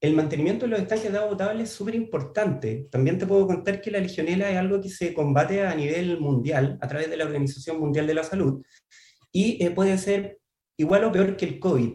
el 0.00 0.14
mantenimiento 0.14 0.66
de 0.66 0.72
los 0.72 0.80
estanques 0.80 1.10
de 1.12 1.18
agua 1.18 1.30
potable 1.30 1.62
es 1.62 1.70
súper 1.70 1.94
importante. 1.94 2.88
También 2.90 3.16
te 3.16 3.26
puedo 3.26 3.46
contar 3.46 3.80
que 3.80 3.92
la 3.92 4.00
legionela 4.00 4.50
es 4.50 4.56
algo 4.56 4.80
que 4.80 4.90
se 4.90 5.14
combate 5.14 5.62
a 5.62 5.74
nivel 5.74 6.18
mundial 6.20 6.78
a 6.80 6.88
través 6.88 7.08
de 7.08 7.16
la 7.16 7.24
Organización 7.24 7.78
Mundial 7.78 8.06
de 8.06 8.14
la 8.14 8.24
Salud 8.24 8.62
y 9.32 9.64
eh, 9.64 9.70
puede 9.70 9.96
ser 9.98 10.40
igual 10.76 11.04
o 11.04 11.12
peor 11.12 11.36
que 11.36 11.46
el 11.46 11.58
COVID. 11.60 11.94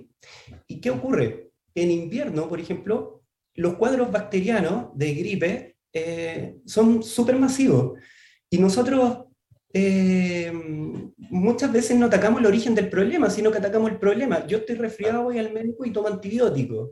¿Y 0.68 0.80
qué 0.80 0.90
ocurre? 0.92 1.52
En 1.76 1.92
invierno, 1.92 2.48
por 2.48 2.60
ejemplo, 2.60 3.24
los 3.56 3.76
cuadros 3.76 4.12
bacterianos 4.12 4.98
de 4.98 5.14
gripe 5.14 5.78
eh, 5.94 6.56
son 6.66 7.04
súper 7.04 7.38
masivos 7.38 8.00
y 8.52 8.60
nosotros 8.60 9.26
eh, 9.74 10.52
muchas 11.18 11.72
veces 11.72 11.98
no 11.98 12.08
atacamos 12.08 12.42
el 12.42 12.48
origen 12.48 12.76
del 12.76 12.90
problema, 12.90 13.30
sino 13.30 13.50
que 13.50 13.60
atacamos 13.60 13.90
el 13.90 13.98
problema. 13.98 14.46
Yo 14.46 14.60
estoy 14.60 14.76
resfriado, 14.76 15.24
voy 15.24 15.40
al 15.40 15.54
médico 15.54 15.86
y 15.86 15.94
tomo 15.94 16.10
antibióticos 16.10 16.92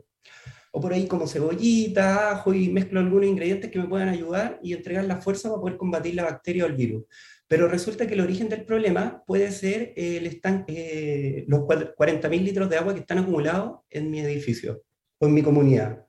o 0.72 0.80
por 0.80 0.92
ahí 0.92 1.06
como 1.06 1.26
cebollita, 1.26 2.30
ajo 2.30 2.54
y 2.54 2.68
mezclo 2.68 3.00
algunos 3.00 3.26
ingredientes 3.26 3.70
que 3.70 3.78
me 3.78 3.88
puedan 3.88 4.08
ayudar 4.08 4.58
y 4.62 4.72
entregar 4.72 5.04
la 5.04 5.20
fuerza 5.20 5.50
para 5.50 5.60
poder 5.60 5.76
combatir 5.76 6.14
la 6.14 6.24
bacteria 6.24 6.64
o 6.64 6.68
el 6.68 6.76
virus. 6.76 7.04
Pero 7.46 7.68
resulta 7.68 8.06
que 8.06 8.14
el 8.14 8.20
origen 8.20 8.48
del 8.48 8.64
problema 8.64 9.22
puede 9.26 9.50
ser 9.50 9.92
el 9.96 10.40
eh, 10.68 11.44
los 11.48 11.60
40.000 11.60 12.42
litros 12.42 12.70
de 12.70 12.76
agua 12.76 12.94
que 12.94 13.00
están 13.00 13.18
acumulados 13.18 13.80
en 13.90 14.10
mi 14.10 14.20
edificio 14.20 14.82
o 15.18 15.26
en 15.26 15.34
mi 15.34 15.42
comunidad. 15.42 16.06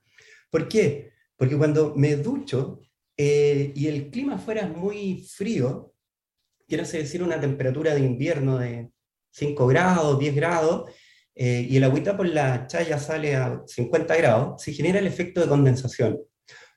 ¿Por 0.49 0.67
qué? 0.67 1.11
Porque 1.35 1.57
cuando 1.57 1.95
me 1.95 2.15
ducho 2.15 2.79
eh, 3.23 3.71
y 3.75 3.85
el 3.85 4.09
clima 4.09 4.39
fuera 4.39 4.65
muy 4.65 5.23
frío, 5.29 5.93
quiero 6.67 6.83
decir 6.83 7.21
una 7.21 7.39
temperatura 7.39 7.93
de 7.93 7.99
invierno 7.99 8.57
de 8.57 8.89
5 9.29 9.67
grados, 9.67 10.17
10 10.17 10.35
grados, 10.35 10.89
eh, 11.35 11.67
y 11.69 11.77
el 11.77 11.83
agüita 11.83 12.17
por 12.17 12.27
la 12.27 12.65
chaya 12.65 12.97
sale 12.97 13.35
a 13.35 13.61
50 13.67 14.15
grados, 14.15 14.63
se 14.63 14.73
genera 14.73 14.97
el 14.97 15.05
efecto 15.05 15.39
de 15.39 15.47
condensación. 15.47 16.17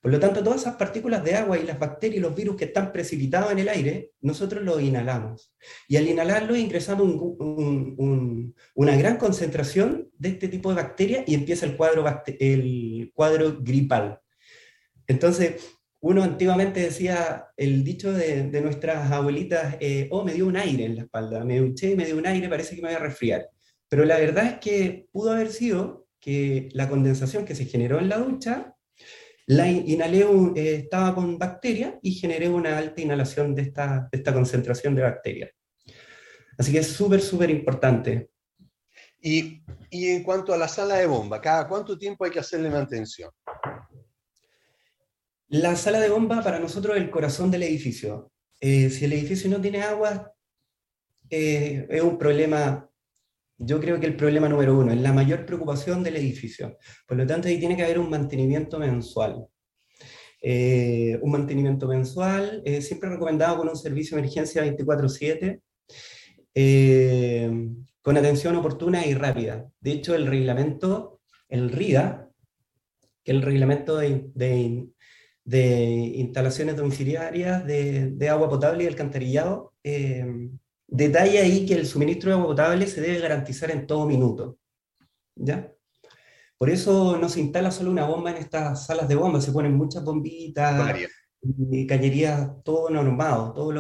Por 0.03 0.13
lo 0.13 0.21
tanto, 0.21 0.45
todas 0.45 0.61
esas 0.61 0.77
partículas 0.77 1.25
de 1.25 1.35
agua 1.35 1.57
y 1.57 1.63
las 1.63 1.79
bacterias 1.79 2.19
y 2.19 2.21
los 2.21 2.35
virus 2.35 2.57
que 2.57 2.67
están 2.67 2.93
precipitados 2.93 3.51
en 3.51 3.61
el 3.61 3.71
aire, 3.71 4.11
nosotros 4.21 4.63
los 4.63 4.83
inhalamos. 4.83 5.55
Y 5.89 5.97
al 5.97 6.07
inhalarlo 6.07 6.55
ingresamos 6.57 7.09
una 8.75 8.97
gran 8.97 9.17
concentración 9.17 10.11
de 10.19 10.29
este 10.29 10.49
tipo 10.49 10.69
de 10.69 10.77
bacterias 10.77 11.25
y 11.27 11.33
empieza 11.33 11.65
el 11.65 11.79
cuadro, 11.79 12.05
el 12.39 13.11
cuadro 13.15 13.63
gripal. 13.63 14.21
Entonces, 15.07 15.74
uno 16.05 16.23
antiguamente 16.23 16.81
decía 16.81 17.47
el 17.57 17.83
dicho 17.83 18.13
de, 18.13 18.61
nuestras 18.61 19.11
abuelitas, 19.11 19.77
eh, 19.81 20.07
oh, 20.11 20.23
me 20.23 20.35
dio 20.35 20.47
un 20.47 20.57
aire 20.59 20.85
en 20.85 20.97
la 20.97 21.03
espalda, 21.05 21.43
me 21.45 21.59
duché 21.59 21.93
y 21.93 21.97
me 21.97 22.05
dio 22.05 22.19
un 22.19 22.27
aire, 22.27 22.47
parece 22.47 22.77
que 22.77 22.83
me 22.83 22.89
voy 22.89 22.97
a 22.97 23.01
resfriar. 23.01 23.49
Pero 23.89 24.05
la 24.05 24.19
verdad 24.19 24.45
es 24.45 24.59
que 24.59 25.07
pudo 25.11 25.33
haber 25.33 25.51
sido 25.51 26.07
que 26.21 26.69
la 26.73 26.91
condensación 26.91 27.47
que 27.47 27.55
se 27.55 27.65
generó 27.65 27.99
en 27.99 28.11
la 28.11 28.19
ducha, 28.19 28.77
la 29.47 29.71
inhalé, 29.71 30.27
eh, 30.57 30.75
estaba 30.75 31.15
con 31.15 31.39
bacterias 31.39 31.95
y 32.03 32.13
generé 32.13 32.51
una 32.51 32.77
alta 32.77 33.01
inhalación 33.01 33.55
de 33.55 33.63
esta, 33.63 34.07
esta 34.13 34.35
concentración 34.35 34.95
de 34.95 35.03
bacterias. 35.03 35.53
Así 36.59 36.71
que 36.71 36.81
es 36.81 36.89
súper, 36.89 37.23
súper 37.23 37.49
importante. 37.49 38.29
Y, 39.23 39.63
y 39.89 40.09
en 40.09 40.23
cuanto 40.23 40.53
a 40.53 40.59
la 40.59 40.69
sala 40.69 40.97
de 40.97 41.07
bomba, 41.07 41.41
¿cada 41.41 41.67
cuánto 41.67 41.97
tiempo 41.97 42.27
hay 42.27 42.31
que 42.31 42.41
hacerle 42.41 42.69
mantención? 42.69 43.31
La 45.49 45.77
sala 45.77 46.01
de 46.01 46.11
bomba 46.11 46.43
para 46.43 46.59
nosotros 46.59 46.97
es 46.97 47.03
el 47.03 47.11
corazón 47.11 47.51
del 47.51 47.63
edificio. 47.63 48.33
Eh, 48.61 48.91
si 48.91 49.05
el 49.05 49.13
edificio 49.13 49.51
no 49.51 49.61
tiene 49.61 49.83
agua, 49.83 50.33
eh, 51.31 51.87
es 51.89 52.03
un 52.03 52.19
problema 52.19 52.89
yo 53.59 53.81
creo 53.81 54.01
que 54.01 54.07
el 54.07 54.17
problema 54.17 54.49
número 54.49 54.79
uno 54.79 54.93
es 54.93 55.01
la 55.01 55.13
mayor 55.13 55.47
preocupación 55.47 56.03
del 56.03 56.17
edificio. 56.17 56.77
Por 57.07 57.17
lo 57.17 57.27
tanto, 57.27 57.49
ahí 57.49 57.59
tiene 57.59 57.77
que 57.77 57.85
haber 57.85 57.99
un 57.99 58.11
mantenimiento 58.11 58.79
mensual. 58.79 59.47
Eh, 60.43 61.19
un 61.23 61.31
mantenimiento 61.31 61.87
mensual, 61.89 62.63
eh, 62.65 62.83
siempre 62.83 63.09
recomendado 63.09 63.57
con 63.59 63.69
un 63.69 63.77
servicio 63.77 64.17
de 64.17 64.23
emergencia 64.23 64.63
24/7, 64.63 65.63
eh, 66.55 67.51
con 68.03 68.17
atención 68.17 68.57
oportuna 68.57 69.07
y 69.07 69.15
rápida. 69.15 69.67
De 69.81 69.93
hecho, 69.93 70.15
el 70.15 70.27
reglamento, 70.27 71.21
el 71.49 71.71
RIDA, 71.71 72.29
que 73.23 73.33
el 73.33 73.41
reglamento 73.41 73.97
de, 73.97 74.89
instalaciones 75.47 76.77
domiciliarias 76.77 77.67
de, 77.67 78.11
de, 78.11 78.29
agua 78.29 78.49
potable 78.49 78.85
y 78.85 78.87
alcantarillado, 78.87 79.73
Detalle 80.87 81.41
ahí 81.41 81.67
que 81.67 81.75
el 81.75 81.87
suministro 81.87 82.31
de 82.31 82.37
agua 82.37 82.49
potable 82.49 82.87
se 82.87 83.01
debe 83.01 83.19
garantizar 83.19 83.71
en 83.71 83.87
todo 83.87 84.07
minuto. 84.07 84.59
¿Ya? 85.35 85.73
Por 86.57 86.71
eso 86.71 87.19
no 87.19 87.29
se 87.29 87.41
instala 87.41 87.71
solo 87.71 87.91
una 87.91 88.07
bomba 88.07 88.31
en 88.31 88.37
estas 88.37 88.87
salas 88.87 89.09
de 89.09 89.17
bomba, 89.17 89.41
se 89.41 89.51
ponen 89.51 89.75
muchas 89.75 90.05
bombitas, 90.05 90.97
y 91.43 91.87
cañerías, 91.87 92.63
todo 92.63 92.91
normado, 92.91 93.53
todos 93.53 93.75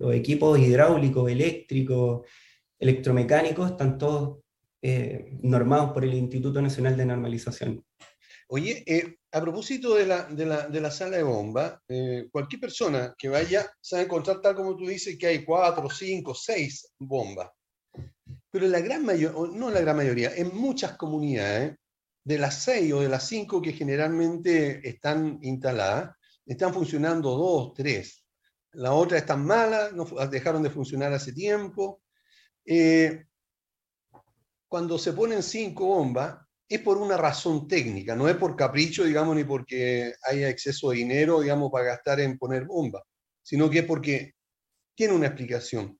los, 0.00 0.14
equipos 0.14 0.58
hidráulicos, 0.58 1.30
eléctricos, 1.30 2.26
electromecánicos, 2.78 3.72
están 3.72 3.98
todos 3.98 4.38
eh, 4.82 5.38
normados 5.42 5.92
por 5.92 6.04
el 6.04 6.14
Instituto 6.14 6.62
Nacional 6.62 6.96
de 6.96 7.04
Normalización. 7.04 7.84
Oye, 8.52 8.82
eh, 8.84 9.16
a 9.30 9.40
propósito 9.40 9.94
de 9.94 10.06
la, 10.06 10.24
de, 10.24 10.44
la, 10.44 10.66
de 10.66 10.80
la, 10.80 10.90
sala 10.90 11.18
de 11.18 11.22
bomba, 11.22 11.80
eh, 11.86 12.28
cualquier 12.32 12.60
persona 12.60 13.14
que 13.16 13.28
vaya 13.28 13.70
se 13.80 13.94
va 13.94 14.02
a 14.02 14.04
encontrar, 14.04 14.40
tal 14.40 14.56
como 14.56 14.76
tú 14.76 14.88
dices, 14.88 15.16
que 15.16 15.28
hay 15.28 15.44
cuatro, 15.44 15.88
cinco, 15.88 16.34
seis 16.34 16.92
bombas. 16.98 17.48
Pero 18.50 18.66
la 18.66 18.80
gran 18.80 19.04
mayoría, 19.04 19.38
no 19.52 19.70
la 19.70 19.80
gran 19.80 19.96
mayoría, 19.96 20.34
en 20.34 20.52
muchas 20.52 20.96
comunidades, 20.96 21.76
de 22.24 22.38
las 22.38 22.64
seis 22.64 22.92
o 22.92 23.00
de 23.00 23.08
las 23.08 23.28
cinco 23.28 23.62
que 23.62 23.72
generalmente 23.72 24.86
están 24.86 25.38
instaladas, 25.42 26.16
están 26.44 26.74
funcionando 26.74 27.30
dos, 27.36 27.72
tres. 27.74 28.26
La 28.72 28.92
otra 28.92 29.18
están 29.18 29.46
malas, 29.46 29.92
no, 29.92 30.04
dejaron 30.28 30.64
de 30.64 30.70
funcionar 30.70 31.12
hace 31.12 31.32
tiempo. 31.32 32.02
Eh, 32.64 33.26
cuando 34.66 34.98
se 34.98 35.12
ponen 35.12 35.44
cinco 35.44 35.86
bombas, 35.86 36.36
es 36.70 36.80
por 36.82 36.98
una 36.98 37.16
razón 37.16 37.66
técnica, 37.66 38.14
no 38.14 38.28
es 38.28 38.36
por 38.36 38.54
capricho, 38.54 39.02
digamos, 39.02 39.34
ni 39.34 39.42
porque 39.42 40.14
haya 40.22 40.48
exceso 40.48 40.90
de 40.90 40.98
dinero, 40.98 41.40
digamos, 41.40 41.68
para 41.72 41.86
gastar 41.86 42.20
en 42.20 42.38
poner 42.38 42.64
bombas, 42.64 43.02
sino 43.42 43.68
que 43.68 43.80
es 43.80 43.84
porque 43.84 44.34
tiene 44.94 45.14
una 45.14 45.26
explicación. 45.26 45.98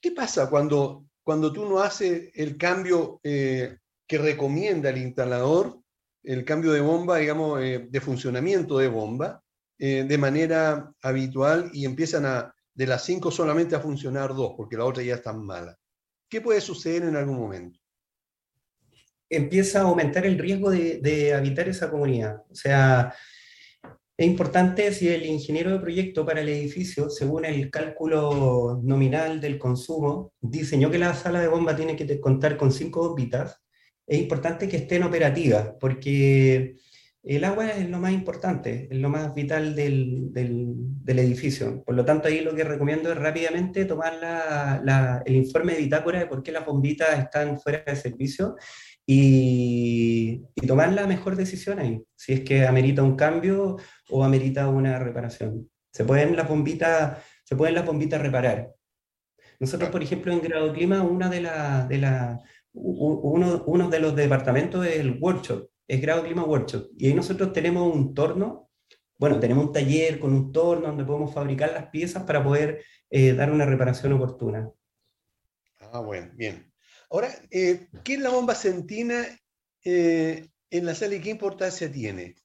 ¿Qué 0.00 0.12
pasa 0.12 0.48
cuando, 0.48 1.06
cuando 1.24 1.52
tú 1.52 1.68
no 1.68 1.80
haces 1.80 2.30
el 2.34 2.56
cambio 2.56 3.18
eh, 3.24 3.78
que 4.06 4.18
recomienda 4.18 4.90
el 4.90 4.98
instalador, 4.98 5.80
el 6.22 6.44
cambio 6.44 6.70
de 6.70 6.80
bomba, 6.80 7.18
digamos, 7.18 7.60
eh, 7.60 7.88
de 7.90 8.00
funcionamiento 8.00 8.78
de 8.78 8.86
bomba, 8.86 9.42
eh, 9.76 10.04
de 10.06 10.18
manera 10.18 10.92
habitual 11.02 11.68
y 11.72 11.84
empiezan 11.84 12.26
a, 12.26 12.54
de 12.72 12.86
las 12.86 13.04
cinco 13.04 13.32
solamente 13.32 13.74
a 13.74 13.80
funcionar 13.80 14.32
dos, 14.36 14.54
porque 14.56 14.76
la 14.76 14.84
otra 14.84 15.02
ya 15.02 15.16
está 15.16 15.32
mala? 15.32 15.76
¿Qué 16.28 16.40
puede 16.40 16.60
suceder 16.60 17.02
en 17.02 17.16
algún 17.16 17.38
momento? 17.38 17.81
Empieza 19.32 19.80
a 19.80 19.82
aumentar 19.84 20.26
el 20.26 20.38
riesgo 20.38 20.70
de, 20.70 21.34
habitar 21.34 21.68
esa 21.68 21.90
comunidad. 21.90 22.42
O 22.50 22.54
sea, 22.54 23.14
es 24.16 24.26
importante 24.26 24.92
si 24.92 25.08
el 25.08 25.24
ingeniero 25.26 25.72
de 25.72 25.78
proyecto 25.78 26.24
para 26.24 26.42
el 26.42 26.48
edificio, 26.48 27.10
según 27.10 27.44
el 27.44 27.70
cálculo 27.70 28.80
nominal 28.82 29.40
del 29.40 29.58
consumo, 29.58 30.32
diseñó 30.40 30.90
que 30.90 30.98
la 30.98 31.14
sala 31.14 31.40
de 31.40 31.48
bomba 31.48 31.74
tiene 31.74 31.96
que 31.96 32.20
contar 32.20 32.56
con 32.56 32.72
cinco 32.72 33.08
bombitas, 33.08 33.58
es 34.06 34.18
importante 34.18 34.68
que 34.68 34.76
estén 34.78 35.04
operativas, 35.04 35.72
porque 35.80 36.76
el 37.22 37.44
agua 37.44 37.70
es 37.70 37.88
lo 37.88 37.98
más 37.98 38.12
importante, 38.12 38.88
es 38.90 38.98
lo 38.98 39.08
más 39.08 39.32
vital 39.32 39.76
del, 39.76 40.32
edificio. 41.06 41.82
Por 41.84 41.94
lo 41.94 42.04
tanto, 42.04 42.26
ahí 42.26 42.40
lo 42.40 42.54
que 42.54 42.64
recomiendo 42.64 43.12
es 43.12 43.18
rápidamente 43.18 43.84
tomar 43.84 44.14
el 45.24 45.36
informe 45.36 45.74
de 45.74 45.78
bitácora 45.78 46.18
de 46.18 46.26
por 46.26 46.42
qué 46.42 46.50
las 46.50 46.66
bombitas 46.66 47.16
están 47.18 47.60
fuera 47.60 47.84
de 47.86 47.94
servicio 47.94 48.56
y, 49.06 50.44
tomar 50.66 50.92
la 50.92 51.06
mejor 51.06 51.36
decisión 51.36 51.78
ahí, 51.78 52.02
si 52.16 52.32
es 52.32 52.40
que 52.40 52.66
amerita 52.66 53.02
un 53.02 53.16
cambio 53.16 53.76
o 54.10 54.24
amerita 54.24 54.68
una 54.68 54.98
reparación. 54.98 55.68
Se 55.92 56.04
pueden 56.04 56.36
las 56.36 56.48
bombitas, 56.48 57.18
se 57.44 57.56
pueden 57.56 57.74
las 57.74 57.84
bombitas 57.84 58.20
reparar. 58.20 58.72
Nosotros, 59.60 59.90
por 59.90 60.02
ejemplo, 60.02 60.32
en 60.32 60.40
Grado 60.40 60.72
Clima, 60.72 61.02
una 61.02 61.28
de 61.28 61.40
la, 61.40 61.86
de 61.86 61.98
la, 61.98 62.40
uno, 62.72 63.64
uno 63.66 63.90
de 63.90 64.00
los 64.00 64.16
departamentos 64.16 64.86
es 64.86 64.96
el 64.96 65.18
workshop, 65.20 65.68
es 65.86 66.00
Grado 66.00 66.24
Clima 66.24 66.44
Workshop. 66.44 66.90
Y 66.96 67.08
ahí 67.08 67.14
nosotros 67.14 67.52
tenemos 67.52 67.94
un 67.94 68.14
torno, 68.14 68.70
bueno, 69.18 69.38
tenemos 69.38 69.66
un 69.66 69.72
taller 69.72 70.18
con 70.18 70.32
un 70.32 70.52
torno 70.52 70.88
donde 70.88 71.04
podemos 71.04 71.32
fabricar 71.34 71.72
las 71.72 71.86
piezas 71.88 72.22
para 72.24 72.42
poder 72.42 72.82
eh, 73.10 73.34
dar 73.34 73.52
una 73.52 73.66
reparación 73.66 74.12
oportuna. 74.14 74.70
Ah, 75.78 76.00
bueno, 76.00 76.30
bien. 76.34 76.71
Ahora, 77.12 77.28
eh, 77.50 77.88
¿qué 78.02 78.14
es 78.14 78.20
la 78.20 78.30
bomba 78.30 78.54
centina 78.54 79.22
eh, 79.84 80.48
en 80.70 80.86
la 80.86 80.94
sala 80.94 81.14
y 81.14 81.20
qué 81.20 81.28
importancia 81.28 81.92
tiene? 81.92 82.36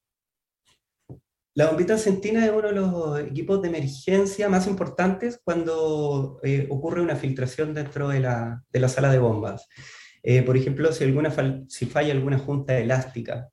La 1.54 1.70
bombita 1.70 1.98
Sentina 1.98 2.46
es 2.46 2.52
uno 2.52 2.68
de 2.68 2.74
los 2.74 3.20
equipos 3.22 3.62
de 3.62 3.70
emergencia 3.70 4.48
más 4.48 4.68
importantes 4.68 5.40
cuando 5.44 6.40
eh, 6.44 6.68
ocurre 6.70 7.02
una 7.02 7.16
filtración 7.16 7.74
dentro 7.74 8.10
de 8.10 8.20
la, 8.20 8.64
de 8.70 8.80
la 8.80 8.90
sala 8.90 9.10
de 9.10 9.18
bombas. 9.18 9.68
Eh, 10.22 10.44
por 10.44 10.56
ejemplo, 10.56 10.92
si, 10.92 11.06
alguna 11.06 11.34
si 11.68 11.88
falla 11.88 12.14
alguna 12.14 12.38
junta 12.38 12.78
elástica, 12.78 13.50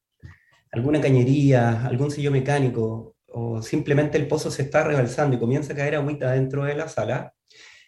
alguna 0.72 1.00
cañería, 1.00 1.86
algún 1.86 2.10
sello 2.10 2.30
mecánico, 2.30 3.16
o 3.28 3.62
simplemente 3.62 4.18
el 4.18 4.28
pozo 4.28 4.50
se 4.50 4.62
está 4.62 4.84
rebalsando 4.84 5.36
y 5.36 5.40
comienza 5.40 5.72
a 5.72 5.76
caer 5.76 5.94
agüita 5.94 6.32
dentro 6.32 6.64
de 6.64 6.74
la 6.74 6.88
sala, 6.88 7.32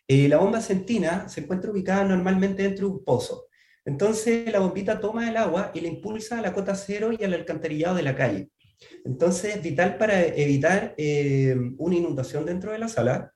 eh, 0.08 0.28
la 0.28 0.38
bomba 0.38 0.60
centina 0.60 1.28
se 1.28 1.40
encuentra 1.40 1.70
ubicada 1.70 2.04
normalmente 2.04 2.62
dentro 2.62 2.88
de 2.88 2.94
un 2.94 3.04
pozo. 3.04 3.46
Entonces 3.84 4.50
la 4.52 4.58
bombita 4.58 5.00
toma 5.00 5.28
el 5.28 5.36
agua 5.36 5.70
y 5.74 5.80
la 5.80 5.88
impulsa 5.88 6.38
a 6.38 6.42
la 6.42 6.52
cota 6.52 6.74
cero 6.74 7.10
y 7.16 7.22
al 7.24 7.34
alcantarillado 7.34 7.96
de 7.96 8.02
la 8.02 8.16
calle. 8.16 8.50
Entonces 9.04 9.56
es 9.56 9.62
vital 9.62 9.96
para 9.96 10.24
evitar 10.24 10.94
eh, 10.98 11.56
una 11.78 11.96
inundación 11.96 12.44
dentro 12.44 12.72
de 12.72 12.78
la 12.78 12.88
sala 12.88 13.32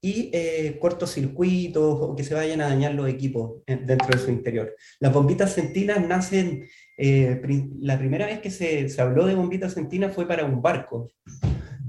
y 0.00 0.30
eh, 0.34 0.76
cortocircuitos 0.80 1.98
o 2.00 2.14
que 2.14 2.24
se 2.24 2.34
vayan 2.34 2.60
a 2.60 2.68
dañar 2.68 2.94
los 2.94 3.08
equipos 3.08 3.62
dentro 3.66 4.08
de 4.08 4.18
su 4.18 4.30
interior. 4.30 4.74
Las 5.00 5.14
bombitas 5.14 5.54
centinas 5.54 6.06
nacen, 6.06 6.68
eh, 6.98 7.40
la 7.80 7.98
primera 7.98 8.26
vez 8.26 8.40
que 8.40 8.50
se, 8.50 8.90
se, 8.90 9.00
habló 9.00 9.24
de 9.24 9.34
bombitas 9.34 9.72
centinas 9.72 10.14
fue 10.14 10.28
para 10.28 10.44
un 10.44 10.60
barco. 10.60 11.08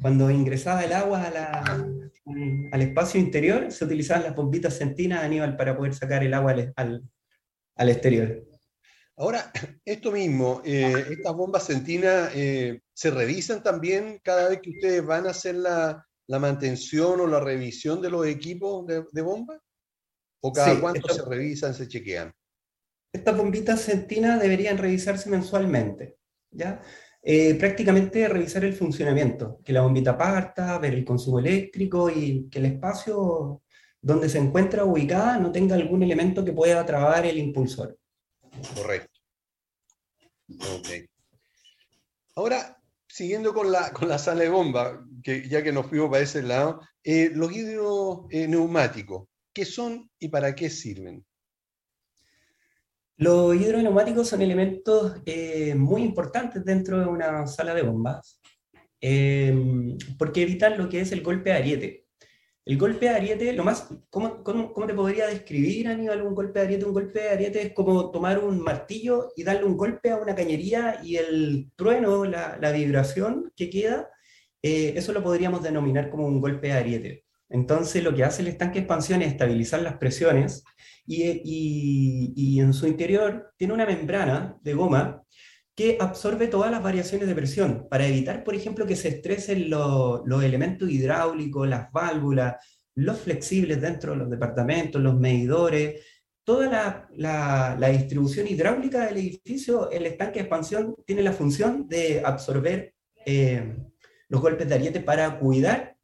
Cuando 0.06 0.30
ingresaba 0.30 0.84
el 0.84 0.94
agua 0.94 1.24
a 1.24 1.32
la, 1.32 1.90
al 2.72 2.82
espacio 2.84 3.20
interior, 3.20 3.72
se 3.72 3.86
utilizaban 3.86 4.22
las 4.22 4.36
bombitas 4.36 4.78
centinas, 4.78 5.24
Aníbal, 5.24 5.58
para 5.58 5.76
poder 5.76 5.96
sacar 5.96 6.24
el 6.24 6.36
agua 6.36 6.52
al, 6.52 6.74
al, 6.76 7.04
al 7.76 7.90
exterior. 7.90 8.46
Ahora, 9.18 9.52
esto 9.84 10.12
mismo, 10.12 10.62
eh, 10.64 11.08
estas 11.10 11.34
bombas 11.34 11.66
centinas 11.66 12.30
eh, 12.36 12.82
se 12.94 13.10
revisan 13.10 13.64
también 13.64 14.20
cada 14.24 14.50
vez 14.50 14.62
que 14.62 14.70
ustedes 14.70 15.04
van 15.04 15.26
a 15.26 15.32
hacer 15.32 15.56
la, 15.56 16.08
la 16.28 16.38
mantención 16.38 17.20
o 17.20 17.26
la 17.26 17.40
revisión 17.40 18.00
de 18.00 18.12
los 18.12 18.28
equipos 18.28 18.86
de, 18.86 19.06
de 19.12 19.22
bomba? 19.24 19.60
¿O 20.40 20.54
cada 20.54 20.80
cuánto 20.80 21.12
se 21.12 21.26
revisan, 21.26 21.74
se 21.74 21.88
chequean? 21.88 22.32
Estas 23.12 23.36
bombitas 23.36 23.82
centinas 23.82 24.40
deberían 24.40 24.78
revisarse 24.78 25.32
mensualmente, 25.32 26.20
¿ya? 26.52 26.80
Eh, 27.28 27.56
prácticamente 27.56 28.28
revisar 28.30 28.64
el 28.66 28.76
funcionamiento, 28.76 29.60
que 29.66 29.74
la 29.74 29.82
bombita 29.82 30.16
parta, 30.16 30.78
ver 30.78 30.94
el 30.94 31.04
consumo 31.04 31.40
eléctrico 31.40 32.08
y 32.08 32.48
que 32.52 32.60
el 32.60 32.66
espacio 32.66 33.64
donde 34.00 34.30
se 34.30 34.38
encuentra 34.38 34.86
ubicada 34.86 35.40
no 35.40 35.52
tenga 35.52 35.74
algún 35.74 36.04
elemento 36.04 36.46
que 36.46 36.54
pueda 36.54 36.86
trabar 36.86 37.26
el 37.26 37.40
impulsor. 37.40 37.98
Correcto. 38.76 39.20
Ok. 40.50 41.10
Ahora, 42.36 42.80
siguiendo 43.08 43.56
con 43.56 43.72
la, 43.72 43.92
con 43.92 44.08
la 44.08 44.20
sala 44.20 44.44
de 44.44 44.50
bomba, 44.50 45.04
que 45.24 45.50
ya 45.50 45.64
que 45.64 45.72
nos 45.72 45.88
fuimos 45.88 46.12
para 46.12 46.22
ese 46.22 46.44
lado, 46.44 46.82
eh, 47.04 47.32
los 47.34 47.52
hidroneumáticos, 47.52 49.28
¿qué 49.52 49.66
son 49.66 50.12
y 50.20 50.28
para 50.28 50.54
qué 50.54 50.70
sirven? 50.70 51.26
Los 53.18 53.56
hidroneumáticos 53.56 54.28
son 54.28 54.42
elementos 54.42 55.14
eh, 55.26 55.74
muy 55.76 56.04
importantes 56.04 56.64
dentro 56.66 57.00
de 57.00 57.06
una 57.06 57.48
sala 57.48 57.74
de 57.74 57.84
bombas, 57.84 58.42
porque 60.18 60.42
evitan 60.42 60.78
lo 60.78 60.90
que 60.90 61.02
es 61.02 61.12
el 61.12 61.22
golpe 61.22 61.52
de 61.52 61.56
ariete. 61.56 62.06
El 62.66 62.80
golpe 62.80 63.06
de 63.06 63.12
ariete, 63.12 63.54
lo 63.54 63.64
más, 63.64 63.88
¿cómo, 64.10 64.44
cómo, 64.44 64.74
cómo 64.74 64.88
te 64.88 64.96
podría 64.96 65.28
describir, 65.28 65.88
Aníbal, 65.88 66.24
un 66.24 66.34
golpe 66.34 66.60
de 66.60 66.66
ariete? 66.66 66.86
Un 66.86 66.94
golpe 66.94 67.20
de 67.20 67.30
ariete 67.30 67.62
es 67.62 67.74
como 67.74 68.10
tomar 68.10 68.40
un 68.40 68.60
martillo 68.60 69.32
y 69.36 69.44
darle 69.44 69.66
un 69.66 69.78
golpe 69.78 70.10
a 70.10 70.18
una 70.18 70.34
cañería 70.34 71.00
y 71.04 71.18
el 71.18 71.72
trueno, 71.76 72.26
la, 72.26 72.58
la 72.60 72.72
vibración 72.72 73.54
que 73.56 73.70
queda, 73.70 74.10
eh, 74.64 74.94
eso 74.98 75.14
lo 75.14 75.22
podríamos 75.22 75.62
denominar 75.62 76.10
como 76.10 76.26
un 76.26 76.42
golpe 76.42 76.70
de 76.70 76.74
ariete. 76.74 77.25
Entonces, 77.56 78.04
lo 78.04 78.14
que 78.14 78.26
hace 78.26 78.42
el 78.42 78.50
estanque 78.50 78.76
de 78.76 78.80
expansión 78.82 79.22
es 79.22 79.30
estabilizar 79.30 79.82
las 79.82 79.98
presiones 79.98 80.64
y, 81.08 81.24
y, 81.24 82.34
y 82.36 82.60
en 82.60 82.74
su 82.74 82.86
interior 82.86 83.54
tiene 83.58 83.74
una 83.74 83.86
membrana 83.86 84.58
de 84.62 84.74
goma 84.74 85.24
que 85.74 85.98
absorbe 86.00 86.48
todas 86.48 86.72
las 86.72 86.84
variaciones 86.84 87.28
de 87.28 87.36
presión 87.36 87.88
para 87.90 88.08
evitar, 88.08 88.44
por 88.44 88.56
ejemplo, 88.56 88.86
que 88.86 88.96
se 88.98 89.10
estresen 89.10 89.70
los, 89.70 90.22
elementos 90.44 90.90
hidráulicos, 90.90 91.68
las 91.68 91.92
válvulas, 91.92 92.56
los 92.96 93.20
flexibles 93.20 93.82
dentro 93.82 94.12
de 94.12 94.18
los 94.18 94.30
departamentos, 94.30 95.02
los 95.02 95.18
medidores, 95.18 96.02
toda 96.44 97.08
la, 97.16 97.90
distribución 97.92 98.48
hidráulica 98.48 99.06
del 99.06 99.18
edificio, 99.18 99.90
el 99.92 100.06
estanque 100.06 100.40
de 100.40 100.42
expansión 100.42 100.96
tiene 101.06 101.24
la 101.24 101.34
función 101.34 101.88
de 101.88 102.22
absorber 102.24 102.94
eh, 103.26 103.76
los 104.28 104.42
golpes 104.42 104.68
de 104.68 104.76
ariete 104.76 105.00
para 105.00 105.40
cuidar 105.40 105.95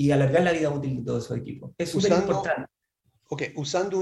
y 0.00 0.12
alargar 0.12 0.44
la 0.44 0.52
vida 0.52 0.70
útil 0.70 0.98
de 0.98 1.04
todo 1.04 1.20
su 1.20 1.34
equipo. 1.34 1.74
Es 1.76 1.90
súper 1.90 2.12
importante. 2.12 2.70
Ok, 3.30 3.42
usando 3.56 4.00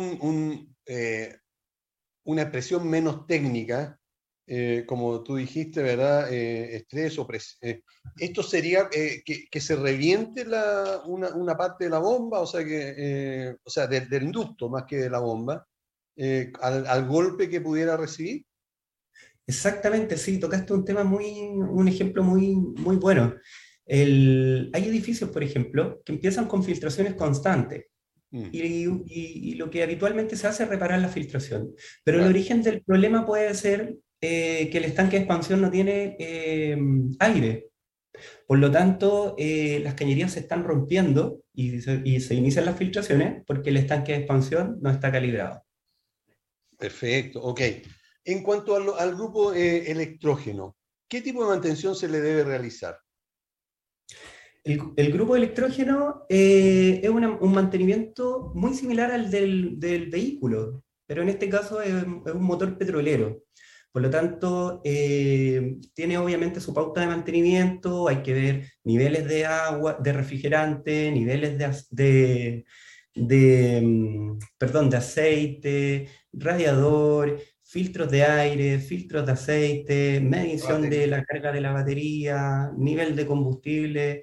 eh, 0.84 1.38
una 2.24 2.42
expresión 2.42 2.86
menos 2.86 3.26
técnica, 3.26 3.98
eh, 4.46 4.84
como 4.86 5.22
tú 5.22 5.36
dijiste, 5.36 5.82
¿verdad? 5.82 6.30
Eh, 6.30 6.76
estrés 6.76 7.18
o 7.18 7.26
presión. 7.26 7.58
Eh, 7.62 7.82
¿Esto 8.18 8.42
sería 8.42 8.90
que, 8.90 9.60
se 9.60 9.74
reviente 9.74 10.44
la, 10.44 11.00
una, 11.06 11.56
parte 11.56 11.84
de 11.84 11.90
la 11.90 11.98
bomba, 11.98 12.40
o 12.40 12.46
sea, 12.46 12.62
que, 12.62 13.56
o 13.64 13.70
sea 13.70 13.86
del, 13.86 14.22
inducto 14.22 14.68
más 14.68 14.84
que 14.84 14.98
de 14.98 15.08
la 15.08 15.20
bomba, 15.20 15.66
al, 16.60 17.06
golpe 17.08 17.48
que 17.48 17.62
pudiera 17.62 17.96
recibir? 17.96 18.44
Exactamente, 19.46 20.18
sí, 20.18 20.38
tocaste 20.38 20.74
un 20.74 20.84
tema 20.84 21.04
muy, 21.04 21.40
un 21.48 21.88
ejemplo 21.88 22.22
muy, 22.22 22.54
muy 22.54 22.96
bueno. 22.96 23.34
El, 23.86 24.70
hay 24.72 24.84
edificios, 24.88 25.30
por 25.30 25.42
ejemplo, 25.44 26.02
que 26.04 26.12
empiezan 26.12 26.46
con 26.46 26.64
filtraciones 26.64 27.14
constantes. 27.14 27.86
Mm. 28.30 28.48
Y, 28.52 28.86
y, 29.06 29.54
lo 29.54 29.70
que 29.70 29.84
habitualmente 29.84 30.36
se 30.36 30.48
hace 30.48 30.64
es 30.64 30.68
reparar 30.68 31.00
la 31.00 31.08
filtración. 31.08 31.72
Pero 32.04 32.18
el 32.18 32.26
origen 32.26 32.62
del 32.62 32.82
problema 32.82 33.24
puede 33.24 33.54
ser 33.54 33.96
eh, 34.20 34.70
que 34.70 34.78
el 34.78 34.84
estanque 34.84 35.16
de 35.16 35.22
expansión 35.22 35.60
no 35.60 35.70
tiene 35.70 36.16
eh, 36.18 36.76
aire. 37.20 37.68
Por 38.46 38.58
lo 38.58 38.70
tanto, 38.70 39.34
eh, 39.38 39.80
las 39.82 39.94
cañerías 39.94 40.32
se 40.32 40.40
están 40.40 40.64
rompiendo 40.64 41.42
y 41.52 41.80
se, 41.80 42.00
y 42.04 42.20
se, 42.20 42.34
inician 42.34 42.64
las 42.64 42.78
filtraciones 42.78 43.44
porque 43.46 43.70
el 43.70 43.76
estanque 43.76 44.12
de 44.12 44.18
expansión 44.18 44.78
no 44.80 44.90
está 44.90 45.12
calibrado. 45.12 45.62
Perfecto, 46.78 47.42
ok. 47.42 47.60
En 48.24 48.42
cuanto 48.42 48.74
al, 48.74 48.88
al 48.98 49.14
grupo 49.14 49.52
electrógeno, 49.52 50.76
¿qué 51.08 51.20
tipo 51.20 51.42
de 51.44 51.50
mantención 51.50 51.94
se 51.94 52.08
le 52.08 52.20
debe 52.20 52.42
realizar? 52.42 52.98
El, 54.66 55.12
grupo 55.12 55.36
electrógeno 55.36 56.24
es 56.28 57.08
un 57.08 57.52
mantenimiento 57.52 58.50
muy 58.52 58.74
similar 58.74 59.12
al 59.12 59.30
del, 59.30 59.78
del, 59.78 60.10
vehículo, 60.10 60.82
pero 61.06 61.22
en 61.22 61.28
este 61.28 61.48
caso 61.48 61.80
es, 61.80 61.92
un 62.02 62.42
motor 62.42 62.76
petrolero. 62.76 63.44
Por 63.92 64.02
lo 64.02 64.10
tanto, 64.10 64.80
eh, 64.84 65.78
tiene 65.94 66.18
obviamente 66.18 66.60
su 66.60 66.74
pauta 66.74 67.00
de 67.00 67.06
mantenimiento, 67.06 68.08
hay 68.08 68.22
que 68.22 68.34
ver 68.34 68.72
niveles 68.82 69.28
de 69.28 69.46
agua, 69.46 69.98
de 70.02 70.12
refrigerante, 70.12 71.12
niveles 71.12 71.88
de, 71.90 72.64
de, 73.14 73.80
mm, 73.82 74.38
perdón, 74.58 74.90
de 74.90 74.96
aceite, 74.96 76.08
radiador, 76.32 77.38
filtros 77.76 78.10
de 78.10 78.24
aire, 78.24 78.78
filtros 78.78 79.26
de 79.26 79.32
aceite, 79.32 80.18
medición 80.18 80.88
de 80.88 81.06
la 81.06 81.22
carga 81.22 81.52
de 81.52 81.60
la 81.60 81.72
batería, 81.72 82.72
nivel 82.74 83.14
de 83.14 83.26
combustible, 83.26 84.22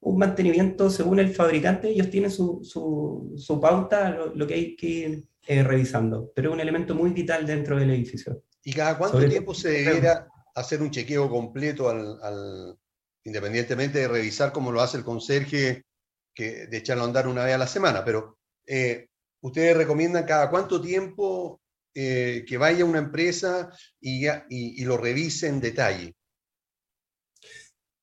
un 0.00 0.18
mantenimiento 0.18 0.90
según 0.90 1.18
el 1.20 1.34
fabricante, 1.34 1.88
ellos 1.88 2.10
tienen 2.10 2.30
su, 2.30 2.60
su, 2.62 3.60
pauta, 3.62 4.10
lo, 4.10 4.46
que 4.46 4.52
hay 4.52 4.76
que 4.76 4.86
ir 4.86 5.24
eh, 5.46 5.62
revisando, 5.62 6.30
pero 6.34 6.50
es 6.50 6.54
un 6.54 6.60
elemento 6.60 6.94
muy 6.94 7.12
vital 7.12 7.46
dentro 7.46 7.78
del 7.78 7.92
edificio. 7.92 8.42
¿Y 8.62 8.74
cada 8.74 8.98
cuánto 8.98 9.26
tiempo 9.26 9.54
se 9.54 9.70
debiera 9.70 10.28
hacer 10.54 10.82
un 10.82 10.90
chequeo 10.90 11.30
completo, 11.30 11.88
al, 11.88 12.76
independientemente 13.24 14.00
de 14.00 14.08
revisar 14.08 14.52
como 14.52 14.70
lo 14.70 14.82
hace 14.82 14.98
el 14.98 15.04
conserje, 15.04 15.86
que, 16.34 16.66
de 16.66 16.76
echarlo 16.76 17.04
a 17.04 17.06
andar 17.06 17.26
una 17.26 17.42
vez 17.42 17.54
a 17.54 17.58
la 17.58 17.66
semana? 17.66 18.04
Pero 18.04 18.36
eh, 18.66 19.08
ustedes 19.40 19.74
recomiendan 19.74 20.26
cada 20.26 20.50
cuánto 20.50 20.78
tiempo 20.78 21.62
eh, 21.96 22.44
que 22.46 22.58
vaya 22.58 22.84
una 22.84 22.98
empresa 22.98 23.70
y, 24.00 24.26
y, 24.50 24.84
lo 24.84 24.96
revise 24.96 25.48
en 25.48 25.60
detalle. 25.60 26.14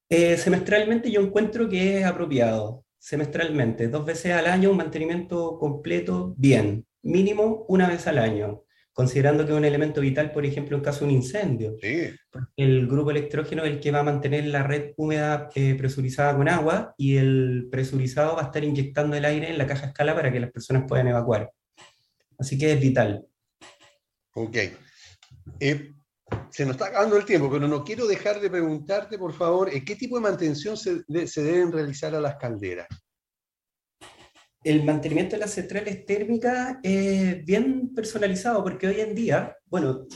Eh, 0.09 0.37
semestralmente 0.37 1.11
yo 1.11 1.21
encuentro 1.21 1.69
que 1.69 1.99
es 1.99 2.05
apropiado, 2.05 2.85
semestralmente, 2.97 3.87
dos 3.87 4.05
veces 4.05 4.33
al 4.33 4.47
año, 4.47 4.71
un 4.71 4.77
mantenimiento 4.77 5.57
completo, 5.59 6.33
bien, 6.37 6.85
mínimo 7.03 7.65
una 7.67 7.87
vez 7.87 8.07
al 8.07 8.17
año 8.17 8.63
considerando 8.93 9.43
que 9.43 9.51
es 9.51 9.57
un 9.57 9.65
elemento 9.65 10.01
vital, 10.01 10.31
por 10.31 10.45
ejemplo, 10.45 10.77
en 10.77 10.83
caso 10.83 10.99
de 10.99 11.05
un 11.05 11.11
incendio. 11.11 11.75
El 12.55 12.87
grupo 12.87 13.11
electrógeno 13.11 13.63
es 13.63 13.71
el 13.71 13.79
que 13.79 13.91
va 13.91 13.99
a 13.99 14.03
mantener 14.03 14.45
la 14.45 14.63
red 14.63 14.93
húmeda 14.95 15.49
eh, 15.55 15.75
presurizada 15.75 16.37
con 16.37 16.47
agua 16.47 16.93
y 16.97 17.17
el 17.17 17.67
presurizado 17.71 18.35
va 18.35 18.43
a 18.43 18.45
estar 18.45 18.63
inyectando 18.63 19.17
el 19.17 19.25
aire 19.25 19.49
en 19.49 19.57
la 19.57 19.67
caja 19.67 19.87
escala 19.87 20.15
para 20.15 20.31
que 20.31 20.39
las 20.39 20.51
personas 20.51 20.83
puedan 20.87 21.07
evacuar. 21.07 21.51
Así 22.37 22.57
que 22.57 22.71
es 22.71 22.79
vital. 22.79 23.25
Ok. 24.35 24.57
Eh, 25.59 25.91
se 26.49 26.65
nos 26.65 26.75
está 26.75 26.87
acabando 26.87 27.17
el 27.17 27.25
tiempo, 27.25 27.49
pero 27.51 27.67
no 27.67 27.83
quiero 27.83 28.07
dejar 28.07 28.39
de 28.39 28.49
preguntarte, 28.49 29.17
por 29.17 29.33
favor, 29.33 29.69
¿qué 29.69 29.95
tipo 29.95 30.15
de 30.15 30.21
mantención 30.23 30.77
se, 30.77 31.03
se 31.27 31.43
deben 31.43 31.71
realizar 31.71 32.15
a 32.15 32.21
las 32.21 32.35
calderas? 32.37 32.87
el 34.63 34.83
mantenimiento 34.83 35.35
de 35.35 35.41
las 35.41 35.51
centrales 35.51 36.05
térmicas 36.05 36.77
es 36.83 37.43
bien 37.45 37.93
personalizado 37.93 38.63
porque 38.63 38.87
hoy 38.87 39.01
en 39.01 39.13
día, 39.13 39.57
bueno, 39.65 40.07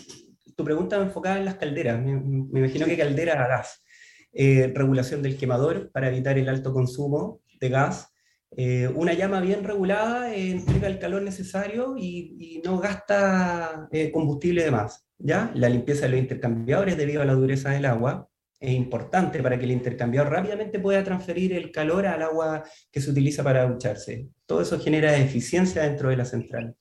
tu 0.55 0.63
pregunta 0.63 0.95
enfocada 0.97 1.37
en 1.37 1.45
las 1.45 1.55
calderas, 1.55 2.01
me, 2.01 2.11
imagino 2.59 2.85
que 2.85 2.97
caldera 2.97 3.43
a 3.43 3.47
gas, 3.47 3.83
eh, 4.31 4.71
regulación 4.73 5.21
del 5.21 5.37
quemador 5.37 5.91
para 5.91 6.07
evitar 6.07 6.37
el 6.37 6.49
alto 6.49 6.73
consumo 6.73 7.41
de 7.59 7.69
gas, 7.69 8.09
eh, 8.55 8.87
una 8.87 9.13
llama 9.13 9.41
bien 9.41 9.63
regulada 9.63 10.33
entrega 10.33 10.87
el 10.87 10.99
calor 10.99 11.21
necesario 11.21 11.95
y, 11.97 12.61
no 12.63 12.79
gasta 12.79 13.87
eh, 13.91 14.11
combustible 14.11 14.63
de 14.63 14.71
más. 14.71 15.05
¿ya? 15.17 15.51
La 15.53 15.69
limpieza 15.69 16.03
de 16.03 16.09
los 16.09 16.19
intercambiadores 16.19 16.97
debido 16.97 17.21
a 17.21 17.25
la 17.25 17.33
dureza 17.33 17.71
del 17.71 17.85
agua, 17.85 18.29
es 18.59 18.71
importante 18.71 19.43
para 19.43 19.59
que 19.59 19.65
el 19.65 19.71
intercambiador 19.71 20.31
rápidamente 20.31 20.79
pueda 20.79 21.03
transferir 21.03 21.53
el 21.53 21.71
calor 21.71 22.07
al 22.07 22.23
agua 22.23 22.63
que 22.91 23.01
se 23.01 23.11
utiliza 23.11 23.43
para 23.43 23.67
ducharse. 23.67 24.29
Todo 24.45 24.61
eso 24.61 24.79
genera 24.79 25.15
eficiencia 25.15 25.83
dentro 25.83 26.09
de 26.09 26.17
la 26.17 26.25
central. 26.25 26.75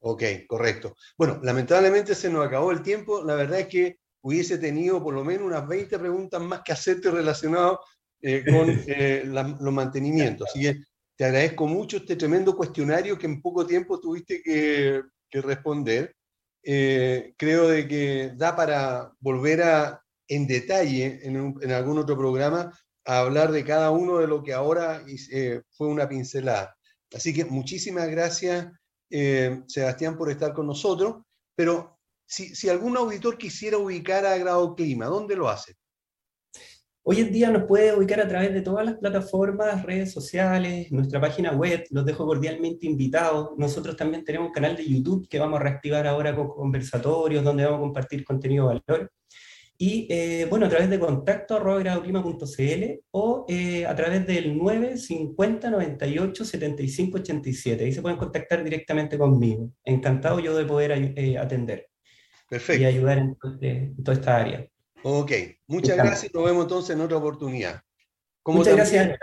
Ok, 0.00 0.22
correcto. 0.46 0.96
Bueno, 1.18 1.40
lamentablemente 1.42 2.14
se 2.14 2.30
nos 2.30 2.46
acabó 2.46 2.70
el 2.70 2.82
tiempo. 2.82 3.22
La 3.22 3.34
verdad 3.34 3.60
es 3.60 3.66
que 3.68 3.98
hubiese 4.22 4.56
tenido 4.56 5.02
por 5.02 5.14
lo 5.14 5.24
menos 5.24 5.46
unas 5.46 5.66
20 5.68 5.98
preguntas 5.98 6.40
más 6.40 6.62
que 6.62 6.72
hacerte 6.72 7.10
relacionado 7.10 7.80
eh, 8.26 8.42
con 8.42 8.82
eh, 8.86 9.22
los 9.26 9.72
mantenimientos. 9.74 10.48
Así 10.48 10.62
que 10.62 10.80
te 11.14 11.26
agradezco 11.26 11.66
mucho 11.66 11.98
este 11.98 12.16
tremendo 12.16 12.56
cuestionario 12.56 13.18
que 13.18 13.26
en 13.26 13.42
poco 13.42 13.66
tiempo 13.66 14.00
tuviste 14.00 14.42
que, 14.42 15.02
responder. 15.30 16.14
Eh, 16.62 17.34
creo 17.36 17.68
de 17.68 17.86
que 17.86 18.32
da 18.34 18.56
para 18.56 19.12
volver 19.20 19.62
a 19.62 20.00
en 20.26 20.46
detalle 20.46 21.20
en, 21.22 21.70
algún 21.70 21.98
otro 21.98 22.16
programa 22.16 22.72
a 23.04 23.18
hablar 23.18 23.52
de 23.52 23.62
cada 23.62 23.90
uno 23.90 24.18
de 24.18 24.26
lo 24.26 24.42
que 24.42 24.54
ahora 24.54 25.04
fue 25.72 25.88
una 25.88 26.08
pincelada. 26.08 26.74
Así 27.12 27.34
que 27.34 27.44
muchísimas 27.44 28.08
gracias, 28.08 28.68
Sebastián, 29.66 30.16
por 30.16 30.30
estar 30.30 30.54
con 30.54 30.66
nosotros. 30.66 31.24
Pero 31.54 31.98
si, 32.26 32.54
si, 32.54 32.70
algún 32.70 32.96
auditor 32.96 33.36
quisiera 33.36 33.76
ubicar 33.76 34.24
a 34.24 34.38
Grado 34.38 34.74
Clima, 34.74 35.06
¿dónde 35.06 35.36
lo 35.36 35.50
hace? 35.50 35.74
Hoy 37.06 37.20
en 37.20 37.30
día 37.30 37.50
nos 37.50 37.64
puede 37.64 37.94
ubicar 37.94 38.18
a 38.20 38.26
través 38.26 38.54
de 38.54 38.62
todas 38.62 38.86
las 38.86 38.94
plataformas, 38.94 39.84
redes 39.84 40.10
sociales, 40.10 40.90
nuestra 40.90 41.20
página 41.20 41.52
web, 41.52 41.84
los 41.90 42.06
dejo 42.06 42.24
cordialmente 42.24 42.86
invitados. 42.86 43.50
Nosotros 43.58 43.94
también 43.94 44.24
tenemos 44.24 44.48
un 44.48 44.54
canal 44.54 44.74
de 44.74 44.88
YouTube 44.88 45.28
que 45.28 45.38
vamos 45.38 45.60
a 45.60 45.62
reactivar 45.64 46.06
ahora 46.06 46.34
con 46.34 46.48
conversatorios, 46.48 47.44
donde 47.44 47.64
vamos 47.66 47.76
a 47.76 47.82
compartir 47.82 48.24
contenido 48.24 48.70
de 48.70 48.80
valor. 48.86 49.12
Y 49.76 50.06
eh, 50.08 50.46
bueno, 50.48 50.64
a 50.64 50.70
través 50.70 50.88
de 50.88 50.98
contacto 50.98 51.62
gradoclima.cl 51.62 53.00
o 53.10 53.44
eh, 53.50 53.84
a 53.84 53.94
través 53.94 54.26
del 54.26 54.56
950 54.56 55.70
98 55.70 56.42
75 56.42 57.18
87. 57.18 57.84
Ahí 57.84 57.92
se 57.92 58.00
pueden 58.00 58.16
contactar 58.16 58.64
directamente 58.64 59.18
conmigo. 59.18 59.70
Encantado 59.84 60.40
yo 60.40 60.56
de 60.56 60.64
poder 60.64 61.12
eh, 61.16 61.36
atender. 61.36 61.90
Perfecto. 62.48 62.82
Y 62.82 62.86
ayudar 62.86 63.18
en, 63.18 63.36
toda 64.02 64.16
esta 64.16 64.36
área. 64.38 64.66
Ok, 65.06 65.32
muchas 65.66 65.98
gracias. 65.98 66.32
Nos 66.32 66.44
vemos 66.44 66.62
entonces 66.62 66.96
en 66.96 67.02
otra 67.02 67.18
oportunidad. 67.18 67.82
Como 68.42 68.58
muchas 68.58 68.74
gracias. 68.74 69.18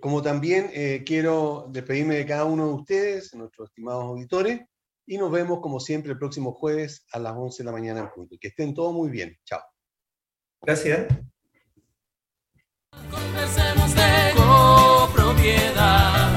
Como 0.00 0.22
también 0.22 0.70
quiero 1.04 1.68
despedirme 1.70 2.16
de 2.16 2.26
cada 2.26 2.44
uno 2.44 2.68
de 2.68 2.74
ustedes, 2.74 3.34
nuestros 3.34 3.70
estimados 3.70 4.04
auditores, 4.04 4.60
y 5.06 5.16
nos 5.16 5.30
vemos 5.30 5.60
como 5.60 5.80
siempre 5.80 6.12
el 6.12 6.18
próximo 6.18 6.52
jueves 6.52 7.06
a 7.12 7.18
las 7.18 7.34
11 7.34 7.62
de 7.62 7.64
la 7.64 7.72
mañana 7.72 8.00
en 8.00 8.10
punto. 8.10 8.36
Que 8.38 8.48
estén 8.48 8.74
todos 8.74 8.92
muy 8.92 9.08
bien. 9.08 9.34
Chao. 9.44 9.62
Gracias. 10.60 11.06
Conversemos 13.10 13.94
de 13.94 14.34
copropiedad. 14.36 16.35